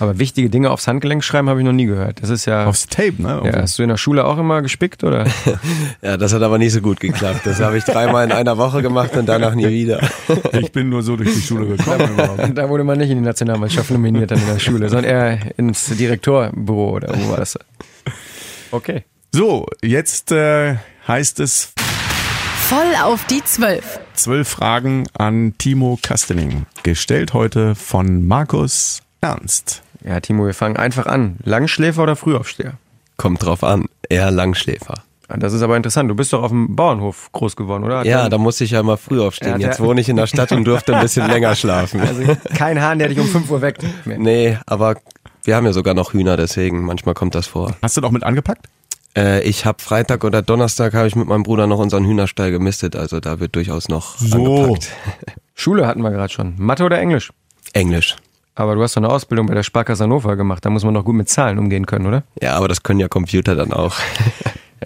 Aber 0.00 0.18
wichtige 0.18 0.48
Dinge 0.48 0.70
aufs 0.70 0.86
Handgelenk 0.86 1.24
schreiben 1.24 1.48
habe 1.48 1.60
ich 1.60 1.66
noch 1.66 1.72
nie 1.72 1.86
gehört. 1.86 2.22
Das 2.22 2.30
ist 2.30 2.44
ja. 2.44 2.66
Aufs 2.66 2.86
Tape, 2.86 3.14
ne? 3.18 3.42
ja, 3.44 3.62
hast 3.62 3.78
du 3.78 3.82
in 3.82 3.88
der 3.88 3.96
Schule 3.96 4.24
auch 4.24 4.38
immer 4.38 4.62
gespickt 4.62 5.02
oder? 5.04 5.26
Ja, 6.02 6.16
das 6.16 6.32
hat 6.32 6.42
aber 6.42 6.58
nicht 6.58 6.72
so 6.72 6.80
gut 6.80 7.00
geklappt. 7.00 7.40
Das 7.44 7.60
habe 7.60 7.78
ich 7.78 7.84
dreimal 7.84 8.24
in 8.24 8.32
einer 8.32 8.56
Woche 8.56 8.82
gemacht 8.82 9.16
und 9.16 9.26
danach 9.26 9.54
nie 9.54 9.68
wieder. 9.68 10.00
Ich 10.52 10.72
bin 10.72 10.88
nur 10.88 11.02
so 11.02 11.16
durch 11.16 11.34
die 11.34 11.40
Schule 11.40 11.76
gekommen. 11.76 12.10
überhaupt. 12.12 12.56
da 12.56 12.68
wurde 12.68 12.84
man 12.84 12.98
nicht 12.98 13.10
in 13.10 13.18
die 13.18 13.24
Nationalmannschaft 13.24 13.90
nominiert 13.90 14.30
dann 14.30 14.38
in 14.38 14.46
der 14.46 14.58
Schule, 14.58 14.88
sondern 14.88 15.10
eher 15.10 15.38
ins 15.56 15.86
Direktorbüro 15.86 16.96
oder 16.96 17.14
wo 17.16 17.30
war 17.30 17.38
das? 17.38 17.58
Okay. 18.70 19.04
So, 19.32 19.66
jetzt 19.82 20.32
äh, 20.32 20.76
heißt 21.06 21.40
es 21.40 21.72
Voll 22.68 22.94
auf 23.02 23.24
die 23.26 23.42
Zwölf. 23.44 23.98
zwölf 24.14 24.46
Fragen 24.48 25.06
an 25.16 25.54
Timo 25.56 25.98
Kastening. 26.02 26.66
Gestellt 26.82 27.32
heute 27.32 27.74
von 27.74 28.26
Markus 28.26 29.00
Ernst. 29.22 29.82
Ja, 30.04 30.20
Timo, 30.20 30.44
wir 30.46 30.52
fangen 30.52 30.76
einfach 30.76 31.06
an. 31.06 31.36
Langschläfer 31.44 32.02
oder 32.02 32.14
Frühaufsteher? 32.14 32.74
Kommt 33.16 33.42
drauf 33.44 33.64
an. 33.64 33.86
Eher 34.10 34.30
Langschläfer. 34.30 35.02
Das 35.28 35.52
ist 35.54 35.62
aber 35.62 35.76
interessant. 35.76 36.10
Du 36.10 36.14
bist 36.14 36.32
doch 36.32 36.42
auf 36.42 36.50
dem 36.50 36.76
Bauernhof 36.76 37.30
groß 37.32 37.56
geworden, 37.56 37.84
oder? 37.84 38.04
Ja, 38.04 38.28
da 38.28 38.36
musste 38.36 38.64
ich 38.64 38.72
ja 38.72 38.82
mal 38.82 38.96
früh 38.98 39.20
aufstehen. 39.20 39.60
Ja, 39.60 39.68
Jetzt 39.68 39.80
wohne 39.80 40.00
ich 40.02 40.08
in 40.10 40.16
der 40.16 40.26
Stadt 40.26 40.52
und 40.52 40.64
durfte 40.64 40.94
ein 40.94 41.02
bisschen 41.02 41.26
länger 41.30 41.54
schlafen. 41.54 42.00
also 42.00 42.36
kein 42.54 42.80
Hahn, 42.82 42.98
der 42.98 43.08
dich 43.08 43.18
um 43.18 43.26
5 43.28 43.50
Uhr 43.50 43.62
weckt. 43.62 43.82
Nee, 44.04 44.58
aber 44.66 44.96
wir 45.44 45.56
haben 45.56 45.64
ja 45.66 45.72
sogar 45.72 45.94
noch 45.94 46.12
Hühner, 46.12 46.36
deswegen 46.36 46.84
manchmal 46.84 47.14
kommt 47.14 47.34
das 47.34 47.46
vor. 47.46 47.74
Hast 47.82 47.96
du 47.96 48.00
doch 48.02 48.10
mit 48.10 48.24
angepackt? 48.24 48.66
Äh, 49.18 49.42
ich 49.42 49.64
habe 49.66 49.82
Freitag 49.82 50.22
oder 50.22 50.42
Donnerstag 50.42 50.94
habe 50.94 51.08
ich 51.08 51.16
mit 51.16 51.26
meinem 51.26 51.42
Bruder 51.42 51.66
noch 51.66 51.78
unseren 51.78 52.04
Hühnerstall 52.04 52.52
gemistet, 52.52 52.94
also 52.94 53.18
da 53.18 53.40
wird 53.40 53.56
durchaus 53.56 53.88
noch 53.88 54.20
angepackt. 54.20 54.90
Schule 55.54 55.86
hatten 55.86 56.02
wir 56.02 56.10
gerade 56.10 56.32
schon. 56.32 56.54
Mathe 56.56 56.84
oder 56.84 57.00
Englisch? 57.00 57.32
Englisch. 57.72 58.14
Aber 58.54 58.76
du 58.76 58.82
hast 58.82 58.96
doch 58.96 59.02
eine 59.02 59.10
Ausbildung 59.10 59.46
bei 59.46 59.54
der 59.54 59.64
Sparkasse 59.64 60.04
Hannover 60.04 60.36
gemacht. 60.36 60.64
Da 60.64 60.70
muss 60.70 60.84
man 60.84 60.94
doch 60.94 61.04
gut 61.04 61.14
mit 61.14 61.28
Zahlen 61.28 61.58
umgehen 61.58 61.86
können, 61.86 62.06
oder? 62.06 62.22
Ja, 62.40 62.54
aber 62.54 62.68
das 62.68 62.82
können 62.82 63.00
ja 63.00 63.08
Computer 63.08 63.54
dann 63.56 63.72
auch. 63.72 63.96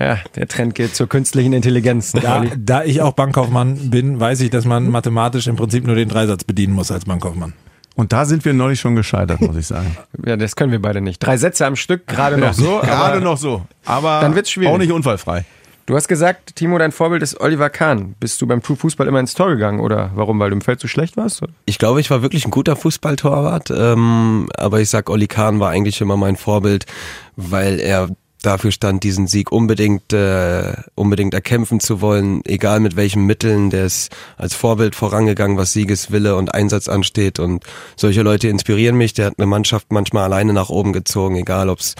Ja, 0.01 0.18
der 0.37 0.49
Trend 0.49 0.75
geht 0.75 0.97
zur 0.97 1.07
künstlichen 1.07 1.53
Intelligenz. 1.53 2.12
Da, 2.12 2.45
da 2.57 2.83
ich 2.83 3.03
auch 3.03 3.12
Bankkaufmann 3.12 3.90
bin, 3.90 4.18
weiß 4.18 4.40
ich, 4.40 4.49
dass 4.49 4.64
man 4.64 4.88
mathematisch 4.88 5.49
im 5.49 5.57
Prinzip 5.57 5.87
nur 5.87 5.95
den 5.95 6.09
Dreisatz 6.09 6.45
bedienen 6.45 6.73
muss 6.73 6.90
als 6.90 7.05
Bankkaufmann. 7.05 7.53
Und 7.94 8.12
da 8.12 8.24
sind 8.24 8.44
wir 8.44 8.52
neulich 8.55 8.81
schon 8.81 8.96
gescheitert, 8.96 9.40
muss 9.40 9.57
ich 9.57 9.66
sagen. 9.66 9.96
Ja, 10.26 10.37
das 10.37 10.57
können 10.57 10.72
wir 10.72 10.81
beide 10.81 11.00
nicht. 11.00 11.18
Drei 11.18 11.37
Sätze 11.37 11.66
am 11.66 11.76
Stück, 11.76 12.07
gerade 12.07 12.38
noch 12.38 12.52
so. 12.55 12.78
Gerade 12.81 13.16
aber 13.16 13.20
noch 13.20 13.37
so. 13.37 13.62
Aber 13.85 14.20
Dann 14.20 14.35
wird's 14.35 14.50
schwierig. 14.50 14.72
auch 14.72 14.78
nicht 14.78 14.92
unfallfrei. 14.92 15.44
Du 15.87 15.96
hast 15.96 16.07
gesagt, 16.07 16.55
Timo, 16.55 16.78
dein 16.78 16.92
Vorbild 16.92 17.22
ist 17.24 17.40
Oliver 17.40 17.68
Kahn. 17.68 18.14
Bist 18.20 18.40
du 18.40 18.46
beim 18.46 18.62
True 18.62 18.76
Fußball 18.76 19.09
immer 19.09 19.18
ins 19.18 19.35
Tor 19.35 19.48
gegangen 19.50 19.81
oder 19.81 20.12
warum? 20.14 20.38
Weil 20.38 20.50
du 20.50 20.57
im 20.57 20.61
Feld 20.61 20.78
so 20.78 20.87
schlecht 20.87 21.16
warst? 21.16 21.42
Ich 21.66 21.78
glaube, 21.78 22.00
ich 22.00 22.09
war 22.09 22.22
wirklich 22.22 22.44
ein 22.44 22.52
guter 22.52 22.76
Fußballtorwart, 22.76 23.70
ähm, 23.76 24.48
aber 24.57 24.81
ich 24.81 24.88
sag, 24.90 25.11
Olli 25.11 25.26
Kahn 25.26 25.59
war 25.59 25.70
eigentlich 25.70 26.00
immer 26.00 26.16
mein 26.16 26.37
Vorbild, 26.37 26.87
weil 27.35 27.81
er 27.81 28.11
dafür 28.42 28.72
stand, 28.72 29.05
diesen 29.05 29.26
Sieg 29.26 29.52
unbedingt, 29.52 30.12
äh, 30.12 30.74
unbedingt 30.94 31.35
erkämpfen 31.35 31.81
zu 31.81 32.00
wollen, 32.00 32.42
egal 32.44 32.81
mit 32.81 32.96
welchen 32.96 33.24
Mitteln. 33.24 33.70
Der 33.70 33.87
ist 33.87 34.14
als 34.37 34.55
Vorbild 34.55 34.94
vorangegangen, 34.94 35.57
was 35.57 35.72
Siegeswille 35.72 36.37
und 36.37 36.55
Einsatz 36.55 36.88
ansteht. 36.88 37.38
Und 37.38 37.64
solche 37.96 38.22
Leute 38.22 38.48
inspirieren 38.48 38.96
mich. 38.96 39.14
Der 39.14 39.26
hat 39.26 39.35
eine 39.38 39.46
Mannschaft 39.46 39.87
manchmal 39.90 40.24
alleine 40.24 40.52
nach 40.52 40.68
oben 40.68 40.92
gezogen, 40.92 41.37
egal 41.37 41.68
ob's 41.68 41.94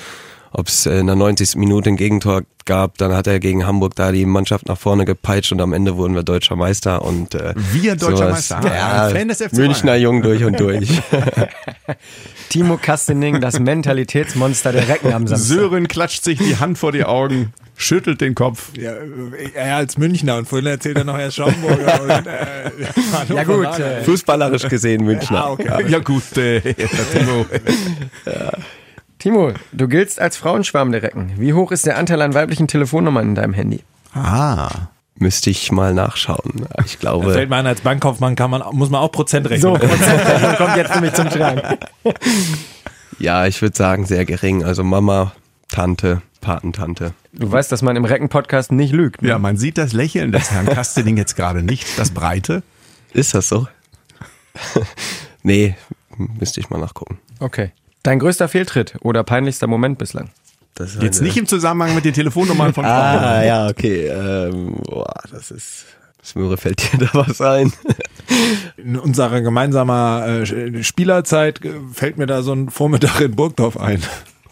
ob 0.53 0.69
es 0.69 0.87
in 0.87 1.07
der 1.07 1.17
90. 1.17 1.57
Minute 1.57 1.91
ein 1.91 1.97
Gegentor 1.97 2.43
gab, 2.65 2.97
dann 2.99 3.13
hat 3.15 3.27
er 3.27 3.41
gegen 3.41 3.67
Hamburg 3.67 3.97
da 3.97 4.13
die 4.13 4.25
Mannschaft 4.25 4.69
nach 4.69 4.79
vorne 4.79 5.05
gepeitscht 5.05 5.51
und 5.53 5.61
am 5.61 5.73
Ende 5.73 5.97
wurden 5.97 6.15
wir 6.15 6.23
deutscher 6.23 6.55
Meister 6.57 7.03
und 7.03 7.35
äh, 7.35 7.55
Wir 7.73 7.97
deutscher 7.97 8.17
sowas. 8.19 8.51
Meister. 8.51 8.61
Ah, 8.65 9.09
Ja, 9.09 9.15
Fan 9.15 9.29
des 9.29 9.39
FC 9.43 9.53
Münchner 9.55 9.93
Bayern. 9.93 10.03
Jung 10.03 10.23
durch 10.23 10.45
und 10.45 10.61
durch. 10.61 10.89
Timo 12.51 12.77
Kastening, 12.81 13.41
das 13.41 13.59
Mentalitätsmonster 13.59 14.73
der 14.73 14.89
Recken 14.89 15.13
am 15.13 15.27
Samstag. 15.27 15.57
Sören 15.57 15.89
klatscht 15.89 16.23
sich 16.23 16.39
die 16.39 16.57
Hand 16.59 16.79
vor 16.79 16.93
die 16.93 17.05
Augen, 17.05 17.53
schüttelt 17.77 18.21
den 18.21 18.35
Kopf. 18.35 18.71
Ja, 18.77 18.93
er 19.55 19.77
als 19.77 19.97
Münchner 19.99 20.37
und 20.37 20.47
vorhin 20.47 20.67
erzählt 20.67 20.99
er 20.99 21.05
noch 21.05 21.19
erst 21.19 21.37
Schaumburger. 21.37 22.03
und, 22.03 22.27
äh, 22.27 23.35
Ja 23.35 23.45
gut, 23.45 23.79
äh, 23.81 24.05
Fußballerisch 24.05 24.69
gesehen 24.69 25.05
Münchner. 25.05 25.47
Ah, 25.47 25.51
okay. 25.51 25.85
Ja 25.89 25.99
gut, 25.99 26.37
äh, 26.37 26.61
Timo. 26.61 27.47
Timo, 29.23 29.53
du 29.71 29.87
giltst 29.87 30.21
als 30.21 30.37
Frauenschwarm 30.37 30.91
der 30.91 31.05
Recken. 31.05 31.35
Wie 31.37 31.53
hoch 31.55 31.71
ist 31.71 31.87
der 31.87 31.97
Anteil 31.97 32.21
an 32.23 32.35
weiblichen 32.35 32.67
Telefonnummern 32.67 33.29
in 33.29 33.35
deinem 33.37 33.53
Handy? 33.53 33.85
Ah. 34.15 34.89
Müsste 35.15 35.49
ich 35.51 35.71
mal 35.71 35.95
nachschauen. 35.95 36.67
Ich 36.85 36.95
Da 36.99 37.01
glaube, 37.11 37.33
fällt 37.33 37.49
mir 37.49 37.55
ein, 37.55 37.67
als 37.69 37.83
Bankkaufmann 37.83 38.35
kann 38.35 38.51
man, 38.51 38.65
muss 38.73 38.91
man 38.91 39.01
auch 39.01 39.13
Prozent 39.13 39.49
rechnen. 39.49 39.61
So, 39.63 39.75
Prozentrechnung 39.75 40.57
kommt 40.57 40.77
jetzt 40.77 40.93
nämlich 40.97 41.13
zum 41.13 41.31
Tragen. 41.31 41.79
ja, 43.21 43.47
ich 43.47 43.63
würde 43.63 43.77
sagen 43.77 44.07
sehr 44.07 44.25
gering. 44.25 44.65
Also 44.65 44.83
Mama, 44.83 45.31
Tante, 45.69 46.23
Patentante. 46.41 47.15
Du 47.33 47.53
weißt, 47.53 47.71
dass 47.71 47.81
man 47.81 47.95
im 47.95 48.05
Recken-Podcast 48.05 48.73
nicht 48.73 48.93
lügt. 48.93 49.23
Ne? 49.23 49.29
Ja, 49.29 49.39
man 49.39 49.57
sieht 49.57 49.79
das 49.79 49.93
Lächeln 49.93 50.33
des 50.33 50.51
Herrn 50.51 50.67
Kastening 50.67 51.17
jetzt 51.17 51.37
gerade 51.37 51.63
nicht, 51.63 51.97
das 51.97 52.11
Breite. 52.11 52.65
Ist 53.13 53.37
das 53.37 53.49
so? 53.49 53.69
nee, 55.45 55.77
müsste 56.17 56.59
ich 56.59 56.71
mal 56.71 56.79
nachgucken. 56.79 57.21
Okay. 57.39 57.71
Dein 58.03 58.19
größter 58.19 58.49
Fehltritt 58.49 58.97
oder 59.03 59.23
peinlichster 59.25 59.67
Moment 59.67 59.99
bislang? 59.99 60.31
Das 60.75 60.95
ist 60.95 61.03
Jetzt 61.03 61.21
nicht 61.23 61.37
im 61.37 61.47
Zusammenhang 61.47 61.95
mit 61.95 62.05
den 62.05 62.15
Telefonnummern 62.15 62.73
von 62.75 62.85
Frauen. 62.85 62.95
Ah, 62.95 63.45
ja, 63.45 63.69
okay. 63.69 64.07
Ähm, 64.07 64.77
boah, 64.85 65.13
das 65.31 65.51
ist. 65.51 65.85
Smöre 66.25 66.57
fällt 66.57 66.81
dir 66.93 66.99
da 67.07 67.11
was 67.15 67.41
ein? 67.41 67.73
In 68.77 68.97
unserer 68.97 69.41
gemeinsamer 69.41 70.25
äh, 70.45 70.83
Spielerzeit 70.85 71.65
äh, 71.65 71.73
fällt 71.93 72.17
mir 72.17 72.27
da 72.27 72.43
so 72.43 72.53
ein 72.53 72.71
Vormittag 72.71 73.21
in 73.21 73.35
Burgdorf 73.35 73.77
ein. 73.77 74.01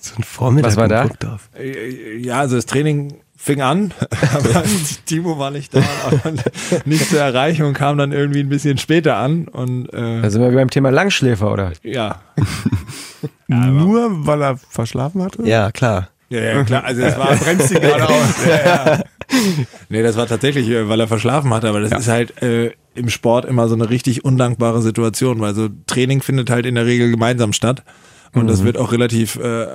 So 0.01 0.17
ein 0.17 0.25
Vormittag 0.25 0.71
Was 0.73 0.77
war 0.77 0.85
in 0.85 0.91
da? 0.91 1.03
Burgdorf. 1.05 1.49
Äh, 1.59 2.17
Ja, 2.19 2.41
also 2.41 2.57
das 2.57 2.67
Training 2.67 3.21
fing 3.43 3.63
an, 3.63 3.93
aber 4.35 4.63
Timo 5.07 5.39
war 5.39 5.51
nicht 5.51 5.75
da, 5.75 5.83
aber 6.05 6.33
nicht 6.85 7.09
zu 7.09 7.17
erreichen 7.19 7.65
und 7.65 7.73
kam 7.73 7.97
dann 7.97 8.13
irgendwie 8.13 8.41
ein 8.41 8.51
bisschen 8.51 8.77
später 8.77 9.17
an 9.17 9.49
und 9.49 9.87
äh, 9.95 10.21
Da 10.21 10.31
sind 10.31 10.43
wir 10.43 10.51
beim 10.51 10.69
Thema 10.69 10.91
Langschläfer, 10.91 11.51
oder? 11.51 11.73
ja. 11.83 12.21
Nur 13.49 14.27
weil 14.27 14.43
er 14.43 14.57
verschlafen 14.59 15.23
hatte? 15.23 15.43
Ja, 15.43 15.73
klar. 15.73 16.11
Ja, 16.29 16.41
ja, 16.41 16.63
klar, 16.65 16.85
also 16.85 17.01
das 17.01 17.19
war 17.19 17.35
bremst 17.35 17.73
ihn 17.73 17.81
gerade 17.81 18.09
aus. 18.09 18.47
Ja, 18.47 18.65
ja. 18.65 19.03
Nee, 19.89 20.03
das 20.03 20.17
war 20.17 20.27
tatsächlich, 20.29 20.69
äh, 20.69 20.89
weil 20.89 21.01
er 21.01 21.09
verschlafen 21.09 21.53
hatte, 21.53 21.69
aber 21.69 21.81
das 21.81 21.93
ist 21.93 22.09
halt 22.09 22.41
äh, 22.43 22.73
im 22.95 23.09
Sport 23.09 23.47
immer 23.47 23.69
so 23.69 23.75
eine 23.75 23.91
richtig 23.91 24.25
undankbare 24.25 24.83
Situation, 24.83 25.41
weil 25.41 25.55
so 25.55 25.69
Training 25.87 26.21
findet 26.23 26.51
halt 26.51 26.67
in 26.67 26.75
der 26.77 26.87
Regel 26.87 27.11
gemeinsam 27.11 27.53
statt. 27.53 27.83
Und 28.33 28.47
das 28.47 28.63
wird 28.63 28.79
auch 28.79 28.93
relativ 28.93 29.37
äh, 29.37 29.67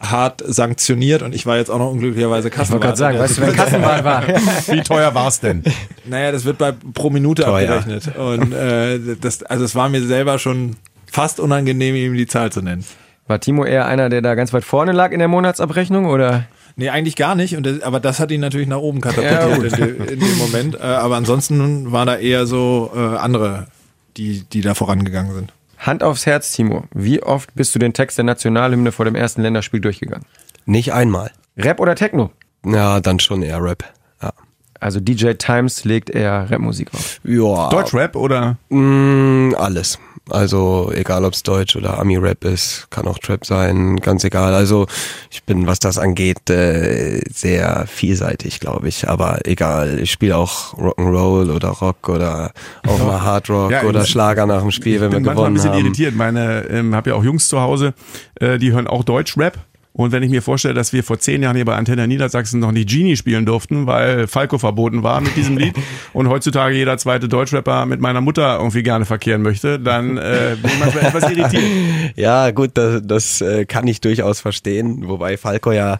hart 0.00 0.42
sanktioniert 0.46 1.22
und 1.22 1.34
ich 1.34 1.46
war 1.46 1.56
jetzt 1.56 1.68
auch 1.70 1.78
noch 1.78 1.90
unglücklicherweise 1.90 2.46
Ich 2.48 2.54
wollte 2.56 2.78
Kassenwart. 2.78 2.82
gerade 2.82 2.96
sagen, 2.96 3.18
weißt 3.18 3.38
du, 3.38 3.42
wer 3.42 3.52
Kassenwahl 3.52 4.04
war? 4.04 4.22
Wie 4.68 4.80
teuer 4.82 5.14
war's 5.14 5.40
denn? 5.40 5.64
Naja, 6.04 6.30
das 6.30 6.44
wird 6.44 6.58
bei 6.58 6.72
pro 6.94 7.10
Minute 7.10 7.42
Teuer. 7.42 7.68
abgerechnet. 7.76 8.16
Und 8.16 8.52
äh, 8.52 9.16
das, 9.20 9.42
also 9.42 9.64
es 9.64 9.74
war 9.74 9.88
mir 9.88 10.02
selber 10.02 10.38
schon 10.38 10.76
fast 11.10 11.40
unangenehm, 11.40 11.96
ihm 11.96 12.14
die 12.14 12.26
Zahl 12.28 12.52
zu 12.52 12.62
nennen. 12.62 12.84
War 13.26 13.40
Timo 13.40 13.64
eher 13.64 13.86
einer, 13.86 14.08
der 14.10 14.22
da 14.22 14.34
ganz 14.36 14.52
weit 14.52 14.64
vorne 14.64 14.92
lag 14.92 15.10
in 15.10 15.18
der 15.18 15.28
Monatsabrechnung, 15.28 16.06
oder? 16.06 16.44
Nee, 16.76 16.90
eigentlich 16.90 17.16
gar 17.16 17.34
nicht. 17.34 17.56
Und 17.56 17.64
das, 17.66 17.82
aber 17.82 17.98
das 18.00 18.20
hat 18.20 18.30
ihn 18.30 18.40
natürlich 18.40 18.68
nach 18.68 18.78
oben 18.78 19.00
katapultiert 19.00 19.72
in, 19.72 19.98
de, 19.98 20.12
in 20.14 20.20
dem 20.20 20.38
Moment. 20.38 20.74
Äh, 20.76 20.82
aber 20.82 21.16
ansonsten 21.16 21.90
war 21.90 22.06
da 22.06 22.16
eher 22.16 22.46
so 22.46 22.92
äh, 22.94 22.98
andere, 23.16 23.66
die, 24.16 24.44
die 24.52 24.60
da 24.60 24.74
vorangegangen 24.74 25.34
sind. 25.34 25.52
Hand 25.84 26.02
aufs 26.02 26.24
Herz, 26.24 26.50
Timo. 26.52 26.84
Wie 26.94 27.22
oft 27.22 27.54
bist 27.54 27.74
du 27.74 27.78
den 27.78 27.92
Text 27.92 28.16
der 28.16 28.24
Nationalhymne 28.24 28.90
vor 28.90 29.04
dem 29.04 29.14
ersten 29.14 29.42
Länderspiel 29.42 29.80
durchgegangen? 29.80 30.24
Nicht 30.64 30.94
einmal. 30.94 31.30
Rap 31.58 31.78
oder 31.78 31.94
Techno? 31.94 32.30
Ja, 32.64 33.00
dann 33.00 33.20
schon 33.20 33.42
eher 33.42 33.62
Rap. 33.62 33.84
Ja. 34.22 34.32
Also 34.80 34.98
DJ 34.98 35.32
Times 35.32 35.84
legt 35.84 36.08
eher 36.08 36.50
Rapmusik 36.50 36.92
auf. 36.94 37.20
Ja. 37.22 37.68
Deutschrap 37.68 38.16
oder? 38.16 38.56
Mm, 38.70 39.54
alles. 39.58 39.98
Also 40.34 40.90
egal, 40.94 41.24
ob 41.24 41.32
es 41.32 41.42
Deutsch 41.42 41.76
oder 41.76 41.98
Ami-Rap 41.98 42.44
ist, 42.44 42.88
kann 42.90 43.06
auch 43.06 43.18
Trap 43.18 43.46
sein, 43.46 43.96
ganz 43.96 44.24
egal. 44.24 44.52
Also 44.54 44.86
ich 45.30 45.42
bin, 45.44 45.66
was 45.66 45.78
das 45.78 45.96
angeht, 45.96 46.50
äh, 46.50 47.20
sehr 47.32 47.86
vielseitig, 47.86 48.60
glaube 48.60 48.88
ich. 48.88 49.08
Aber 49.08 49.38
egal, 49.46 49.98
ich 50.00 50.10
spiele 50.10 50.36
auch 50.36 50.74
Rock'n'Roll 50.74 51.50
oder 51.54 51.68
Rock 51.68 52.08
oder 52.08 52.52
auch 52.86 52.98
mal 52.98 53.22
Hard 53.22 53.48
Rock 53.48 53.70
Ja, 53.70 53.82
oder 53.84 54.02
ich- 54.02 54.08
Schlager 54.10 54.46
nach 54.46 54.60
dem 54.60 54.70
Spiel, 54.70 55.00
wenn 55.00 55.12
wir 55.12 55.18
bin 55.18 55.24
manchmal 55.24 55.30
ein 55.32 55.36
gewonnen 55.36 55.54
bisschen 55.54 55.70
haben. 55.70 55.80
irritiert. 55.80 56.14
Meine, 56.16 56.64
ähm, 56.68 56.94
habe 56.94 57.10
ja 57.10 57.16
auch 57.16 57.24
Jungs 57.24 57.48
zu 57.48 57.60
Hause, 57.60 57.94
äh, 58.40 58.58
die 58.58 58.72
hören 58.72 58.86
auch 58.86 59.04
Deutschrap. 59.04 59.56
Und 59.96 60.10
wenn 60.10 60.24
ich 60.24 60.30
mir 60.30 60.42
vorstelle, 60.42 60.74
dass 60.74 60.92
wir 60.92 61.04
vor 61.04 61.20
zehn 61.20 61.40
Jahren 61.40 61.54
hier 61.54 61.64
bei 61.64 61.76
Antenne 61.76 62.08
Niedersachsen 62.08 62.58
noch 62.58 62.72
nicht 62.72 62.88
Genie 62.88 63.16
spielen 63.16 63.46
durften, 63.46 63.86
weil 63.86 64.26
Falco 64.26 64.58
verboten 64.58 65.04
war 65.04 65.20
mit 65.20 65.36
diesem 65.36 65.56
Lied 65.56 65.76
und 66.12 66.28
heutzutage 66.28 66.74
jeder 66.74 66.98
zweite 66.98 67.28
Deutschrapper 67.28 67.86
mit 67.86 68.00
meiner 68.00 68.20
Mutter 68.20 68.56
irgendwie 68.58 68.82
gerne 68.82 69.04
verkehren 69.04 69.42
möchte, 69.42 69.78
dann 69.78 70.16
äh, 70.16 70.56
bin 70.60 70.68
ich 70.72 70.78
manchmal 70.80 71.04
etwas 71.04 71.30
irritiert. 71.30 71.62
Ja, 72.16 72.50
gut, 72.50 72.72
das, 72.74 73.02
das 73.04 73.40
äh, 73.40 73.64
kann 73.66 73.86
ich 73.86 74.00
durchaus 74.00 74.40
verstehen. 74.40 75.08
Wobei 75.08 75.36
Falco 75.36 75.70
ja 75.70 75.98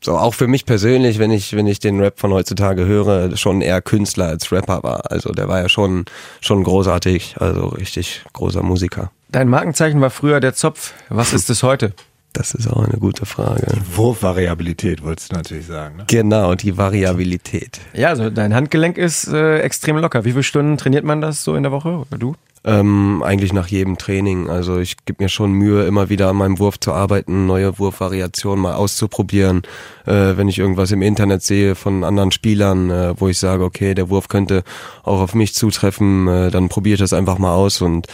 so 0.00 0.16
auch 0.16 0.34
für 0.34 0.46
mich 0.46 0.66
persönlich, 0.66 1.18
wenn 1.18 1.30
ich 1.30 1.54
wenn 1.54 1.66
ich 1.66 1.78
den 1.78 2.00
Rap 2.00 2.18
von 2.18 2.32
heutzutage 2.32 2.86
höre, 2.86 3.36
schon 3.36 3.60
eher 3.60 3.82
Künstler 3.82 4.26
als 4.26 4.50
Rapper 4.50 4.82
war. 4.82 5.10
Also 5.10 5.32
der 5.32 5.48
war 5.48 5.60
ja 5.60 5.68
schon 5.68 6.06
schon 6.40 6.64
großartig, 6.64 7.36
also 7.38 7.68
richtig 7.68 8.22
großer 8.32 8.62
Musiker. 8.62 9.10
Dein 9.30 9.48
Markenzeichen 9.48 10.00
war 10.00 10.10
früher 10.10 10.40
der 10.40 10.54
Zopf. 10.54 10.92
Was 11.08 11.32
ist 11.32 11.50
es 11.50 11.62
heute? 11.62 11.92
Das 12.38 12.54
ist 12.54 12.68
auch 12.68 12.84
eine 12.84 12.98
gute 12.98 13.26
Frage. 13.26 13.66
Wurfvariabilität, 13.96 15.02
wolltest 15.02 15.32
du 15.32 15.36
natürlich 15.36 15.66
sagen. 15.66 15.96
Ne? 15.96 16.04
Genau, 16.06 16.54
die 16.54 16.76
Variabilität. 16.76 17.80
Ja, 17.94 18.10
also 18.10 18.30
dein 18.30 18.54
Handgelenk 18.54 18.96
ist 18.96 19.26
äh, 19.26 19.58
extrem 19.58 19.96
locker. 19.96 20.24
Wie 20.24 20.30
viele 20.30 20.44
Stunden 20.44 20.76
trainiert 20.76 21.02
man 21.04 21.20
das 21.20 21.42
so 21.42 21.56
in 21.56 21.64
der 21.64 21.72
Woche? 21.72 21.88
Oder 21.88 22.16
du? 22.16 22.36
Ähm, 22.68 23.22
eigentlich 23.24 23.54
nach 23.54 23.68
jedem 23.68 23.96
Training. 23.96 24.50
Also 24.50 24.78
ich 24.78 24.98
gebe 25.06 25.24
mir 25.24 25.30
schon 25.30 25.52
Mühe, 25.52 25.86
immer 25.86 26.10
wieder 26.10 26.28
an 26.28 26.36
meinem 26.36 26.58
Wurf 26.58 26.78
zu 26.78 26.92
arbeiten, 26.92 27.46
neue 27.46 27.78
Wurfvariationen 27.78 28.60
mal 28.60 28.74
auszuprobieren. 28.74 29.62
Äh, 30.04 30.36
wenn 30.36 30.48
ich 30.48 30.58
irgendwas 30.58 30.92
im 30.92 31.00
Internet 31.00 31.42
sehe 31.42 31.74
von 31.74 32.04
anderen 32.04 32.30
Spielern, 32.30 32.90
äh, 32.90 33.14
wo 33.18 33.28
ich 33.28 33.38
sage, 33.38 33.64
okay, 33.64 33.94
der 33.94 34.10
Wurf 34.10 34.28
könnte 34.28 34.64
auch 35.02 35.20
auf 35.20 35.34
mich 35.34 35.54
zutreffen, 35.54 36.28
äh, 36.28 36.50
dann 36.50 36.68
probiere 36.68 36.94
ich 36.96 37.00
das 37.00 37.14
einfach 37.14 37.38
mal 37.38 37.54
aus 37.54 37.80
und 37.80 38.06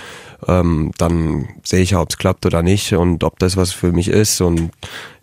ähm, 0.46 0.92
dann 0.98 1.48
sehe 1.64 1.82
ich 1.82 1.90
ja, 1.90 2.00
ob 2.00 2.10
es 2.10 2.16
klappt 2.16 2.46
oder 2.46 2.62
nicht 2.62 2.92
und 2.92 3.24
ob 3.24 3.40
das 3.40 3.56
was 3.56 3.72
für 3.72 3.90
mich 3.90 4.06
ist 4.06 4.40
und 4.40 4.70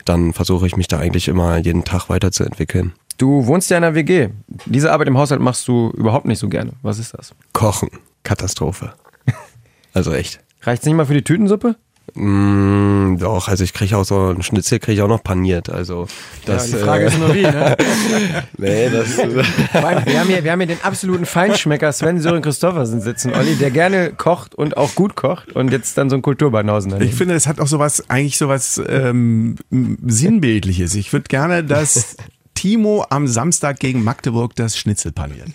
dann 0.03 0.33
versuche 0.33 0.67
ich 0.67 0.75
mich 0.75 0.89
da 0.89 0.99
eigentlich 0.99 1.29
immer 1.29 1.55
jeden 1.55 1.85
Tag 1.85 2.09
weiterzuentwickeln. 2.09 2.91
Du 3.17 3.45
wohnst 3.45 3.69
ja 3.69 3.77
in 3.77 3.85
einer 3.85 3.95
WG. 3.95 4.27
Diese 4.65 4.91
Arbeit 4.91 5.07
im 5.07 5.17
Haushalt 5.17 5.39
machst 5.39 5.69
du 5.69 5.91
überhaupt 5.95 6.25
nicht 6.25 6.39
so 6.39 6.49
gerne. 6.49 6.73
Was 6.81 6.99
ist 6.99 7.13
das? 7.13 7.33
Kochen. 7.53 7.89
Katastrophe. 8.23 8.93
Also 9.93 10.13
echt. 10.13 10.39
Reicht's 10.61 10.85
nicht 10.85 10.95
mal 10.95 11.05
für 11.05 11.13
die 11.13 11.23
Tütensuppe? 11.23 11.75
Mm, 12.13 13.17
doch, 13.19 13.47
also 13.47 13.63
ich 13.63 13.73
kriege 13.73 13.95
auch 13.95 14.03
so 14.03 14.19
einen 14.19 14.43
Schnitzel 14.43 14.79
kriege 14.79 14.93
ich 14.93 15.01
auch 15.01 15.07
noch 15.07 15.23
paniert. 15.23 15.69
Also 15.69 16.07
das, 16.45 16.69
ja, 16.69 16.77
die 16.77 16.83
Frage 16.83 17.03
äh, 17.05 17.07
ist 17.07 17.19
nur 17.19 17.33
wie, 17.33 17.43
ne? 17.43 17.77
nee, 18.57 18.89
das, 18.89 19.17
allem, 19.73 20.05
wir, 20.05 20.19
haben 20.19 20.27
hier, 20.27 20.43
wir 20.43 20.51
haben 20.51 20.59
hier 20.59 20.67
den 20.67 20.83
absoluten 20.83 21.25
Feinschmecker 21.25 21.91
Sven 21.93 22.19
Sören 22.19 22.41
Christoffersen 22.41 22.99
sitzen, 23.01 23.33
Olli, 23.33 23.55
der 23.55 23.71
gerne 23.71 24.11
kocht 24.11 24.55
und 24.55 24.75
auch 24.75 24.93
gut 24.95 25.15
kocht 25.15 25.53
und 25.53 25.71
jetzt 25.71 25.97
dann 25.97 26.09
so 26.09 26.17
ein 26.17 26.21
Kulturbanausen. 26.21 27.01
Ich 27.01 27.15
finde, 27.15 27.35
es 27.35 27.47
hat 27.47 27.61
auch 27.61 27.67
sowas, 27.67 28.09
eigentlich 28.09 28.37
sowas 28.37 28.81
ähm, 28.89 29.55
Sinnbildliches. 29.69 30.95
Ich 30.95 31.13
würde 31.13 31.29
gerne, 31.29 31.63
dass 31.63 32.17
Timo 32.55 33.05
am 33.09 33.27
Samstag 33.27 33.79
gegen 33.79 34.03
Magdeburg 34.03 34.55
das 34.55 34.77
Schnitzel 34.77 35.13
paniert. 35.13 35.47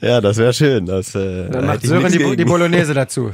Ja, 0.00 0.20
das 0.20 0.36
wäre 0.36 0.52
schön. 0.52 0.86
Das, 0.86 1.14
äh, 1.14 1.48
dann 1.48 1.52
da 1.52 1.62
macht 1.62 1.82
Sören 1.82 2.10
die, 2.10 2.36
die. 2.36 2.44
Bolognese 2.44 2.94
dazu. 2.94 3.32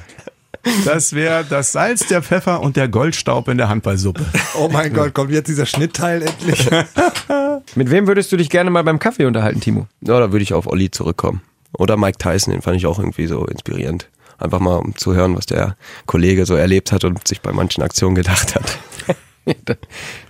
Das 0.84 1.12
wäre 1.12 1.44
das 1.48 1.72
Salz, 1.72 2.06
der 2.06 2.22
Pfeffer 2.22 2.60
und 2.60 2.76
der 2.76 2.88
Goldstaub 2.88 3.48
in 3.48 3.58
der 3.58 3.68
Handballsuppe. 3.68 4.24
Oh 4.56 4.68
mein 4.72 4.92
Gott, 4.92 5.12
kommt 5.12 5.32
jetzt 5.32 5.48
dieser 5.48 5.66
Schnittteil 5.66 6.22
endlich? 6.22 6.70
Mit 7.74 7.90
wem 7.90 8.06
würdest 8.06 8.30
du 8.30 8.36
dich 8.36 8.48
gerne 8.48 8.70
mal 8.70 8.84
beim 8.84 8.98
Kaffee 8.98 9.24
unterhalten, 9.24 9.60
Timo? 9.60 9.88
Ja, 10.02 10.20
da 10.20 10.30
würde 10.30 10.42
ich 10.42 10.54
auf 10.54 10.66
Olli 10.66 10.90
zurückkommen. 10.90 11.42
Oder 11.76 11.96
Mike 11.96 12.18
Tyson, 12.18 12.52
den 12.52 12.62
fand 12.62 12.76
ich 12.76 12.86
auch 12.86 12.98
irgendwie 12.98 13.26
so 13.26 13.44
inspirierend. 13.46 14.08
Einfach 14.38 14.60
mal 14.60 14.76
um 14.76 14.96
zu 14.96 15.14
hören, 15.14 15.36
was 15.36 15.46
der 15.46 15.76
Kollege 16.06 16.46
so 16.46 16.54
erlebt 16.54 16.92
hat 16.92 17.04
und 17.04 17.26
sich 17.26 17.40
bei 17.40 17.52
manchen 17.52 17.82
Aktionen 17.82 18.14
gedacht 18.14 18.54
hat. 18.54 18.78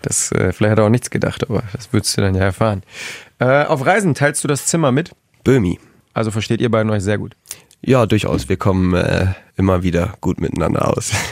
Das, 0.01 0.33
äh, 0.33 0.55
vielleicht 0.55 0.73
hat 0.73 0.79
er 0.79 0.87
auch 0.87 0.89
nichts 0.89 1.11
gedacht, 1.11 1.49
aber 1.49 1.63
das 1.75 1.93
würdest 1.93 2.17
du 2.17 2.23
dann 2.23 2.35
ja 2.35 2.45
erfahren. 2.45 2.83
Äh, 3.41 3.65
auf 3.65 3.85
Reisen 3.85 4.15
teilst 4.15 4.43
du 4.43 4.49
das 4.49 4.65
Zimmer 4.65 4.91
mit? 4.91 5.11
Böhmi. 5.45 5.79
Also 6.15 6.31
versteht 6.31 6.61
ihr 6.61 6.71
beiden 6.71 6.91
euch 6.91 7.03
sehr 7.03 7.19
gut. 7.19 7.37
Ja, 7.81 8.07
durchaus. 8.07 8.49
Wir 8.49 8.57
kommen 8.57 8.95
äh, 8.95 9.27
immer 9.57 9.83
wieder 9.83 10.15
gut 10.21 10.41
miteinander 10.41 10.97
aus. 10.97 11.13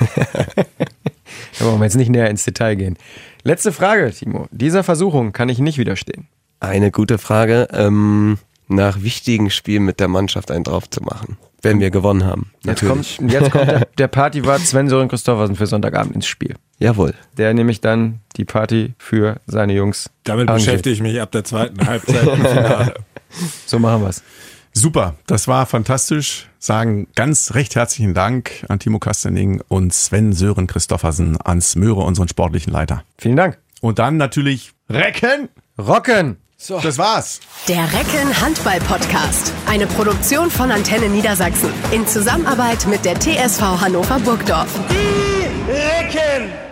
Da 1.59 1.67
wollen 1.67 1.79
wir 1.79 1.85
jetzt 1.85 1.97
nicht 1.97 2.09
näher 2.09 2.31
ins 2.31 2.45
Detail 2.45 2.75
gehen. 2.75 2.97
Letzte 3.43 3.71
Frage, 3.73 4.11
Timo. 4.13 4.49
Dieser 4.51 4.83
Versuchung 4.83 5.33
kann 5.33 5.49
ich 5.49 5.59
nicht 5.59 5.79
widerstehen. 5.79 6.27
Eine 6.59 6.91
gute 6.91 7.19
Frage. 7.19 7.69
Ähm, 7.73 8.39
nach 8.69 9.03
wichtigen 9.03 9.51
Spielen 9.51 9.85
mit 9.85 10.01
der 10.01 10.09
Mannschaft 10.09 10.51
einen 10.51 10.65
drauf 10.65 10.89
zu 10.89 11.03
machen. 11.03 11.37
Wenn 11.63 11.81
wir 11.81 11.91
gewonnen 11.91 12.25
haben. 12.25 12.53
Jetzt 12.65 12.83
Natürlich. 12.83 13.17
kommt, 13.19 13.33
jetzt 13.33 13.51
kommt 13.51 13.69
der, 13.69 13.87
der 13.99 14.09
Partywart 14.09 14.61
Sven 14.61 14.89
Sören 14.89 15.09
Christoffersen 15.09 15.57
für 15.57 15.67
Sonntagabend 15.67 16.15
ins 16.15 16.27
Spiel. 16.27 16.55
Jawohl. 16.79 17.13
Der 17.37 17.53
nämlich 17.53 17.81
dann 17.83 18.21
die 18.37 18.47
Party 18.47 18.95
für 18.97 19.41
seine 19.47 19.75
Jungs 19.75 20.09
Damit 20.25 20.49
arrangiert. 20.49 20.67
beschäftige 20.69 20.95
ich 20.95 21.03
mich 21.03 21.21
ab 21.21 21.31
der 21.33 21.45
zweiten 21.45 21.87
Halbzeit 21.87 22.27
im 22.27 22.37
Finale. 22.47 22.95
So 23.67 23.79
machen 23.79 24.03
wir's. 24.03 24.23
Super, 24.73 25.15
das 25.27 25.49
war 25.49 25.67
fantastisch. 25.67 26.49
Sagen 26.59 27.09
ganz 27.15 27.55
recht 27.55 27.75
herzlichen 27.75 28.15
Dank 28.15 28.65
an 28.69 28.79
Timo 28.79 28.99
Kastening 28.99 29.61
und 29.69 29.93
Sven 29.93 30.33
Sören 30.33 30.67
Christoffersen 30.67 31.39
ans 31.43 31.75
Möhre, 31.75 32.03
unseren 32.03 32.29
sportlichen 32.29 32.73
Leiter. 32.73 33.03
Vielen 33.19 33.37
Dank. 33.37 33.59
Und 33.81 33.99
dann 33.99 34.17
natürlich 34.17 34.73
Recken. 34.89 35.49
Rocken! 35.79 36.37
Das 36.69 36.99
war's. 36.99 37.41
Der 37.69 37.85
Recken 37.85 38.39
Handball 38.39 38.81
Podcast. 38.81 39.53
Eine 39.67 39.87
Produktion 39.87 40.51
von 40.51 40.71
Antenne 40.71 41.09
Niedersachsen. 41.09 41.71
In 41.91 42.07
Zusammenarbeit 42.07 42.87
mit 42.87 43.05
der 43.07 43.19
TSV 43.19 43.63
Hannover 43.81 44.21
Burgdorf. 44.21 44.69
Die 44.91 45.71
Recken! 45.73 46.70